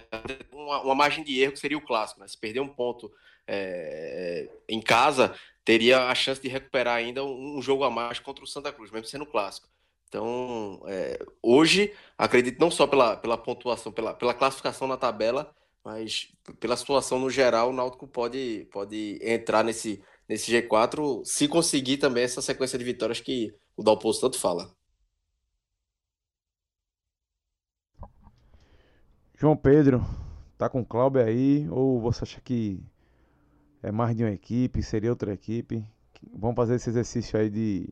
uma, 0.53 0.81
uma, 0.83 0.95
margem 0.95 1.25
de 1.25 1.41
erro 1.41 1.53
que 1.53 1.59
seria 1.59 1.77
o 1.77 1.85
clássico, 1.85 2.21
né? 2.21 2.29
Se 2.29 2.39
perder 2.39 2.61
um 2.61 2.69
ponto 2.69 3.13
é, 3.49 4.49
em 4.69 4.81
casa, 4.81 5.35
teria 5.65 6.09
a 6.09 6.15
chance 6.15 6.41
de 6.41 6.47
recuperar 6.49 6.95
ainda 6.95 7.25
um, 7.25 7.59
um, 7.59 7.63
jogo 7.63 7.83
a 7.83 7.91
mais 7.91 8.21
contra 8.21 8.45
o 8.45 8.47
Santa 8.47 8.73
Cruz, 8.73 8.93
mesmo 8.93 9.09
sendo 9.09 9.27
clássico. 9.27 9.69
Então, 10.09 10.81
é, 10.87 11.19
hoje, 11.43 11.93
acredito 12.17 12.61
não 12.61 12.71
só 12.71 12.87
pela, 12.87 13.17
pela 13.17 13.37
pontuação, 13.37 13.91
pela, 13.91 14.15
pela 14.15 14.35
classificação 14.35 14.87
na 14.87 14.97
tabela, 14.97 15.53
Mas 15.85 16.29
pela 16.61 16.77
situação 16.77 17.19
no 17.19 17.31
geral, 17.31 17.71
o 17.71 17.73
Náutico 17.73 18.07
pode, 18.07 18.69
pode 18.71 19.19
entrar 19.23 19.65
nesse, 19.65 20.01
nesse 20.29 20.53
G4 20.53 21.25
se 21.25 21.49
conseguir 21.49 21.99
também 21.99 22.23
essa 22.25 22.43
sequência 22.43 22.79
de 22.79 22.85
vitórias 22.85 23.21
que 23.21 23.53
o 23.77 23.83
Dalpozo 23.83 24.21
tanto 24.21 24.39
fala. 24.39 24.71
João 29.41 29.57
Pedro, 29.57 30.03
tá 30.59 30.69
com 30.69 30.83
o 30.83 30.85
Cláudio 30.85 31.23
aí 31.23 31.67
ou 31.71 31.99
você 31.99 32.25
acha 32.25 32.39
que 32.43 32.79
é 33.83 33.91
mais 33.91 34.15
de 34.15 34.23
uma 34.23 34.33
equipe, 34.33 34.83
seria 34.83 35.09
outra 35.09 35.33
equipe? 35.33 35.83
Vamos 36.35 36.57
fazer 36.57 36.75
esse 36.75 36.91
exercício 36.91 37.39
aí 37.41 37.49
de 37.49 37.89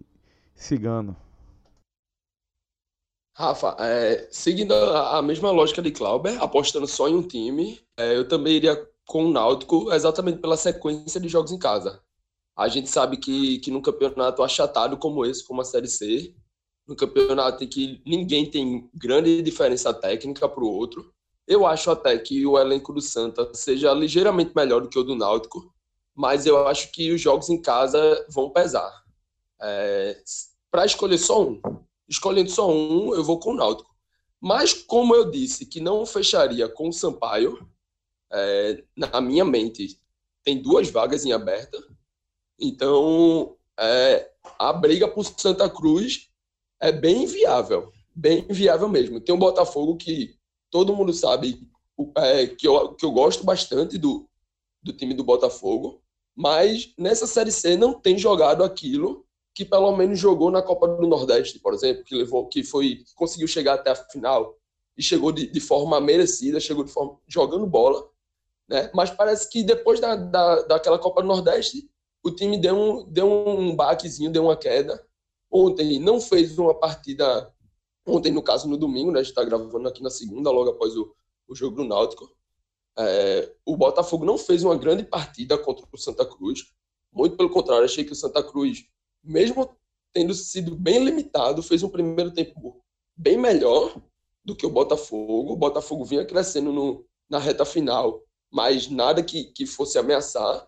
cigano. 0.55 1.17
Rafa, 3.35 3.75
é, 3.81 4.29
seguindo 4.31 4.75
a, 4.75 5.23
mesma 5.23 5.51
lógica 5.51 5.81
de 5.81 5.91
Clauber, 5.91 6.39
apostando 6.43 6.87
só 6.87 7.09
em 7.09 7.15
um 7.15 7.27
time, 7.27 7.81
é, 7.97 8.15
eu 8.15 8.29
também 8.29 8.57
iria 8.57 8.77
com 9.07 9.25
o 9.25 9.33
Náutico 9.33 9.91
exatamente 9.91 10.41
pela 10.41 10.57
sequência 10.59 11.19
de 11.19 11.31
jogos 11.31 11.51
em 11.51 11.59
casa. 11.59 12.03
A 12.55 12.69
gente 12.69 12.91
sabe 12.91 13.17
que, 13.17 13.59
que 13.61 13.71
num 13.71 13.81
campeonato 13.81 14.43
achatado 14.43 14.99
como 14.99 15.25
esse, 15.25 15.47
como 15.47 15.63
a 15.63 15.65
Série 15.65 15.89
C, 15.89 16.35
num 16.87 16.95
campeonato 16.95 17.65
em 17.65 17.69
que 17.69 18.03
ninguém 18.05 18.51
tem 18.51 18.91
grande 18.95 19.41
diferença 19.41 19.95
técnica 19.95 20.47
para 20.47 20.63
o 20.63 20.71
outro, 20.71 21.11
eu 21.49 21.67
acho 21.67 21.91
até 21.91 22.17
que 22.19 22.47
o 22.47 22.59
elenco 22.59 22.93
do 22.93 23.01
Santa 23.01 23.53
seja 23.55 23.93
ligeiramente 23.95 24.53
melhor 24.55 24.83
do 24.83 24.89
que 24.89 24.99
o 24.99 25.03
do 25.03 25.17
Náutico, 25.17 25.75
mas 26.15 26.45
eu 26.45 26.69
acho 26.69 26.93
que 26.93 27.11
os 27.11 27.21
jogos 27.21 27.49
em 27.49 27.61
casa 27.61 28.27
vão 28.29 28.51
pesar. 28.51 28.93
É, 29.61 30.23
para 30.71 30.85
escolher 30.85 31.17
só 31.17 31.43
um, 31.43 31.61
escolhendo 32.07 32.51
só 32.51 32.71
um, 32.71 33.15
eu 33.15 33.25
vou 33.25 33.41
com 33.41 33.53
o 33.53 33.57
Náutico. 33.57 33.97
Mas, 34.39 34.75
como 34.75 35.15
eu 35.15 35.31
disse 35.31 35.65
que 35.65 35.81
não 35.81 36.05
fecharia 36.05 36.69
com 36.69 36.91
o 36.91 36.93
Sampaio, 36.93 37.67
é, 38.31 38.85
na 38.95 39.21
minha 39.21 39.45
mente, 39.45 39.99
tem 40.45 40.61
duas 40.61 40.91
vagas 40.91 41.25
em 41.25 41.33
aberta. 41.33 41.83
Então, 42.61 43.57
é, 43.79 44.31
a 44.59 44.73
briga 44.73 45.09
por 45.09 45.25
Santa 45.25 45.69
Cruz 45.69 46.29
é 46.79 46.93
bem 46.93 47.27
viável. 47.27 47.91
Bem 48.15 48.47
viável 48.49 48.89
mesmo. 48.89 49.21
Tem 49.21 49.35
o 49.35 49.39
Botafogo 49.39 49.97
que 49.97 50.38
todo 50.71 50.95
mundo 50.95 51.13
sabe 51.13 51.67
é, 52.17 52.47
que, 52.47 52.67
eu, 52.67 52.95
que 52.95 53.05
eu 53.05 53.11
gosto 53.11 53.45
bastante 53.45 53.99
do, 53.99 54.29
do 54.83 54.93
time 54.93 55.15
do 55.15 55.25
Botafogo. 55.25 56.03
Mas 56.35 56.93
nessa 56.97 57.27
Série 57.27 57.51
C 57.51 57.77
não 57.77 57.95
tem 57.95 58.17
jogado 58.17 58.63
aquilo 58.63 59.27
que 59.55 59.65
pelo 59.65 59.97
menos 59.97 60.21
jogou 60.21 60.53
na 60.53 60.63
Copa 60.63 60.87
do 60.87 61.07
Nordeste, 61.07 61.59
por 61.59 61.75
exemplo, 61.75 62.05
que 62.05 62.15
levou, 62.15 62.47
que 62.47 62.63
foi, 62.63 63.03
conseguiu 63.17 63.49
chegar 63.49 63.75
até 63.75 63.91
a 63.91 63.97
final 63.97 64.57
e 64.97 65.03
chegou 65.03 65.33
de, 65.33 65.49
de 65.49 65.61
forma 65.61 66.01
merecida, 66.01 66.61
chegou 66.61 66.85
de 66.85 66.93
forma 66.93 67.19
jogando 67.27 67.67
bola, 67.67 68.09
né? 68.69 68.89
Mas 68.95 69.11
parece 69.11 69.51
que 69.51 69.65
depois 69.65 69.99
da, 69.99 70.15
da, 70.15 70.63
daquela 70.63 70.97
Copa 70.97 71.23
do 71.23 71.27
Nordeste, 71.27 71.91
o 72.23 72.31
time 72.31 72.57
deu 72.57 72.77
um, 72.77 73.05
deu 73.11 73.27
um 73.27 73.75
baquezinho, 73.75 74.31
deu 74.31 74.45
uma 74.45 74.57
queda. 74.57 75.05
Ontem 75.51 75.99
não 75.99 76.21
fez 76.21 76.57
uma 76.57 76.75
partida, 76.75 77.53
ontem 78.09 78.33
no 78.33 78.43
caso 78.43 78.69
no 78.69 78.77
domingo, 78.77 79.11
né? 79.11 79.21
A 79.21 79.23
gente 79.23 79.31
está 79.31 79.45
gravando 79.45 79.89
aqui 79.89 80.03
na 80.03 80.11
segunda, 80.11 80.51
logo 80.51 80.71
após 80.71 80.97
o, 80.97 81.15
o 81.47 81.55
jogo 81.55 81.77
do 81.77 81.85
Náutico. 81.85 82.31
É, 82.99 83.55
o 83.65 83.77
Botafogo 83.77 84.25
não 84.25 84.37
fez 84.37 84.65
uma 84.65 84.77
grande 84.77 85.05
partida 85.05 85.57
contra 85.57 85.87
o 85.93 85.99
Santa 85.99 86.25
Cruz. 86.27 86.73
Muito 87.13 87.37
pelo 87.37 87.51
contrário, 87.51 87.85
achei 87.85 88.05
que 88.05 88.13
o 88.13 88.17
Santa 88.17 88.43
Cruz 88.43 88.85
mesmo 89.23 89.77
tendo 90.13 90.35
sido 90.35 90.75
bem 90.75 91.05
limitado, 91.05 91.63
fez 91.63 91.83
um 91.83 91.89
primeiro 91.89 92.33
tempo 92.33 92.83
bem 93.17 93.37
melhor 93.37 93.95
do 94.45 94.57
que 94.57 94.67
o 94.67 94.71
Botafogo. 94.71 95.53
O 95.53 95.57
Botafogo 95.57 96.05
vinha 96.05 96.25
crescendo 96.25 96.73
no, 96.73 97.05
na 97.29 97.39
reta 97.39 97.65
final, 97.65 98.23
mas 98.51 98.89
nada 98.89 99.23
que, 99.23 99.45
que 99.45 99.67
fosse 99.67 99.99
ameaçar. 99.99 100.67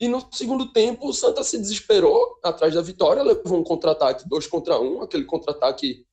E 0.00 0.08
no 0.08 0.26
segundo 0.32 0.72
tempo, 0.72 1.08
o 1.08 1.12
Santa 1.12 1.42
se 1.42 1.58
desesperou 1.58 2.38
atrás 2.42 2.74
da 2.74 2.80
vitória, 2.80 3.22
levou 3.22 3.58
um 3.58 3.64
contra-ataque 3.64 4.28
dois 4.28 4.46
contra 4.46 4.80
um, 4.80 5.02
aquele 5.02 5.24
contra-ataque 5.24 6.06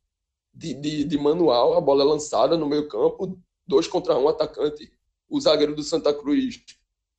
de, 0.55 0.73
de, 0.73 1.03
de, 1.03 1.17
manual, 1.17 1.73
a 1.73 1.81
bola 1.81 2.03
é 2.03 2.07
lançada 2.07 2.57
no 2.57 2.65
meio 2.65 2.87
campo, 2.87 3.37
dois 3.67 3.87
contra 3.87 4.17
um, 4.17 4.29
atacante. 4.29 4.89
O 5.29 5.39
zagueiro 5.39 5.75
do 5.75 5.83
Santa 5.83 6.13
Cruz 6.13 6.63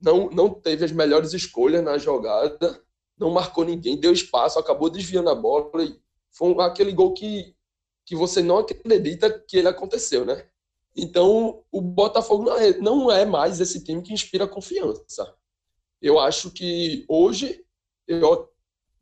não, 0.01 0.31
não 0.31 0.49
teve 0.49 0.85
as 0.85 0.93
melhores 0.93 1.35
escolhas 1.35 1.85
na 1.85 1.99
jogada, 1.99 2.83
não 3.19 3.31
marcou 3.31 3.65
ninguém, 3.65 3.99
deu 3.99 4.13
espaço, 4.13 4.59
acabou 4.59 4.89
desviando 4.89 5.29
a 5.29 5.35
bola 5.35 5.85
e 5.85 6.01
foi 6.33 6.55
aquele 6.61 6.93
gol 6.93 7.13
que, 7.13 7.55
que 8.07 8.17
você 8.17 8.43
não 8.43 8.59
acredita 8.59 9.31
que 9.31 9.59
ele 9.59 9.69
aconteceu, 9.69 10.25
né? 10.25 10.47
Então, 10.97 11.63
o 11.71 11.81
Botafogo 11.81 12.45
não 12.45 12.57
é, 12.57 12.79
não 12.79 13.13
é 13.13 13.27
mais 13.27 13.61
esse 13.61 13.85
time 13.85 14.03
que 14.03 14.15
inspira 14.15 14.49
confiança. 14.49 15.35
Eu 16.01 16.19
acho 16.19 16.51
que 16.51 17.05
hoje, 17.07 17.63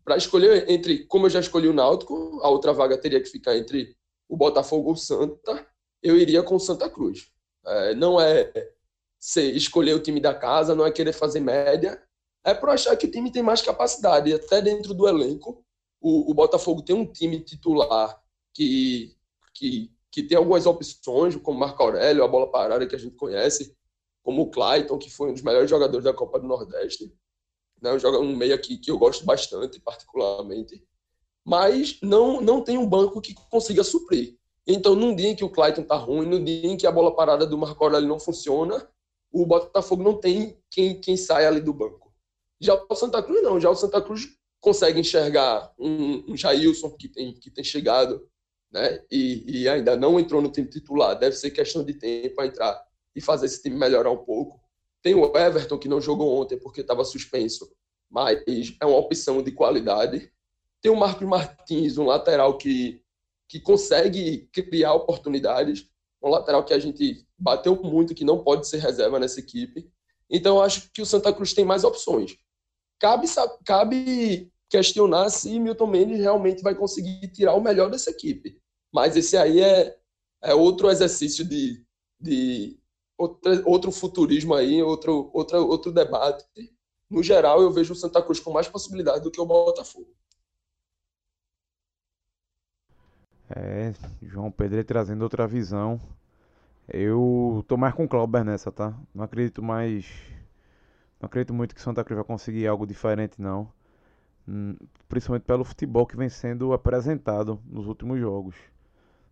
para 0.05 0.16
escolher 0.16 0.68
entre, 0.68 1.07
como 1.07 1.26
eu 1.26 1.30
já 1.30 1.39
escolhi 1.39 1.68
o 1.68 1.72
Náutico, 1.72 2.41
a 2.43 2.49
outra 2.49 2.72
vaga 2.72 2.99
teria 2.99 3.20
que 3.20 3.28
ficar 3.28 3.57
entre 3.57 3.97
o 4.29 4.37
Botafogo 4.37 4.89
ou 4.89 4.95
o 4.95 4.97
Santa, 4.97 5.66
eu 6.03 6.16
iria 6.16 6.43
com 6.43 6.57
o 6.57 6.61
Santa 6.61 6.89
Cruz. 6.89 7.31
É, 7.66 7.95
não 7.95 8.20
é 8.20 8.53
escolher 9.55 9.95
o 9.95 10.03
time 10.03 10.20
da 10.20 10.35
casa, 10.35 10.75
não 10.75 10.85
é 10.85 10.93
querer 10.93 11.12
fazer 11.12 11.41
média, 11.41 12.03
é 12.45 12.53
por 12.53 12.68
achar 12.68 12.95
que 12.97 13.07
o 13.07 13.11
time 13.11 13.33
tem 13.33 13.43
mais 13.43 13.62
capacidade. 13.62 14.31
E 14.31 14.35
até 14.35 14.61
dentro 14.61 14.93
do 14.93 15.09
elenco, 15.09 15.64
o, 16.01 16.31
o 16.31 16.35
Botafogo 16.35 16.83
tem 16.83 16.95
um 16.95 17.11
time 17.11 17.41
titular 17.41 18.20
que, 18.53 19.16
que, 19.55 19.91
que 20.11 20.22
tem 20.22 20.37
algumas 20.37 20.66
opções, 20.66 21.35
como 21.37 21.59
Marco 21.59 21.83
Aurélio, 21.83 22.22
a 22.22 22.29
bola 22.29 22.51
parada 22.51 22.87
que 22.87 22.95
a 22.95 22.99
gente 22.99 23.16
conhece, 23.16 23.75
como 24.22 24.43
o 24.43 24.51
Clayton, 24.51 24.99
que 24.99 25.11
foi 25.11 25.31
um 25.31 25.33
dos 25.33 25.43
melhores 25.43 25.70
jogadores 25.70 26.05
da 26.05 26.12
Copa 26.12 26.39
do 26.39 26.47
Nordeste. 26.47 27.11
Né? 27.81 27.99
Joga 27.99 28.18
um 28.18 28.37
meio 28.37 28.55
aqui 28.55 28.77
que 28.77 28.91
eu 28.91 28.99
gosto 28.99 29.25
bastante, 29.25 29.81
particularmente. 29.81 30.83
Mas 31.45 31.99
não, 32.03 32.41
não 32.41 32.63
tem 32.63 32.79
um 32.79 32.89
banco 32.89 33.21
que 33.21 33.35
consiga 33.51 33.85
suprir. 33.85 34.37
Então, 34.67 34.95
num 34.95 35.15
dia 35.15 35.29
em 35.29 35.37
que 35.37 35.45
o 35.45 35.51
Clayton 35.51 35.83
tá 35.83 35.97
ruim, 35.97 36.27
no 36.27 36.43
dia 36.43 36.67
em 36.67 36.77
que 36.77 36.87
a 36.87 36.93
bola 36.93 37.15
parada 37.15 37.47
do 37.47 37.59
Marco 37.59 37.85
Aurélio 37.85 38.09
não 38.09 38.19
funciona, 38.19 38.89
o 39.31 39.45
Botafogo 39.45 40.03
não 40.03 40.15
tem 40.15 40.59
quem, 40.71 40.99
quem 41.01 41.17
sai 41.17 41.45
ali 41.45 41.61
do 41.61 41.75
banco. 41.75 42.15
Já 42.61 42.81
o 42.89 42.95
Santa 42.95 43.23
Cruz 43.23 43.43
não, 43.43 43.61
já 43.61 43.69
o 43.69 43.75
Santa 43.75 44.01
Cruz 44.01 44.29
consegue 44.61 44.99
enxergar 44.99 45.75
um, 45.79 46.33
um 46.33 46.37
Jailson 46.37 46.91
que 46.93 47.09
tem, 47.09 47.35
que 47.35 47.51
tem 47.51 47.63
chegado 47.63 48.27
né, 48.73 49.05
e, 49.11 49.61
e 49.63 49.69
ainda 49.69 49.97
não 49.97 50.19
entrou 50.19 50.41
no 50.41 50.51
time 50.51 50.67
titular. 50.67 51.19
Deve 51.19 51.37
ser 51.37 51.51
questão 51.51 51.85
de 51.85 51.95
tempo 51.95 52.37
para 52.37 52.47
entrar 52.47 52.85
e 53.15 53.21
fazer 53.21 53.47
esse 53.47 53.63
time 53.63 53.77
melhorar 53.77 54.11
um 54.11 54.25
pouco. 54.25 54.59
Tem 55.03 55.15
o 55.15 55.37
Everton, 55.37 55.79
que 55.79 55.89
não 55.89 56.01
jogou 56.01 56.41
ontem 56.41 56.59
porque 56.59 56.81
estava 56.81 57.05
suspenso, 57.05 57.71
mas 58.09 58.43
é 58.81 58.87
uma 58.87 58.97
opção 58.97 59.43
de 59.43 59.53
qualidade. 59.53 60.33
Tem 60.85 60.93
o 60.93 60.97
Marcos 60.97 61.26
Martins, 61.26 61.97
um 61.97 62.05
lateral 62.05 62.59
que, 62.59 63.03
que 63.49 63.59
consegue 63.59 64.49
criar 64.53 64.93
oportunidades, 64.93 65.89
um 66.22 66.28
lateral 66.28 66.62
que 66.62 66.74
a 66.74 66.78
gente 66.78 67.26
bateu 67.37 67.74
muito, 67.82 68.14
que 68.14 68.24
não 68.24 68.45
pode 68.45 68.68
ser 68.68 68.78
reserva 68.78 69.18
nessa 69.18 69.41
equipe. 69.41 69.91
Então, 70.30 70.61
acho 70.61 70.93
que 70.93 71.03
o 71.03 71.07
Santa 71.07 71.32
Cruz 71.32 71.55
tem 71.55 71.64
mais 71.64 71.82
opções 71.85 72.37
cabe, 73.05 73.26
cabe 73.64 74.53
questionar 74.70 75.28
se 75.28 75.59
Milton 75.59 75.87
Mendes 75.87 76.18
realmente 76.18 76.62
vai 76.62 76.74
conseguir 76.74 77.28
tirar 77.28 77.55
o 77.55 77.61
melhor 77.61 77.91
dessa 77.91 78.11
equipe. 78.11 78.59
Mas 78.93 79.16
esse 79.16 79.37
aí 79.37 79.61
é, 79.61 79.97
é 80.43 80.55
outro 80.55 80.91
exercício 80.91 81.45
de, 81.45 81.85
de 82.18 82.78
outro, 83.18 83.62
outro 83.68 83.93
futurismo 83.93 84.55
aí, 84.55 84.82
outro, 84.82 85.30
outro, 85.35 85.66
outro 85.66 85.93
debate. 85.93 86.45
No 87.11 87.22
geral, 87.22 87.61
eu 87.61 87.70
vejo 87.70 87.93
o 87.93 87.97
Santa 87.97 88.22
Cruz 88.22 88.41
com 88.41 88.53
mais 88.53 88.68
possibilidade 88.68 89.22
do 89.22 89.30
que 89.30 89.41
o 89.41 89.47
Botafogo. 89.47 90.14
É, 93.57 93.93
João 94.23 94.51
Pedro 94.51 94.83
trazendo 94.85 95.23
outra 95.23 95.47
visão. 95.47 96.01
Eu 96.89 97.65
tô 97.69 97.77
mais 97.77 97.95
com 97.95 98.05
o 98.05 98.09
Clauber 98.09 98.45
nessa, 98.45 98.73
tá? 98.73 98.95
Não 99.15 99.25
acredito 99.25 99.63
mais 99.63 100.07
não 101.25 101.27
acredito 101.27 101.55
muito 101.55 101.75
que 101.75 101.81
Santa 101.81 102.05
Cruz 102.05 102.17
vai 102.17 102.25
conseguir 102.25 102.67
algo 102.67 102.87
diferente, 102.87 103.41
não. 103.41 103.73
Hum, 104.47 104.77
principalmente 105.09 105.45
pelo 105.45 105.65
futebol 105.65 106.07
que 106.07 106.17
vem 106.17 106.29
sendo 106.29 106.75
apresentado 106.75 107.59
nos 107.67 107.87
últimos 107.87 108.21
jogos. 108.21 108.57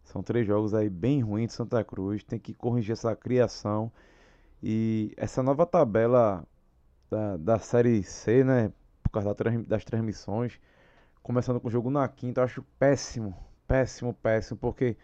São 0.05 0.23
três 0.23 0.47
jogos 0.47 0.75
aí 0.75 0.89
bem 0.89 1.21
ruins 1.21 1.49
de 1.49 1.53
Santa 1.55 1.85
Cruz. 1.85 2.25
Tem 2.25 2.39
que 2.39 2.55
corrigir 2.55 2.93
essa 2.93 3.15
criação. 3.15 3.93
E 4.63 5.13
essa 5.19 5.43
nova 5.43 5.67
tabela 5.67 6.47
da, 7.11 7.37
da 7.37 7.59
Série 7.59 8.03
C, 8.03 8.43
né? 8.43 8.73
Por 9.03 9.11
causa 9.11 9.37
das 9.67 9.85
transmissões. 9.85 10.59
Começando 11.23 11.61
com 11.61 11.69
o 11.69 11.71
jogo 11.71 11.91
na 11.91 12.09
quinta, 12.09 12.41
eu 12.41 12.45
acho 12.45 12.63
péssimo. 12.79 13.37
Péssimo, 13.73 14.13
péssimo. 14.13 14.59
Porque 14.59 14.97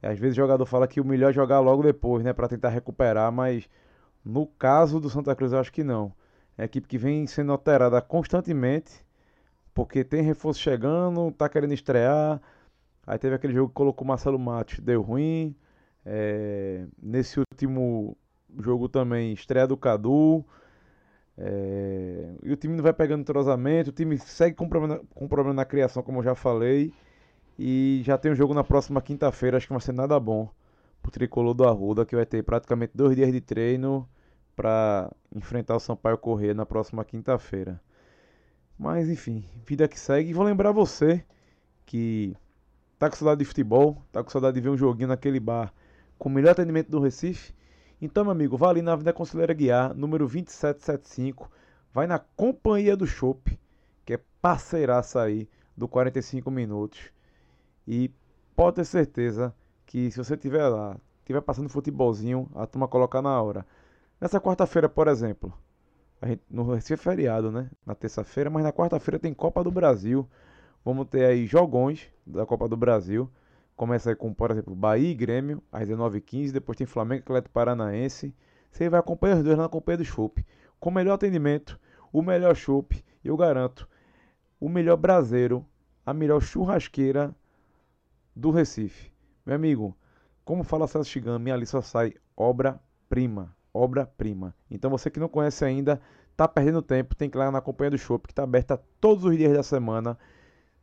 às 0.00 0.16
vezes 0.16 0.36
o 0.36 0.40
jogador 0.40 0.64
fala 0.64 0.86
que 0.86 1.00
o 1.00 1.04
melhor 1.04 1.30
é 1.30 1.32
jogar 1.32 1.58
logo 1.58 1.82
depois, 1.82 2.22
né? 2.22 2.32
Para 2.32 2.46
tentar 2.46 2.68
recuperar, 2.68 3.32
mas 3.32 3.68
no 4.24 4.46
caso 4.46 5.00
do 5.00 5.10
Santa 5.10 5.34
Cruz, 5.34 5.52
eu 5.52 5.58
acho 5.58 5.72
que 5.72 5.82
não. 5.82 6.12
É 6.56 6.62
uma 6.62 6.66
equipe 6.66 6.86
que 6.86 6.98
vem 6.98 7.26
sendo 7.26 7.50
alterada 7.50 8.00
constantemente, 8.00 9.04
porque 9.74 10.04
tem 10.04 10.22
reforço 10.22 10.60
chegando, 10.60 11.32
tá 11.32 11.48
querendo 11.48 11.74
estrear. 11.74 12.40
Aí 13.04 13.18
teve 13.18 13.34
aquele 13.34 13.52
jogo 13.52 13.68
que 13.70 13.74
colocou 13.74 14.04
o 14.04 14.08
Marcelo 14.08 14.38
Matos, 14.38 14.78
deu 14.78 15.02
ruim. 15.02 15.56
É, 16.04 16.86
nesse 17.02 17.40
último 17.40 18.16
jogo 18.60 18.88
também 18.88 19.32
estreia 19.32 19.66
do 19.66 19.76
Cadu. 19.76 20.44
É, 21.36 22.36
e 22.44 22.52
o 22.52 22.56
time 22.56 22.76
não 22.76 22.84
vai 22.84 22.92
pegando 22.92 23.22
entrosamento, 23.22 23.90
o 23.90 23.92
time 23.92 24.16
segue 24.18 24.54
com 24.56 24.68
problema, 24.68 25.00
com 25.14 25.28
problema 25.28 25.54
na 25.54 25.64
criação, 25.64 26.02
como 26.04 26.20
eu 26.20 26.22
já 26.22 26.34
falei. 26.36 26.92
E 27.58 28.02
já 28.04 28.18
tem 28.18 28.32
um 28.32 28.34
jogo 28.34 28.52
na 28.52 28.64
próxima 28.64 29.00
quinta-feira, 29.00 29.56
acho 29.56 29.66
que 29.66 29.72
não 29.72 29.78
vai 29.78 29.86
ser 29.86 29.92
nada 29.92 30.18
bom 30.20 30.48
pro 31.02 31.10
tricolor 31.10 31.54
do 31.54 31.64
Arruda, 31.64 32.04
que 32.04 32.16
vai 32.16 32.26
ter 32.26 32.42
praticamente 32.42 32.92
dois 32.94 33.16
dias 33.16 33.32
de 33.32 33.40
treino 33.40 34.08
para 34.54 35.10
enfrentar 35.34 35.76
o 35.76 35.80
Sampaio 35.80 36.18
Corrêa 36.18 36.54
na 36.54 36.66
próxima 36.66 37.04
quinta-feira. 37.04 37.80
Mas 38.78 39.08
enfim, 39.08 39.44
vida 39.64 39.88
que 39.88 39.98
segue. 39.98 40.30
E 40.30 40.34
vou 40.34 40.44
lembrar 40.44 40.72
você 40.72 41.24
que 41.84 42.36
tá 42.98 43.08
com 43.08 43.16
saudade 43.16 43.38
de 43.38 43.44
futebol, 43.44 44.02
tá 44.12 44.22
com 44.22 44.30
saudade 44.30 44.54
de 44.54 44.60
ver 44.60 44.70
um 44.70 44.76
joguinho 44.76 45.08
naquele 45.08 45.40
bar 45.40 45.72
com 46.18 46.28
o 46.28 46.32
melhor 46.32 46.50
atendimento 46.50 46.90
do 46.90 47.00
Recife. 47.00 47.54
Então, 48.00 48.24
meu 48.24 48.32
amigo, 48.32 48.56
vá 48.56 48.68
ali 48.68 48.82
na 48.82 48.92
Avenida 48.92 49.12
Conselheira 49.12 49.54
Guiar, 49.54 49.94
número 49.94 50.26
2775. 50.26 51.50
Vai 51.92 52.06
na 52.06 52.18
Companhia 52.18 52.96
do 52.96 53.06
Chopp, 53.06 53.58
que 54.04 54.14
é 54.14 54.20
parceiraça 54.40 55.22
aí 55.22 55.48
do 55.76 55.88
45 55.88 56.50
minutos. 56.50 57.10
E 57.86 58.10
pode 58.54 58.76
ter 58.76 58.84
certeza 58.84 59.54
que 59.84 60.10
se 60.10 60.18
você 60.18 60.34
estiver 60.34 60.66
lá, 60.68 60.96
estiver 61.20 61.40
passando 61.40 61.68
futebolzinho, 61.68 62.48
a 62.54 62.66
turma 62.66 62.88
colocar 62.88 63.22
na 63.22 63.40
hora. 63.40 63.66
Nessa 64.20 64.40
quarta-feira, 64.40 64.88
por 64.88 65.08
exemplo, 65.08 65.52
a 66.20 66.26
gente, 66.26 66.42
no 66.50 66.74
é 66.74 66.80
feriado, 66.80 67.52
né? 67.52 67.70
Na 67.84 67.94
terça-feira, 67.94 68.48
mas 68.48 68.64
na 68.64 68.72
quarta-feira 68.72 69.18
tem 69.18 69.34
Copa 69.34 69.62
do 69.62 69.70
Brasil. 69.70 70.28
Vamos 70.84 71.08
ter 71.08 71.26
aí 71.26 71.46
jogões 71.46 72.08
da 72.26 72.46
Copa 72.46 72.68
do 72.68 72.76
Brasil. 72.76 73.30
Começa 73.76 74.10
aí 74.10 74.16
com, 74.16 74.32
por 74.32 74.50
exemplo, 74.50 74.74
Bahia 74.74 75.10
e 75.10 75.14
Grêmio, 75.14 75.62
às 75.70 75.88
19h15. 75.88 76.52
Depois 76.52 76.78
tem 76.78 76.86
Flamengo 76.86 77.20
e 77.20 77.24
Atlético 77.24 77.52
Paranaense. 77.52 78.34
Você 78.70 78.88
vai 78.88 79.00
acompanhar 79.00 79.36
os 79.36 79.44
dois 79.44 79.58
na 79.58 79.68
companhia 79.68 79.98
do 79.98 80.04
Chopp. 80.04 80.44
Com 80.80 80.90
o 80.90 80.92
melhor 80.92 81.14
atendimento, 81.14 81.78
o 82.12 82.22
melhor 82.22 82.54
chopp. 82.54 83.04
E 83.22 83.28
eu 83.28 83.36
garanto, 83.36 83.88
o 84.60 84.68
melhor 84.68 84.96
braseiro, 84.96 85.64
a 86.04 86.14
melhor 86.14 86.40
churrasqueira 86.40 87.34
do 88.36 88.50
Recife. 88.50 89.10
Meu 89.44 89.56
amigo, 89.56 89.96
como 90.44 90.62
fala 90.62 90.86
Celso 90.86 91.10
Chigami, 91.10 91.50
ali 91.50 91.66
só 91.66 91.80
sai 91.80 92.14
obra-prima 92.36 93.56
obra-prima. 93.76 94.54
Então 94.70 94.90
você 94.90 95.10
que 95.10 95.20
não 95.20 95.28
conhece 95.28 95.64
ainda, 95.64 96.00
tá 96.36 96.48
perdendo 96.48 96.80
tempo, 96.80 97.14
tem 97.14 97.28
que 97.28 97.36
ir 97.36 97.40
lá 97.40 97.50
na 97.50 97.60
Companhia 97.60 97.90
do 97.90 97.98
Shopping, 97.98 98.28
que 98.28 98.32
está 98.32 98.42
aberta 98.42 98.82
todos 99.00 99.24
os 99.24 99.36
dias 99.36 99.52
da 99.52 99.62
semana. 99.62 100.18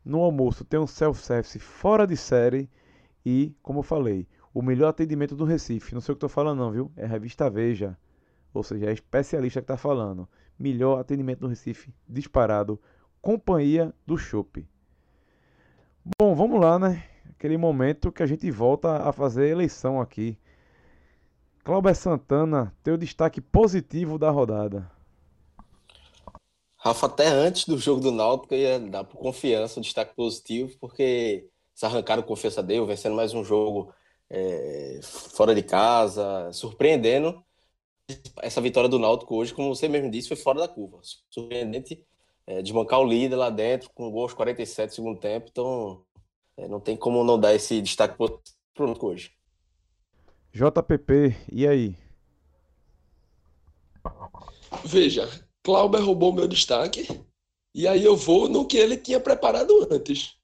No 0.05 0.21
almoço 0.21 0.63
tem 0.63 0.79
um 0.79 0.87
self-service 0.87 1.57
fora 1.59 2.05
de 2.05 2.15
série 2.15 2.69
e, 3.25 3.55
como 3.61 3.79
eu 3.79 3.83
falei, 3.83 4.27
o 4.53 4.61
melhor 4.61 4.89
atendimento 4.89 5.35
do 5.35 5.45
Recife. 5.45 5.93
Não 5.93 6.01
sei 6.01 6.13
o 6.13 6.15
que 6.15 6.17
estou 6.17 6.29
falando 6.29 6.59
não, 6.59 6.71
viu? 6.71 6.91
É 6.95 7.05
a 7.05 7.07
revista 7.07 7.49
Veja. 7.49 7.97
Ou 8.53 8.61
seja, 8.61 8.85
é 8.85 8.93
especialista 8.93 9.61
que 9.61 9.63
está 9.63 9.77
falando. 9.77 10.29
Melhor 10.59 10.99
atendimento 10.99 11.39
do 11.39 11.47
Recife, 11.47 11.93
disparado. 12.07 12.79
Companhia 13.21 13.93
do 14.05 14.17
Shopping. 14.17 14.67
Bom, 16.19 16.35
vamos 16.35 16.59
lá, 16.59 16.77
né? 16.77 17.03
Aquele 17.43 17.57
momento 17.57 18.09
que 18.09 18.23
a 18.23 18.25
gente 18.25 18.49
volta 18.49 18.99
a 18.99 19.11
fazer 19.11 19.49
eleição 19.49 19.99
aqui. 19.99 20.37
Cláudio 21.61 21.93
Santana, 21.93 22.73
teu 22.81 22.95
destaque 22.95 23.41
positivo 23.41 24.17
da 24.17 24.29
rodada. 24.29 24.89
Rafa, 26.77 27.07
até 27.07 27.27
antes 27.27 27.65
do 27.65 27.77
jogo 27.77 27.99
do 27.99 28.13
Náutico, 28.13 28.55
ia 28.55 28.79
dar 28.79 29.03
por 29.03 29.17
confiança 29.17 29.77
um 29.77 29.83
destaque 29.83 30.15
positivo, 30.15 30.71
porque 30.79 31.49
se 31.75 31.85
arrancaram 31.85 32.23
confiança 32.23 32.63
dele, 32.63 32.85
vencendo 32.85 33.17
mais 33.17 33.33
um 33.33 33.43
jogo 33.43 33.93
é, 34.29 35.01
fora 35.03 35.53
de 35.53 35.63
casa, 35.63 36.49
surpreendendo. 36.53 37.43
Essa 38.41 38.61
vitória 38.61 38.87
do 38.87 38.97
Náutico 38.97 39.35
hoje, 39.35 39.53
como 39.53 39.75
você 39.75 39.89
mesmo 39.89 40.09
disse, 40.09 40.29
foi 40.29 40.37
fora 40.37 40.61
da 40.61 40.67
curva. 40.69 41.01
Surpreendente 41.29 42.05
é, 42.47 42.61
o 42.61 43.03
líder 43.03 43.35
lá 43.35 43.49
dentro, 43.49 43.89
com 43.93 44.09
gols 44.09 44.33
47 44.33 44.91
no 44.91 44.95
segundo 44.95 45.19
tempo. 45.19 45.49
Então, 45.51 46.05
é, 46.57 46.67
não 46.67 46.79
tem 46.79 46.95
como 46.95 47.23
não 47.23 47.39
dar 47.39 47.53
esse 47.53 47.81
destaque 47.81 48.15
pro 48.15 48.41
Náutico 48.77 49.07
hoje. 49.07 49.31
JPP, 50.51 51.35
e 51.51 51.67
aí? 51.67 51.97
Veja, 54.85 55.27
Clauber 55.63 56.03
roubou 56.03 56.33
meu 56.33 56.47
destaque, 56.47 57.07
e 57.73 57.87
aí 57.87 58.03
eu 58.03 58.15
vou 58.15 58.47
no 58.47 58.65
que 58.65 58.77
ele 58.77 58.97
tinha 58.97 59.19
preparado 59.19 59.87
antes. 59.91 60.37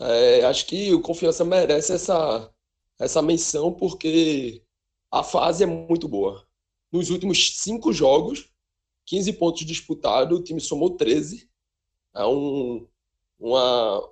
É, 0.00 0.44
acho 0.46 0.66
que 0.66 0.92
o 0.92 1.00
Confiança 1.00 1.44
merece 1.44 1.92
essa, 1.92 2.52
essa 2.98 3.22
menção, 3.22 3.72
porque 3.72 4.62
a 5.10 5.22
fase 5.22 5.62
é 5.62 5.66
muito 5.66 6.08
boa. 6.08 6.44
Nos 6.90 7.10
últimos 7.10 7.58
cinco 7.58 7.92
jogos, 7.92 8.50
15 9.06 9.32
pontos 9.34 9.64
disputados, 9.64 10.38
o 10.38 10.42
time 10.42 10.60
somou 10.60 10.96
13. 10.96 11.48
É 12.14 12.24
um, 12.24 12.86
uma, 13.38 14.11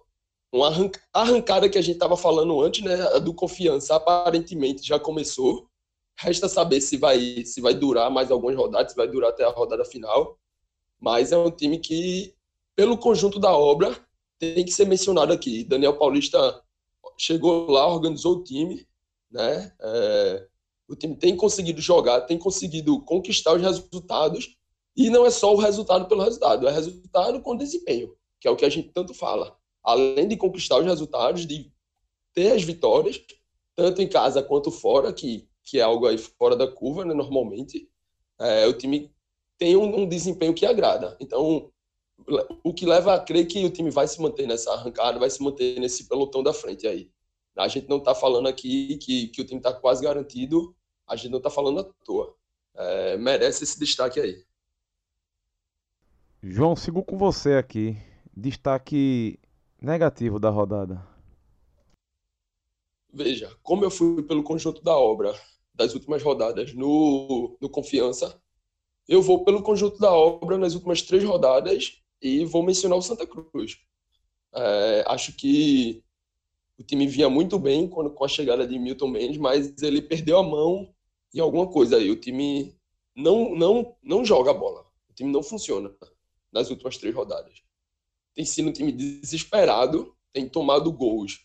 uma 0.52 0.90
arrancada 1.12 1.68
que 1.68 1.78
a 1.78 1.82
gente 1.82 1.94
estava 1.94 2.16
falando 2.16 2.60
antes, 2.60 2.82
né, 2.82 3.20
do 3.20 3.32
confiança, 3.32 3.94
aparentemente 3.94 4.86
já 4.86 4.98
começou. 4.98 5.68
Resta 6.18 6.48
saber 6.48 6.80
se 6.80 6.96
vai 6.96 7.44
se 7.44 7.60
vai 7.60 7.72
durar 7.72 8.10
mais 8.10 8.30
algumas 8.30 8.56
rodadas, 8.56 8.92
se 8.92 8.96
vai 8.96 9.08
durar 9.08 9.30
até 9.30 9.44
a 9.44 9.50
rodada 9.50 9.84
final. 9.84 10.38
Mas 10.98 11.32
é 11.32 11.38
um 11.38 11.50
time 11.50 11.78
que, 11.78 12.34
pelo 12.76 12.98
conjunto 12.98 13.38
da 13.38 13.56
obra, 13.56 13.96
tem 14.38 14.64
que 14.64 14.72
ser 14.72 14.86
mencionado 14.86 15.32
aqui. 15.32 15.64
Daniel 15.64 15.96
Paulista 15.96 16.62
chegou 17.18 17.70
lá, 17.70 17.86
organizou 17.86 18.36
o 18.36 18.44
time, 18.44 18.86
né? 19.30 19.72
É, 19.80 20.46
o 20.88 20.96
time 20.96 21.16
tem 21.16 21.36
conseguido 21.36 21.80
jogar, 21.80 22.22
tem 22.22 22.36
conseguido 22.36 23.00
conquistar 23.02 23.54
os 23.54 23.62
resultados. 23.62 24.56
E 24.96 25.08
não 25.08 25.24
é 25.24 25.30
só 25.30 25.54
o 25.54 25.58
resultado 25.58 26.06
pelo 26.06 26.22
resultado, 26.22 26.68
é 26.68 26.72
resultado 26.72 27.40
com 27.40 27.56
desempenho, 27.56 28.14
que 28.40 28.48
é 28.48 28.50
o 28.50 28.56
que 28.56 28.64
a 28.64 28.68
gente 28.68 28.90
tanto 28.92 29.14
fala 29.14 29.59
além 29.82 30.28
de 30.28 30.36
conquistar 30.36 30.78
os 30.78 30.84
resultados, 30.84 31.46
de 31.46 31.72
ter 32.32 32.52
as 32.52 32.62
vitórias, 32.62 33.20
tanto 33.74 34.02
em 34.02 34.08
casa 34.08 34.42
quanto 34.42 34.70
fora, 34.70 35.12
que, 35.12 35.48
que 35.64 35.78
é 35.78 35.82
algo 35.82 36.06
aí 36.06 36.18
fora 36.18 36.56
da 36.56 36.66
curva, 36.70 37.04
né, 37.04 37.14
normalmente, 37.14 37.88
é, 38.38 38.66
o 38.66 38.72
time 38.72 39.10
tem 39.58 39.76
um, 39.76 40.00
um, 40.00 40.08
desempenho 40.08 40.54
que 40.54 40.64
agrada. 40.64 41.16
Então, 41.20 41.70
o 42.64 42.72
que 42.72 42.86
leva 42.86 43.14
a 43.14 43.20
crer 43.20 43.46
que 43.46 43.64
o 43.64 43.70
time 43.70 43.90
vai 43.90 44.06
se 44.06 44.20
manter 44.20 44.46
nessa 44.46 44.72
arrancada, 44.72 45.18
vai 45.18 45.28
se 45.28 45.42
manter 45.42 45.78
nesse 45.80 46.08
pelotão 46.08 46.42
da 46.42 46.52
frente 46.52 46.86
aí. 46.86 47.10
A 47.56 47.68
gente 47.68 47.88
não 47.88 47.98
está 47.98 48.14
falando 48.14 48.48
aqui 48.48 48.96
que, 48.98 49.28
que 49.28 49.42
o 49.42 49.44
time 49.44 49.58
está 49.58 49.72
quase 49.72 50.02
garantido, 50.02 50.74
a 51.06 51.16
gente 51.16 51.30
não 51.30 51.38
está 51.38 51.50
falando 51.50 51.80
à 51.80 51.84
toa. 52.04 52.34
É, 52.74 53.16
merece 53.18 53.64
esse 53.64 53.78
destaque 53.78 54.20
aí. 54.20 54.44
João, 56.42 56.74
sigo 56.74 57.02
com 57.02 57.18
você 57.18 57.54
aqui. 57.54 57.96
Destaque 58.34 59.38
negativo 59.80 60.38
da 60.38 60.50
rodada? 60.50 61.06
Veja, 63.12 63.56
como 63.62 63.84
eu 63.84 63.90
fui 63.90 64.22
pelo 64.22 64.42
conjunto 64.42 64.82
da 64.82 64.96
obra 64.96 65.34
das 65.74 65.94
últimas 65.94 66.22
rodadas 66.22 66.74
no, 66.74 67.56
no 67.60 67.68
Confiança, 67.68 68.40
eu 69.08 69.22
vou 69.22 69.44
pelo 69.44 69.62
conjunto 69.62 69.98
da 69.98 70.12
obra 70.12 70.58
nas 70.58 70.74
últimas 70.74 71.02
três 71.02 71.24
rodadas 71.24 72.00
e 72.22 72.44
vou 72.44 72.62
mencionar 72.62 72.98
o 72.98 73.02
Santa 73.02 73.26
Cruz. 73.26 73.78
É, 74.52 75.04
acho 75.08 75.32
que 75.32 76.04
o 76.78 76.84
time 76.84 77.06
vinha 77.06 77.28
muito 77.28 77.58
bem 77.58 77.88
quando, 77.88 78.10
com 78.10 78.24
a 78.24 78.28
chegada 78.28 78.66
de 78.66 78.78
Milton 78.78 79.08
Mendes, 79.08 79.38
mas 79.38 79.82
ele 79.82 80.02
perdeu 80.02 80.38
a 80.38 80.42
mão 80.42 80.94
em 81.34 81.40
alguma 81.40 81.66
coisa 81.66 81.96
aí. 81.96 82.10
O 82.10 82.20
time 82.20 82.76
não, 83.16 83.54
não, 83.54 83.96
não 84.02 84.24
joga 84.24 84.50
a 84.50 84.54
bola. 84.54 84.86
O 85.08 85.14
time 85.14 85.32
não 85.32 85.42
funciona 85.42 85.92
nas 86.52 86.70
últimas 86.70 86.96
três 86.96 87.14
rodadas 87.14 87.62
tem 88.34 88.44
sido 88.44 88.68
um 88.68 88.72
time 88.72 88.92
desesperado, 88.92 90.14
tem 90.32 90.48
tomado 90.48 90.92
gols 90.92 91.40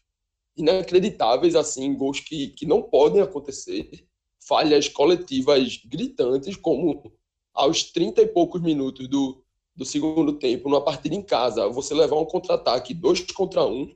inacreditáveis, 0.55 1.55
assim, 1.55 1.93
gols 1.93 2.19
que, 2.19 2.47
que 2.49 2.65
não 2.65 2.81
podem 2.81 3.21
acontecer, 3.21 4.07
falhas 4.39 4.87
coletivas 4.87 5.81
gritantes, 5.85 6.55
como 6.55 7.11
aos 7.53 7.83
30 7.83 8.21
e 8.21 8.27
poucos 8.27 8.61
minutos 8.61 9.07
do, 9.07 9.43
do 9.75 9.85
segundo 9.85 10.33
tempo, 10.33 10.69
numa 10.69 10.83
partida 10.83 11.15
em 11.15 11.21
casa, 11.21 11.67
você 11.67 11.93
levar 11.93 12.17
um 12.17 12.25
contra-ataque 12.25 12.93
dois 12.93 13.19
contra 13.31 13.65
um, 13.65 13.93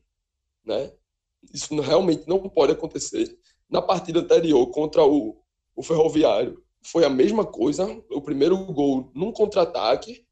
né? 0.65 0.91
Isso 1.53 1.79
realmente 1.79 2.27
não 2.27 2.49
pode 2.49 2.73
acontecer. 2.73 3.37
Na 3.69 3.81
partida 3.81 4.19
anterior, 4.19 4.67
contra 4.67 5.05
o, 5.05 5.41
o 5.75 5.83
Ferroviário, 5.83 6.61
foi 6.81 7.05
a 7.05 7.09
mesma 7.09 7.45
coisa. 7.45 7.85
O 8.09 8.21
primeiro 8.21 8.57
gol 8.65 9.09
num 9.13 9.31
contra-ataque, 9.31 10.25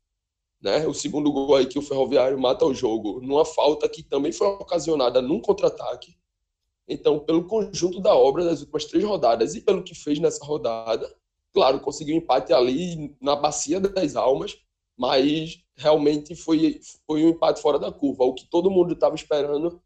né? 0.61 0.87
O 0.87 0.93
segundo 0.93 1.31
gol 1.31 1.55
aí 1.55 1.65
que 1.65 1.79
o 1.79 1.81
Ferroviário 1.81 2.39
mata 2.39 2.65
o 2.65 2.73
jogo 2.73 3.21
numa 3.21 3.45
falta 3.45 3.87
que 3.87 4.03
também 4.03 4.31
foi 4.31 4.47
ocasionada 4.47 5.21
num 5.21 5.39
contra-ataque. 5.39 6.17
Então, 6.87 7.19
pelo 7.19 7.45
conjunto 7.45 7.99
da 7.99 8.15
obra 8.15 8.45
das 8.45 8.61
últimas 8.61 8.85
três 8.85 9.03
rodadas 9.03 9.55
e 9.55 9.61
pelo 9.61 9.83
que 9.83 9.93
fez 9.93 10.19
nessa 10.19 10.43
rodada, 10.45 11.13
claro, 11.53 11.79
conseguiu 11.79 12.15
um 12.15 12.19
empate 12.19 12.53
ali 12.53 13.15
na 13.21 13.35
bacia 13.35 13.79
das 13.79 14.15
almas, 14.15 14.57
mas 14.95 15.63
realmente 15.75 16.35
foi, 16.35 16.79
foi 17.05 17.23
um 17.23 17.29
empate 17.29 17.61
fora 17.61 17.77
da 17.77 17.91
curva. 17.91 18.23
O 18.23 18.33
que 18.33 18.45
todo 18.49 18.71
mundo 18.71 18.93
estava 18.93 19.15
esperando 19.15 19.81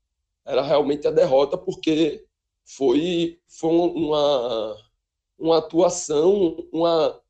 era 0.45 0.61
realmente 0.61 1.07
a 1.07 1.11
derrota, 1.11 1.57
porque 1.57 2.26
foi, 2.63 3.39
foi 3.47 3.69
uma, 3.69 4.78
uma 5.38 5.57
atuação, 5.57 6.57
uma, 6.72 7.20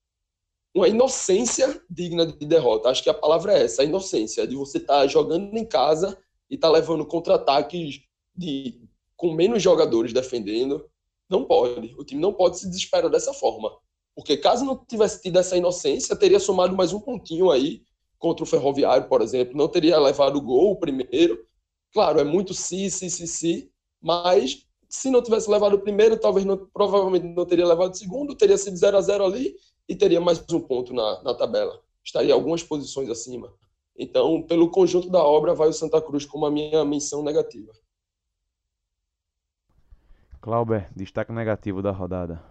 uma 0.74 0.88
inocência 0.88 1.82
digna 1.90 2.26
de 2.26 2.46
derrota. 2.46 2.90
Acho 2.90 3.04
que 3.04 3.10
a 3.10 3.14
palavra 3.14 3.54
é 3.54 3.64
essa, 3.64 3.82
a 3.82 3.86
inocência, 3.86 4.48
de 4.48 4.56
você 4.56 4.78
estar 4.78 5.02
tá 5.02 5.08
jogando 5.08 5.56
em 5.58 5.66
casa 5.66 6.18
e 6.50 6.56
estar 6.56 6.68
tá 6.68 6.74
levando 6.74 7.06
contra-ataques 7.06 8.02
de 8.36 8.82
com 9.16 9.34
menos 9.34 9.62
jogadores 9.62 10.14
defendendo. 10.14 10.86
Não 11.30 11.46
pode. 11.46 11.94
O 11.98 12.04
time 12.04 12.22
não 12.22 12.34
pode 12.34 12.60
se 12.60 12.68
desesperar 12.68 13.10
dessa 13.10 13.34
forma. 13.34 13.72
Porque 14.16 14.36
caso 14.38 14.66
não 14.66 14.76
tivesse 14.86 15.22
tido 15.22 15.40
essa 15.40 15.56
inocência, 15.56 16.16
teria 16.16 16.40
somado 16.40 16.76
mais 16.76 16.92
um 16.92 17.00
pontinho 17.00 17.50
aí 17.50 17.84
contra 18.18 18.44
o 18.44 18.48
Ferroviário, 18.48 19.08
por 19.08 19.22
exemplo. 19.22 19.58
Não 19.58 19.68
teria 19.68 20.00
levado 20.00 20.38
o 20.38 20.42
gol 20.42 20.78
primeiro. 20.78 21.40
Claro, 21.94 22.20
é 22.20 22.24
muito 22.24 22.54
si, 22.54 22.90
si, 22.90 23.10
si, 23.10 23.28
si. 23.28 23.72
Mas 24.02 24.66
se 24.90 25.10
não 25.10 25.22
tivesse 25.22 25.50
levado 25.50 25.76
o 25.76 25.80
primeiro, 25.80 26.20
talvez 26.20 26.46
não, 26.46 26.58
provavelmente 26.74 27.26
não 27.26 27.46
teria 27.46 27.66
levado 27.66 27.94
o 27.94 27.98
segundo, 27.98 28.36
teria 28.36 28.58
sido 28.58 28.76
0 28.76 28.98
a 28.98 29.02
0 29.02 29.24
ali 29.24 29.56
e 29.92 29.96
teria 29.96 30.22
mais 30.22 30.42
um 30.54 30.60
ponto 30.62 30.94
na, 30.94 31.22
na 31.22 31.34
tabela. 31.34 31.82
Estaria 32.02 32.34
algumas 32.34 32.64
posições 32.64 33.10
acima. 33.10 33.54
Então, 33.98 34.42
pelo 34.42 34.72
conjunto 34.72 35.10
da 35.10 35.22
obra, 35.22 35.54
vai 35.54 35.68
o 35.68 35.74
Santa 35.74 36.02
Cruz 36.02 36.26
como 36.26 36.46
a 36.46 36.52
minha 36.52 36.86
menção 36.86 37.22
negativa. 37.22 37.74
Clauber, 40.40 40.90
destaque 40.96 41.34
negativo 41.34 41.82
da 41.82 41.92
rodada. 41.92 42.42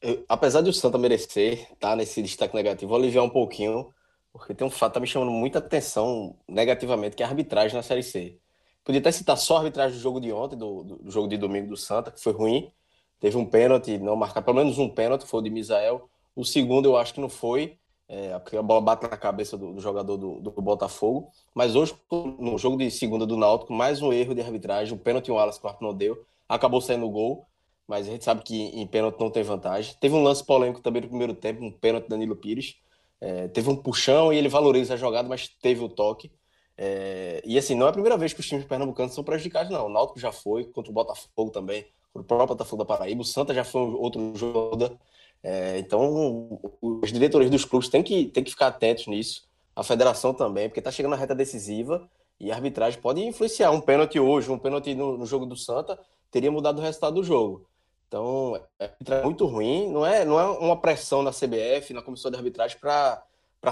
Eu, 0.00 0.24
apesar 0.26 0.62
de 0.62 0.70
o 0.70 0.72
Santa 0.72 0.96
merecer 0.96 1.64
estar 1.72 1.90
tá, 1.90 1.96
nesse 1.96 2.22
destaque 2.22 2.54
negativo, 2.54 2.88
vou 2.88 2.98
aliviar 2.98 3.22
um 3.22 3.28
pouquinho, 3.30 3.92
porque 4.32 4.54
tem 4.54 4.66
um 4.66 4.70
fato 4.70 4.92
que 4.92 4.94
tá 4.94 5.00
me 5.00 5.06
chamando 5.06 5.30
muita 5.30 5.58
atenção 5.58 6.38
negativamente, 6.48 7.16
que 7.16 7.22
é 7.22 7.26
a 7.26 7.28
arbitragem 7.28 7.76
na 7.76 7.82
Série 7.82 8.02
C. 8.02 8.40
Podia 8.82 9.00
até 9.00 9.12
citar 9.12 9.36
só 9.36 9.56
a 9.56 9.58
arbitragem 9.58 9.98
do 9.98 10.02
jogo 10.02 10.20
de 10.22 10.32
ontem, 10.32 10.56
do, 10.56 10.84
do 10.84 11.10
jogo 11.10 11.28
de 11.28 11.36
domingo 11.36 11.68
do 11.68 11.76
Santa, 11.76 12.10
que 12.10 12.18
foi 12.18 12.32
ruim. 12.32 12.72
Teve 13.20 13.36
um 13.36 13.44
pênalti, 13.44 13.98
não 13.98 14.16
marcar 14.16 14.42
pelo 14.42 14.56
menos 14.56 14.78
um 14.78 14.88
pênalti, 14.88 15.26
foi 15.26 15.40
o 15.40 15.42
de 15.42 15.50
Misael. 15.50 16.08
O 16.36 16.44
segundo 16.44 16.86
eu 16.86 16.96
acho 16.96 17.14
que 17.14 17.20
não 17.20 17.28
foi, 17.28 17.76
é, 18.08 18.38
porque 18.38 18.56
a 18.56 18.62
bola 18.62 18.80
bate 18.80 19.02
na 19.02 19.16
cabeça 19.16 19.56
do, 19.56 19.74
do 19.74 19.80
jogador 19.80 20.16
do, 20.16 20.40
do, 20.40 20.50
Botafogo. 20.50 21.30
Mas 21.54 21.74
hoje, 21.74 21.94
no 22.38 22.56
jogo 22.56 22.78
de 22.78 22.90
segunda 22.90 23.26
do 23.26 23.36
Náutico, 23.36 23.72
mais 23.72 24.00
um 24.00 24.12
erro 24.12 24.34
de 24.34 24.40
arbitragem, 24.40 24.94
um 24.94 24.98
pênalti 24.98 25.28
e 25.28 25.32
um 25.32 25.38
Alas 25.38 25.58
quarto 25.58 25.82
não 25.82 25.92
deu. 25.92 26.24
Acabou 26.48 26.80
saindo 26.80 27.04
o 27.06 27.10
gol, 27.10 27.46
mas 27.86 28.08
a 28.08 28.10
gente 28.10 28.24
sabe 28.24 28.42
que 28.42 28.56
em 28.56 28.86
pênalti 28.86 29.20
não 29.20 29.30
tem 29.30 29.42
vantagem. 29.42 29.94
Teve 30.00 30.14
um 30.14 30.22
lance 30.22 30.44
polêmico 30.44 30.80
também 30.80 31.02
no 31.02 31.08
primeiro 31.08 31.34
tempo, 31.34 31.62
um 31.62 31.70
pênalti 31.70 32.08
Danilo 32.08 32.36
Pires. 32.36 32.76
É, 33.20 33.48
teve 33.48 33.68
um 33.68 33.76
puxão 33.76 34.32
e 34.32 34.36
ele 34.36 34.48
valoriza 34.48 34.94
a 34.94 34.96
jogada, 34.96 35.28
mas 35.28 35.48
teve 35.48 35.84
o 35.84 35.88
toque. 35.88 36.30
É, 36.76 37.42
e 37.44 37.58
assim, 37.58 37.74
não 37.74 37.86
é 37.86 37.90
a 37.90 37.92
primeira 37.92 38.16
vez 38.16 38.32
que 38.32 38.40
os 38.40 38.46
times 38.46 38.64
pernambucanos 38.64 39.12
são 39.12 39.24
prejudicados, 39.24 39.70
não. 39.72 39.86
O 39.86 39.88
Náutico 39.88 40.20
já 40.20 40.30
foi, 40.30 40.64
contra 40.64 40.90
o 40.90 40.94
Botafogo 40.94 41.50
também, 41.50 41.84
o 42.20 42.24
próprio 42.24 42.48
Botafogo 42.48 42.84
da 42.84 42.86
Paraíba, 42.86 43.22
o 43.22 43.24
Santa 43.24 43.54
já 43.54 43.64
foi 43.64 43.80
outro 43.80 44.34
jogo. 44.36 44.98
É, 45.42 45.78
então, 45.78 46.60
os 46.80 47.12
diretores 47.12 47.50
dos 47.50 47.64
clubes 47.64 47.88
têm 47.88 48.02
que, 48.02 48.26
têm 48.26 48.42
que 48.42 48.50
ficar 48.50 48.68
atentos 48.68 49.06
nisso, 49.06 49.48
a 49.74 49.82
federação 49.82 50.34
também, 50.34 50.68
porque 50.68 50.80
está 50.80 50.90
chegando 50.90 51.12
na 51.12 51.16
reta 51.16 51.34
decisiva 51.34 52.08
e 52.40 52.50
a 52.50 52.54
arbitragem 52.54 53.00
pode 53.00 53.24
influenciar. 53.24 53.70
Um 53.70 53.80
pênalti 53.80 54.18
hoje, 54.18 54.50
um 54.50 54.58
pênalti 54.58 54.94
no, 54.94 55.16
no 55.16 55.26
jogo 55.26 55.46
do 55.46 55.56
Santa, 55.56 55.98
teria 56.30 56.50
mudado 56.50 56.78
o 56.78 56.82
resultado 56.82 57.14
do 57.14 57.22
jogo. 57.22 57.66
Então, 58.08 58.58
é 58.78 59.22
muito 59.22 59.44
ruim, 59.44 59.90
não 59.90 60.04
é, 60.04 60.24
não 60.24 60.40
é 60.40 60.44
uma 60.44 60.80
pressão 60.80 61.22
na 61.22 61.30
CBF, 61.30 61.92
na 61.92 62.02
comissão 62.02 62.30
de 62.30 62.36
arbitragem 62.38 62.78
para 62.80 63.22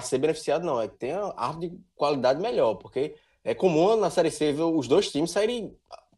ser 0.02 0.18
beneficiado, 0.18 0.64
não. 0.64 0.80
É 0.80 0.86
que 0.86 0.96
tenha 0.96 1.32
árvore 1.36 1.70
de 1.70 1.80
qualidade 1.96 2.40
melhor, 2.40 2.74
porque 2.74 3.14
é 3.42 3.54
comum 3.54 3.96
na 3.96 4.10
Série 4.10 4.30
C 4.30 4.52
ver 4.52 4.62
os 4.62 4.86
dois 4.86 5.10
times 5.10 5.30
saírem 5.30 5.74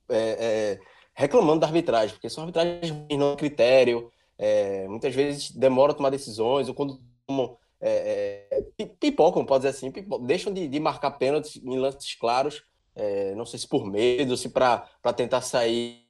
é, 0.08 0.16
é, 0.18 0.80
reclamando 1.18 1.58
da 1.58 1.66
arbitragem, 1.66 2.14
porque 2.14 2.30
são 2.30 2.44
arbitragens 2.44 2.94
não 3.10 3.34
critério, 3.34 4.08
é, 4.38 4.86
muitas 4.86 5.12
vezes 5.12 5.50
demoram 5.50 5.90
a 5.90 5.96
tomar 5.96 6.10
decisões, 6.10 6.68
ou 6.68 6.74
quando 6.74 7.00
tomam, 7.26 7.56
é, 7.80 8.46
é, 8.78 8.86
pipocam, 8.86 9.44
pode 9.44 9.64
dizer 9.64 9.76
assim, 9.76 9.90
pipocam, 9.90 10.24
deixam 10.24 10.52
de, 10.52 10.68
de, 10.68 10.78
marcar 10.78 11.10
pênaltis 11.10 11.56
em 11.56 11.76
lances 11.76 12.14
claros, 12.14 12.62
é, 12.94 13.34
não 13.34 13.44
sei 13.44 13.58
se 13.58 13.66
por 13.66 13.84
medo, 13.84 14.36
se 14.36 14.48
para 14.48 14.86
tentar 15.16 15.40
sair 15.40 16.06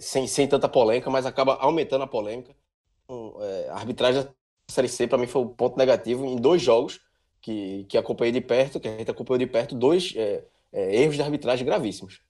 sem, 0.00 0.26
sem 0.26 0.48
tanta 0.48 0.68
polêmica, 0.68 1.08
mas 1.08 1.24
acaba 1.24 1.54
aumentando 1.54 2.02
a 2.02 2.06
polêmica. 2.06 2.54
Então, 3.04 3.36
a 3.68 3.74
arbitragem 3.74 4.26
Série 4.68 4.88
C, 4.88 5.06
para 5.06 5.18
mim, 5.18 5.26
foi 5.26 5.42
um 5.42 5.48
ponto 5.48 5.76
negativo 5.76 6.24
em 6.26 6.36
dois 6.36 6.62
jogos 6.62 7.00
que, 7.40 7.84
que 7.88 7.98
acompanhei 7.98 8.32
de 8.32 8.40
perto, 8.40 8.80
que 8.80 8.88
a 8.88 8.96
gente 8.96 9.10
acompanhou 9.10 9.38
de 9.38 9.46
perto, 9.46 9.74
dois 9.74 10.12
é, 10.16 10.44
é, 10.72 11.02
erros 11.02 11.16
de 11.16 11.22
arbitragem 11.22 11.66
gravíssimos. 11.66 12.20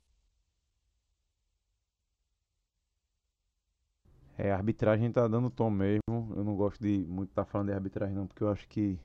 É, 4.42 4.52
a 4.52 4.56
arbitragem 4.56 5.12
tá 5.12 5.28
dando 5.28 5.50
tom 5.50 5.68
mesmo. 5.68 6.32
Eu 6.34 6.42
não 6.42 6.56
gosto 6.56 6.80
de 6.80 7.04
muito 7.06 7.28
estar 7.28 7.44
tá 7.44 7.50
falando 7.50 7.66
de 7.68 7.74
arbitragem, 7.74 8.16
não, 8.16 8.26
porque 8.26 8.42
eu 8.42 8.48
acho 8.48 8.66
que 8.68 8.98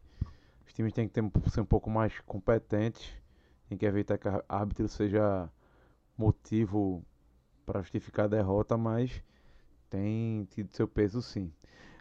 os 0.66 0.72
times 0.72 0.94
têm 0.94 1.10
que 1.10 1.14
ter, 1.14 1.50
ser 1.50 1.60
um 1.60 1.66
pouco 1.66 1.90
mais 1.90 2.18
competentes. 2.22 3.12
Tem 3.68 3.78
que 3.78 3.86
evitar 3.86 4.18
que 4.18 4.30
a 4.30 4.42
árbitro 4.48 4.88
seja 4.88 5.50
motivo 6.18 7.04
para 7.66 7.82
justificar 7.82 8.26
a 8.26 8.30
derrota, 8.30 8.78
mas 8.78 9.22
tem 9.90 10.46
tido 10.52 10.74
seu 10.74 10.88
peso 10.88 11.22
sim. 11.22 11.52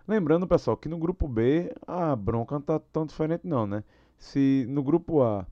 Lembrando, 0.07 0.47
pessoal, 0.47 0.77
que 0.77 0.89
no 0.89 0.99
grupo 0.99 1.27
B 1.27 1.75
a 1.89 2.15
bronca 2.15 2.55
não 2.55 2.63
tá 2.63 2.79
tão 2.79 3.05
diferente 3.05 3.45
não, 3.45 3.67
né? 3.67 3.83
Se 4.17 4.65
no 4.69 4.81
grupo 4.81 5.23
A 5.23 5.45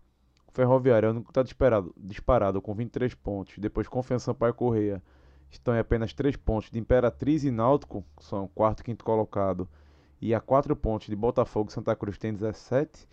o 0.46 0.52
Ferroviário 0.52 1.18
está 1.28 1.42
disparado, 1.42 1.92
disparado 1.96 2.62
com 2.62 2.74
23 2.74 3.12
pontos, 3.14 3.58
depois 3.58 3.88
Confiança 3.88 4.26
Sampaio 4.26 4.54
Correia 4.54 5.02
estão 5.56 5.74
em 5.74 5.78
apenas 5.78 6.12
3 6.12 6.36
pontos 6.36 6.70
de 6.70 6.78
Imperatriz 6.78 7.44
e 7.44 7.50
Náutico, 7.50 8.04
que 8.16 8.24
são 8.24 8.48
quarto 8.48 8.80
e 8.80 8.84
quinto 8.84 9.04
colocado, 9.04 9.68
e 10.20 10.34
a 10.34 10.40
4 10.40 10.74
pontos 10.76 11.08
de 11.08 11.16
Botafogo 11.16 11.70
e 11.70 11.72
Santa 11.72 11.94
Cruz 11.94 12.18
tem 12.18 12.32
17. 12.32 13.08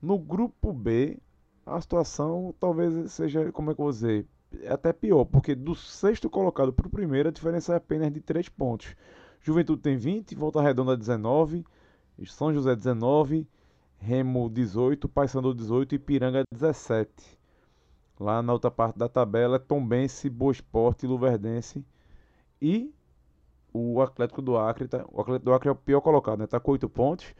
No 0.00 0.18
grupo 0.18 0.72
B, 0.72 1.18
a 1.64 1.80
situação 1.80 2.54
talvez 2.58 3.12
seja, 3.12 3.50
como 3.52 3.70
é 3.70 3.74
que 3.74 3.80
eu 3.80 3.84
vou 3.84 3.92
dizer, 3.92 4.26
até 4.68 4.92
pior, 4.92 5.24
porque 5.24 5.54
do 5.54 5.74
sexto 5.74 6.30
colocado 6.30 6.72
para 6.72 6.86
o 6.86 6.90
primeiro 6.90 7.28
a 7.28 7.32
diferença 7.32 7.74
é 7.74 7.76
apenas 7.76 8.12
de 8.12 8.20
3 8.20 8.48
pontos. 8.48 8.94
Juventude 9.40 9.82
tem 9.82 9.96
20, 9.96 10.34
Volta 10.34 10.60
Redonda 10.60 10.96
19, 10.96 11.64
São 12.26 12.52
José 12.52 12.74
19, 12.74 13.46
Remo 13.98 14.48
18, 14.50 15.08
Paysandu 15.08 15.54
18 15.54 15.94
e 15.94 15.98
Piranga 15.98 16.42
17. 16.52 17.37
Lá 18.18 18.42
na 18.42 18.52
outra 18.52 18.70
parte 18.70 18.98
da 18.98 19.08
tabela 19.08 19.56
é 19.56 19.58
Tombense, 19.58 20.28
Boa 20.28 20.52
Esporte, 20.52 21.06
Luverdense 21.06 21.84
e 22.60 22.92
o 23.72 24.00
Atlético 24.00 24.42
do 24.42 24.56
Acre. 24.56 24.88
Tá, 24.88 25.04
o 25.12 25.20
Atlético 25.20 25.44
do 25.44 25.52
Acre 25.54 25.68
é 25.68 25.72
o 25.72 25.76
pior 25.76 26.00
colocado, 26.00 26.40
né? 26.40 26.46
Tá 26.46 26.58
com 26.58 26.72
8 26.72 26.88
pontos. 26.88 27.34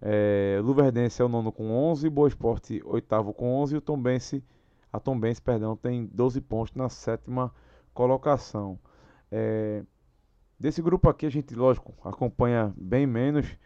É, 0.00 0.60
Luverdense 0.62 1.22
é 1.22 1.24
o 1.24 1.28
nono 1.28 1.52
com 1.52 1.70
11, 1.70 2.08
Boa 2.10 2.28
Esporte 2.28 2.80
oitavo 2.84 3.32
com 3.32 3.54
11 3.62 3.74
e 3.74 3.78
o 3.78 3.80
Tombense, 3.80 4.44
a 4.92 4.98
Tombense, 4.98 5.40
perdão, 5.40 5.76
tem 5.76 6.06
12 6.06 6.40
pontos 6.40 6.74
na 6.74 6.88
sétima 6.88 7.52
colocação. 7.94 8.78
É, 9.30 9.84
Desse 10.62 10.80
grupo 10.80 11.08
aqui 11.08 11.26
a 11.26 11.28
gente, 11.28 11.56
lógico, 11.56 11.92
acompanha 12.04 12.72
bem 12.76 13.04
menos, 13.04 13.58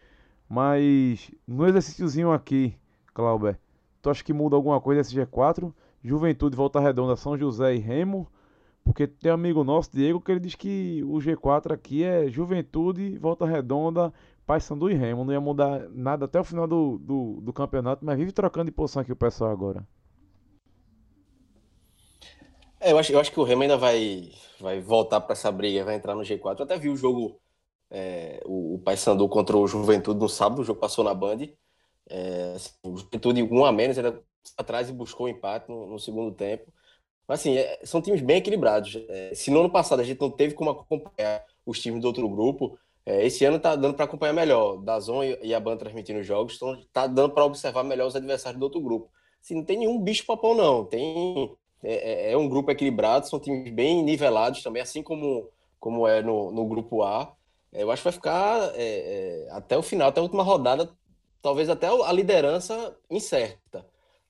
mas 0.49 1.29
no 1.47 1.67
exercíciozinho 1.67 2.31
aqui, 2.31 2.75
Clauber, 3.13 3.59
tu 4.01 4.09
acha 4.09 4.23
que 4.23 4.33
muda 4.33 4.55
alguma 4.55 4.81
coisa 4.81 5.01
esse 5.01 5.15
G4? 5.15 5.71
Juventude, 6.07 6.55
Volta 6.55 6.79
Redonda, 6.79 7.15
São 7.15 7.37
José 7.37 7.75
e 7.75 7.79
Remo? 7.79 8.31
Porque 8.83 9.05
tem 9.05 9.31
um 9.31 9.35
amigo 9.35 9.63
nosso, 9.63 9.91
Diego, 9.91 10.21
que 10.21 10.31
ele 10.31 10.39
diz 10.39 10.55
que 10.55 11.03
o 11.03 11.17
G4 11.17 11.73
aqui 11.73 12.03
é 12.03 12.29
Juventude, 12.29 13.17
Volta 13.17 13.45
Redonda, 13.45 14.13
Paysandu 14.45 14.89
e 14.89 14.93
Remo. 14.93 15.25
Não 15.25 15.33
ia 15.33 15.41
mudar 15.41 15.89
nada 15.89 16.23
até 16.23 16.39
o 16.39 16.43
final 16.43 16.65
do, 16.65 16.97
do, 16.99 17.41
do 17.41 17.51
campeonato, 17.51 18.05
mas 18.05 18.17
vive 18.17 18.31
trocando 18.31 18.67
de 18.67 18.71
posição 18.71 19.01
aqui 19.01 19.11
o 19.11 19.15
pessoal 19.15 19.51
agora. 19.51 19.85
É, 22.79 22.93
eu 22.93 22.97
acho, 22.97 23.11
eu 23.11 23.19
acho 23.19 23.31
que 23.31 23.39
o 23.39 23.43
Remo 23.43 23.63
ainda 23.63 23.77
vai, 23.77 24.31
vai 24.59 24.79
voltar 24.79 25.19
para 25.19 25.33
essa 25.33 25.51
briga, 25.51 25.83
vai 25.83 25.95
entrar 25.95 26.15
no 26.15 26.21
G4. 26.21 26.59
Eu 26.59 26.63
até 26.63 26.77
vi 26.77 26.89
o 26.89 26.95
jogo, 26.95 27.37
é, 27.91 28.41
o, 28.45 28.75
o 28.75 28.79
Paysandu 28.79 29.27
contra 29.27 29.57
o 29.57 29.67
Juventude 29.67 30.19
no 30.19 30.29
sábado, 30.29 30.61
o 30.61 30.63
jogo 30.63 30.79
passou 30.79 31.03
na 31.03 31.13
Band. 31.13 31.39
É, 32.09 32.53
assim, 32.55 32.71
o 32.83 32.95
Juventude 32.95 33.43
um 33.43 33.65
a 33.65 33.71
menos, 33.73 33.97
ele 33.97 34.07
atrás 34.57 34.89
e 34.89 34.93
buscou 34.93 35.25
o 35.25 35.29
empate 35.29 35.69
no, 35.69 35.87
no 35.87 35.99
segundo 35.99 36.31
tempo. 36.31 36.71
Mas 37.27 37.41
assim, 37.41 37.57
é, 37.57 37.79
são 37.83 38.01
times 38.01 38.21
bem 38.21 38.37
equilibrados. 38.37 38.97
É, 39.09 39.35
se 39.35 39.51
no 39.51 39.59
ano 39.59 39.69
passado 39.69 39.99
a 39.99 40.03
gente 40.03 40.21
não 40.21 40.31
teve 40.31 40.53
como 40.53 40.69
acompanhar 40.69 41.43
os 41.65 41.79
times 41.79 42.01
do 42.01 42.07
outro 42.07 42.27
grupo, 42.29 42.79
é, 43.05 43.25
esse 43.25 43.43
ano 43.43 43.59
tá 43.59 43.75
dando 43.75 43.95
para 43.95 44.05
acompanhar 44.05 44.33
melhor. 44.33 44.77
Dazon 44.77 45.23
e, 45.23 45.37
e 45.43 45.53
a 45.53 45.59
Band 45.59 45.77
transmitindo 45.77 46.19
os 46.19 46.25
jogos, 46.25 46.55
então 46.55 46.81
tá 46.93 47.05
dando 47.05 47.33
para 47.33 47.43
observar 47.43 47.83
melhor 47.83 48.07
os 48.07 48.15
adversários 48.15 48.59
do 48.59 48.63
outro 48.63 48.79
grupo. 48.81 49.09
Assim, 49.41 49.55
não 49.55 49.63
tem 49.63 49.77
nenhum 49.77 49.99
bicho 50.01 50.25
papão, 50.25 50.55
não. 50.55 50.85
Tem 50.85 51.53
é, 51.83 52.29
é, 52.29 52.31
é 52.31 52.37
um 52.37 52.47
grupo 52.47 52.71
equilibrado, 52.71 53.27
são 53.27 53.39
times 53.39 53.71
bem 53.73 54.01
nivelados 54.03 54.63
também, 54.63 54.81
assim 54.81 55.03
como, 55.03 55.49
como 55.79 56.07
é 56.07 56.21
no, 56.21 56.51
no 56.51 56.65
grupo 56.65 57.03
A. 57.03 57.33
É, 57.73 57.83
eu 57.83 57.91
acho 57.91 58.01
que 58.01 58.09
vai 58.09 58.13
ficar 58.13 58.71
até 59.51 59.77
o 59.77 59.83
final, 59.83 60.09
até 60.09 60.19
a 60.19 60.23
última 60.23 60.43
rodada, 60.43 60.89
talvez 61.41 61.69
até 61.69 61.87
a 61.87 62.11
liderança 62.11 62.95
incerta. 63.09 63.85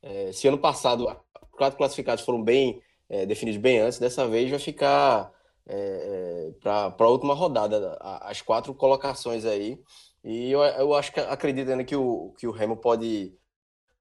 É, 0.07 0.31
se 0.31 0.47
ano 0.47 0.57
passado 0.57 1.05
quatro 1.51 1.77
classificados 1.77 2.23
foram 2.23 2.41
bem 2.43 2.81
definidos 3.25 3.59
bem 3.59 3.79
antes, 3.79 3.99
dessa 3.99 4.27
vez 4.27 4.49
vai 4.49 4.59
ficar 4.59 5.31
é, 5.65 6.49
é 6.49 6.51
para 6.61 6.93
a 6.99 7.09
última 7.09 7.33
rodada, 7.33 7.97
as 8.01 8.41
quatro 8.41 8.73
colocações 8.73 9.45
aí. 9.45 9.79
E 10.23 10.51
eu, 10.51 10.61
eu 10.61 10.93
acho 10.93 11.13
que 11.13 11.19
acredito 11.19 11.69
ainda 11.71 11.83
que 11.83 11.95
o, 11.95 12.33
que 12.37 12.47
o 12.47 12.51
Remo 12.51 12.75
pode 12.75 13.33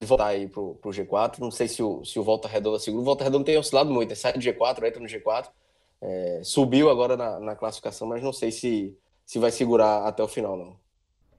voltar 0.00 0.26
aí 0.26 0.48
pro, 0.48 0.74
pro 0.76 0.90
G4. 0.90 1.38
Não 1.38 1.50
sei 1.50 1.68
se 1.68 1.82
o, 1.82 2.04
se 2.04 2.18
o 2.18 2.24
Volta 2.24 2.48
Redonda 2.48 2.78
segura. 2.78 3.02
O 3.02 3.04
Volta 3.04 3.24
Redonda 3.24 3.44
tem 3.44 3.56
oscilado 3.56 3.90
muito, 3.90 4.14
sai 4.16 4.32
do 4.32 4.40
G4, 4.40 4.84
entra 4.84 5.00
no 5.00 5.06
G4. 5.06 5.48
É, 6.00 6.40
subiu 6.42 6.90
agora 6.90 7.16
na, 7.16 7.40
na, 7.40 7.56
classificação, 7.56 8.06
mas 8.06 8.22
não 8.22 8.32
sei 8.32 8.50
se, 8.50 8.96
se 9.24 9.38
vai 9.38 9.50
segurar 9.50 10.06
até 10.06 10.22
o 10.22 10.28
final, 10.28 10.56
não. 10.56 10.76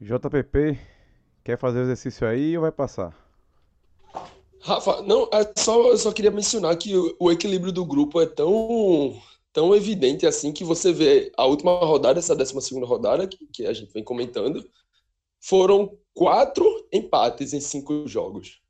JPP, 0.01 0.79
quer 1.43 1.57
fazer 1.57 1.79
o 1.79 1.83
exercício 1.83 2.27
aí 2.27 2.55
ou 2.57 2.61
vai 2.61 2.71
passar? 2.71 3.26
Rafa, 4.61 5.01
não, 5.01 5.29
é 5.31 5.53
só, 5.57 5.89
eu 5.89 5.97
só 5.97 6.11
queria 6.11 6.31
mencionar 6.31 6.75
que 6.77 6.93
o, 7.19 7.31
equilíbrio 7.31 7.71
do 7.71 7.85
grupo 7.85 8.19
é 8.19 8.25
tão, 8.25 9.19
tão 9.53 9.75
evidente 9.75 10.25
assim 10.25 10.51
que 10.51 10.63
você 10.63 10.91
vê 10.91 11.31
a 11.37 11.45
última 11.45 11.71
rodada, 11.79 12.19
essa 12.19 12.35
décima 12.35 12.61
segunda 12.61 12.85
rodada, 12.85 13.27
que, 13.27 13.45
que 13.47 13.65
a 13.65 13.73
gente 13.73 13.93
vem 13.93 14.03
comentando, 14.03 14.67
foram 15.39 15.97
quatro 16.13 16.65
empates 16.91 17.53
em 17.53 17.59
cinco 17.59 18.07
jogos. 18.07 18.61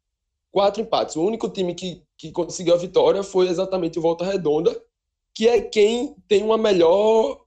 Quatro 0.51 0.81
empates. 0.81 1.15
O 1.15 1.23
único 1.23 1.49
time 1.49 1.73
que, 1.73 2.03
que 2.17 2.31
conseguiu 2.31 2.73
a 2.73 2.77
vitória 2.77 3.23
foi 3.23 3.47
exatamente 3.47 3.97
o 3.97 4.01
Volta 4.01 4.25
Redonda, 4.25 4.79
que 5.33 5.47
é 5.47 5.61
quem 5.61 6.15
tem 6.27 6.43
uma 6.43 6.57
melhor 6.57 7.41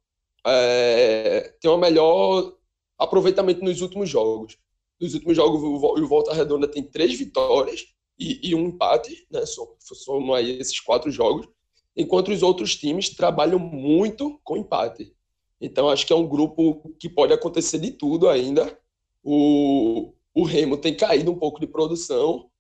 é, 0.47 1.55
tem 1.61 1.71
um 1.71 1.77
melhor 1.77 2.55
aproveitamento 2.99 3.63
nos 3.63 3.81
últimos 3.81 4.09
jogos. 4.09 4.57
Nos 5.01 5.15
últimos 5.15 5.37
jogos, 5.37 5.63
o 5.63 6.07
Volta 6.07 6.33
Redonda 6.33 6.69
tem 6.69 6.83
três 6.83 7.19
vitórias 7.19 7.87
e, 8.21 8.51
e 8.51 8.55
um 8.55 8.67
empate, 8.67 9.27
né? 9.31 9.45
Somam 9.47 10.35
aí 10.35 10.59
esses 10.59 10.79
quatro 10.79 11.11
jogos, 11.11 11.49
enquanto 11.97 12.31
os 12.31 12.43
outros 12.43 12.77
times 12.77 13.09
trabalham 13.09 13.59
muito 13.59 14.39
com 14.45 14.59
empate. 14.59 15.15
Então, 15.59 15.89
acho 15.89 16.07
que 16.07 16.13
é 16.13 16.17
um 16.17 16.29
grupo 16.29 16.95
que 16.99 17.09
pode 17.09 17.33
acontecer 17.33 17.79
de 17.79 17.91
tudo 17.91 18.29
ainda. 18.29 18.79
O, 19.23 20.13
o 20.35 20.45
Remo 20.45 20.77
tem 20.77 20.95
caído 20.95 21.31
um 21.31 21.39
pouco 21.39 21.59
de 21.59 21.67
produção, 21.67 22.51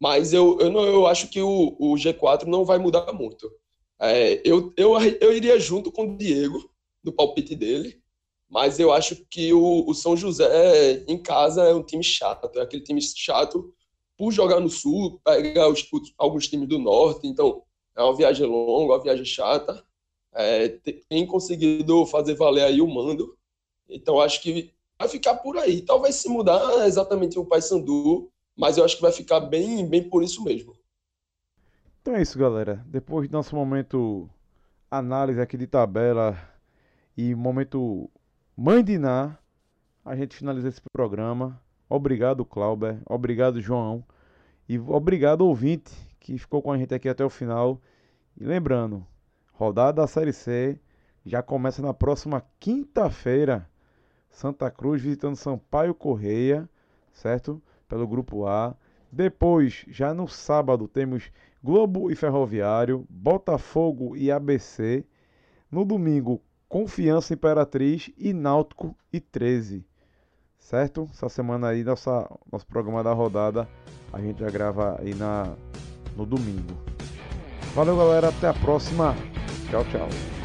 mas 0.00 0.32
eu, 0.32 0.58
eu, 0.60 0.70
não, 0.70 0.84
eu 0.84 1.06
acho 1.06 1.28
que 1.28 1.40
o, 1.40 1.76
o 1.78 1.94
G4 1.94 2.44
não 2.44 2.64
vai 2.64 2.78
mudar 2.78 3.12
muito. 3.12 3.50
É, 4.00 4.40
eu, 4.44 4.72
eu, 4.76 4.92
eu 5.20 5.36
iria 5.36 5.58
junto 5.58 5.90
com 5.90 6.04
o 6.04 6.16
Diego 6.16 6.70
no 7.02 7.12
palpite 7.12 7.54
dele, 7.54 8.00
mas 8.48 8.78
eu 8.78 8.92
acho 8.92 9.16
que 9.28 9.52
o, 9.52 9.84
o 9.88 9.94
São 9.94 10.16
José 10.16 11.04
em 11.06 11.18
casa 11.20 11.64
é 11.64 11.74
um 11.74 11.82
time 11.82 12.04
chato, 12.04 12.50
é 12.58 12.62
aquele 12.62 12.82
time 12.82 13.00
chato 13.00 13.74
por 14.18 14.32
jogar 14.32 14.58
no 14.58 14.68
sul, 14.68 15.20
pegar 15.24 15.68
os, 15.68 15.88
alguns 16.18 16.48
times 16.48 16.68
do 16.68 16.78
norte, 16.78 17.26
então 17.28 17.62
é 17.96 18.02
uma 18.02 18.16
viagem 18.16 18.44
longa, 18.46 18.94
uma 18.94 19.02
viagem 19.02 19.24
chata. 19.24 19.82
É, 20.34 20.68
tem 21.08 21.24
conseguido 21.24 22.04
fazer 22.06 22.34
valer 22.34 22.64
aí 22.64 22.80
o 22.82 22.88
mando. 22.88 23.36
Então 23.88 24.20
acho 24.20 24.42
que 24.42 24.74
vai 24.98 25.08
ficar 25.08 25.36
por 25.36 25.56
aí. 25.56 25.80
Talvez 25.82 26.16
se 26.16 26.28
mudar 26.28 26.86
exatamente 26.86 27.38
o 27.38 27.46
Paysandu, 27.46 28.30
mas 28.56 28.76
eu 28.76 28.84
acho 28.84 28.96
que 28.96 29.02
vai 29.02 29.12
ficar 29.12 29.40
bem, 29.40 29.86
bem 29.86 30.02
por 30.02 30.22
isso 30.22 30.42
mesmo. 30.42 30.76
Então 32.02 32.14
é 32.14 32.22
isso, 32.22 32.38
galera. 32.38 32.84
Depois 32.86 33.28
do 33.28 33.32
nosso 33.32 33.54
momento 33.54 34.28
análise 34.90 35.40
aqui 35.40 35.56
de 35.56 35.66
tabela 35.66 36.36
e 37.16 37.34
momento 37.34 38.10
mãe 38.56 38.82
de 38.82 38.98
Ná, 38.98 39.38
a 40.04 40.16
gente 40.16 40.36
finaliza 40.36 40.68
esse 40.68 40.80
programa. 40.92 41.60
Obrigado, 41.88 42.44
Clauber. 42.44 43.00
Obrigado, 43.06 43.60
João. 43.60 44.04
E 44.68 44.78
obrigado, 44.78 45.46
ouvinte, 45.46 45.90
que 46.20 46.36
ficou 46.36 46.60
com 46.60 46.70
a 46.70 46.76
gente 46.76 46.94
aqui 46.94 47.08
até 47.08 47.24
o 47.24 47.30
final. 47.30 47.80
E 48.36 48.44
lembrando, 48.44 49.06
rodada 49.52 50.02
da 50.02 50.06
Série 50.06 50.32
C 50.32 50.78
já 51.24 51.42
começa 51.42 51.80
na 51.80 51.94
próxima 51.94 52.44
quinta-feira. 52.60 53.66
Santa 54.28 54.70
Cruz 54.70 55.00
visitando 55.00 55.36
Sampaio 55.36 55.94
Correia, 55.94 56.68
certo? 57.12 57.62
Pelo 57.88 58.06
grupo 58.06 58.46
A. 58.46 58.76
Depois, 59.10 59.86
já 59.88 60.12
no 60.12 60.28
sábado, 60.28 60.86
temos 60.86 61.32
Globo 61.64 62.10
e 62.10 62.14
Ferroviário, 62.14 63.06
Botafogo 63.08 64.14
e 64.14 64.30
ABC. 64.30 65.06
No 65.70 65.86
domingo, 65.86 66.42
Confiança 66.68 67.32
Imperatriz 67.32 68.10
e 68.18 68.34
Náutico 68.34 68.94
e 69.10 69.18
13 69.18 69.86
certo? 70.58 71.08
Essa 71.12 71.28
semana 71.28 71.68
aí, 71.68 71.84
nossa, 71.84 72.28
nosso 72.50 72.66
programa 72.66 73.02
da 73.02 73.12
rodada, 73.12 73.68
a 74.12 74.20
gente 74.20 74.40
já 74.40 74.50
grava 74.50 74.98
aí 75.00 75.14
na, 75.14 75.54
no 76.16 76.26
domingo. 76.26 76.74
Valeu, 77.74 77.96
galera. 77.96 78.28
Até 78.28 78.48
a 78.48 78.54
próxima. 78.54 79.14
Tchau, 79.70 79.84
tchau. 79.84 80.37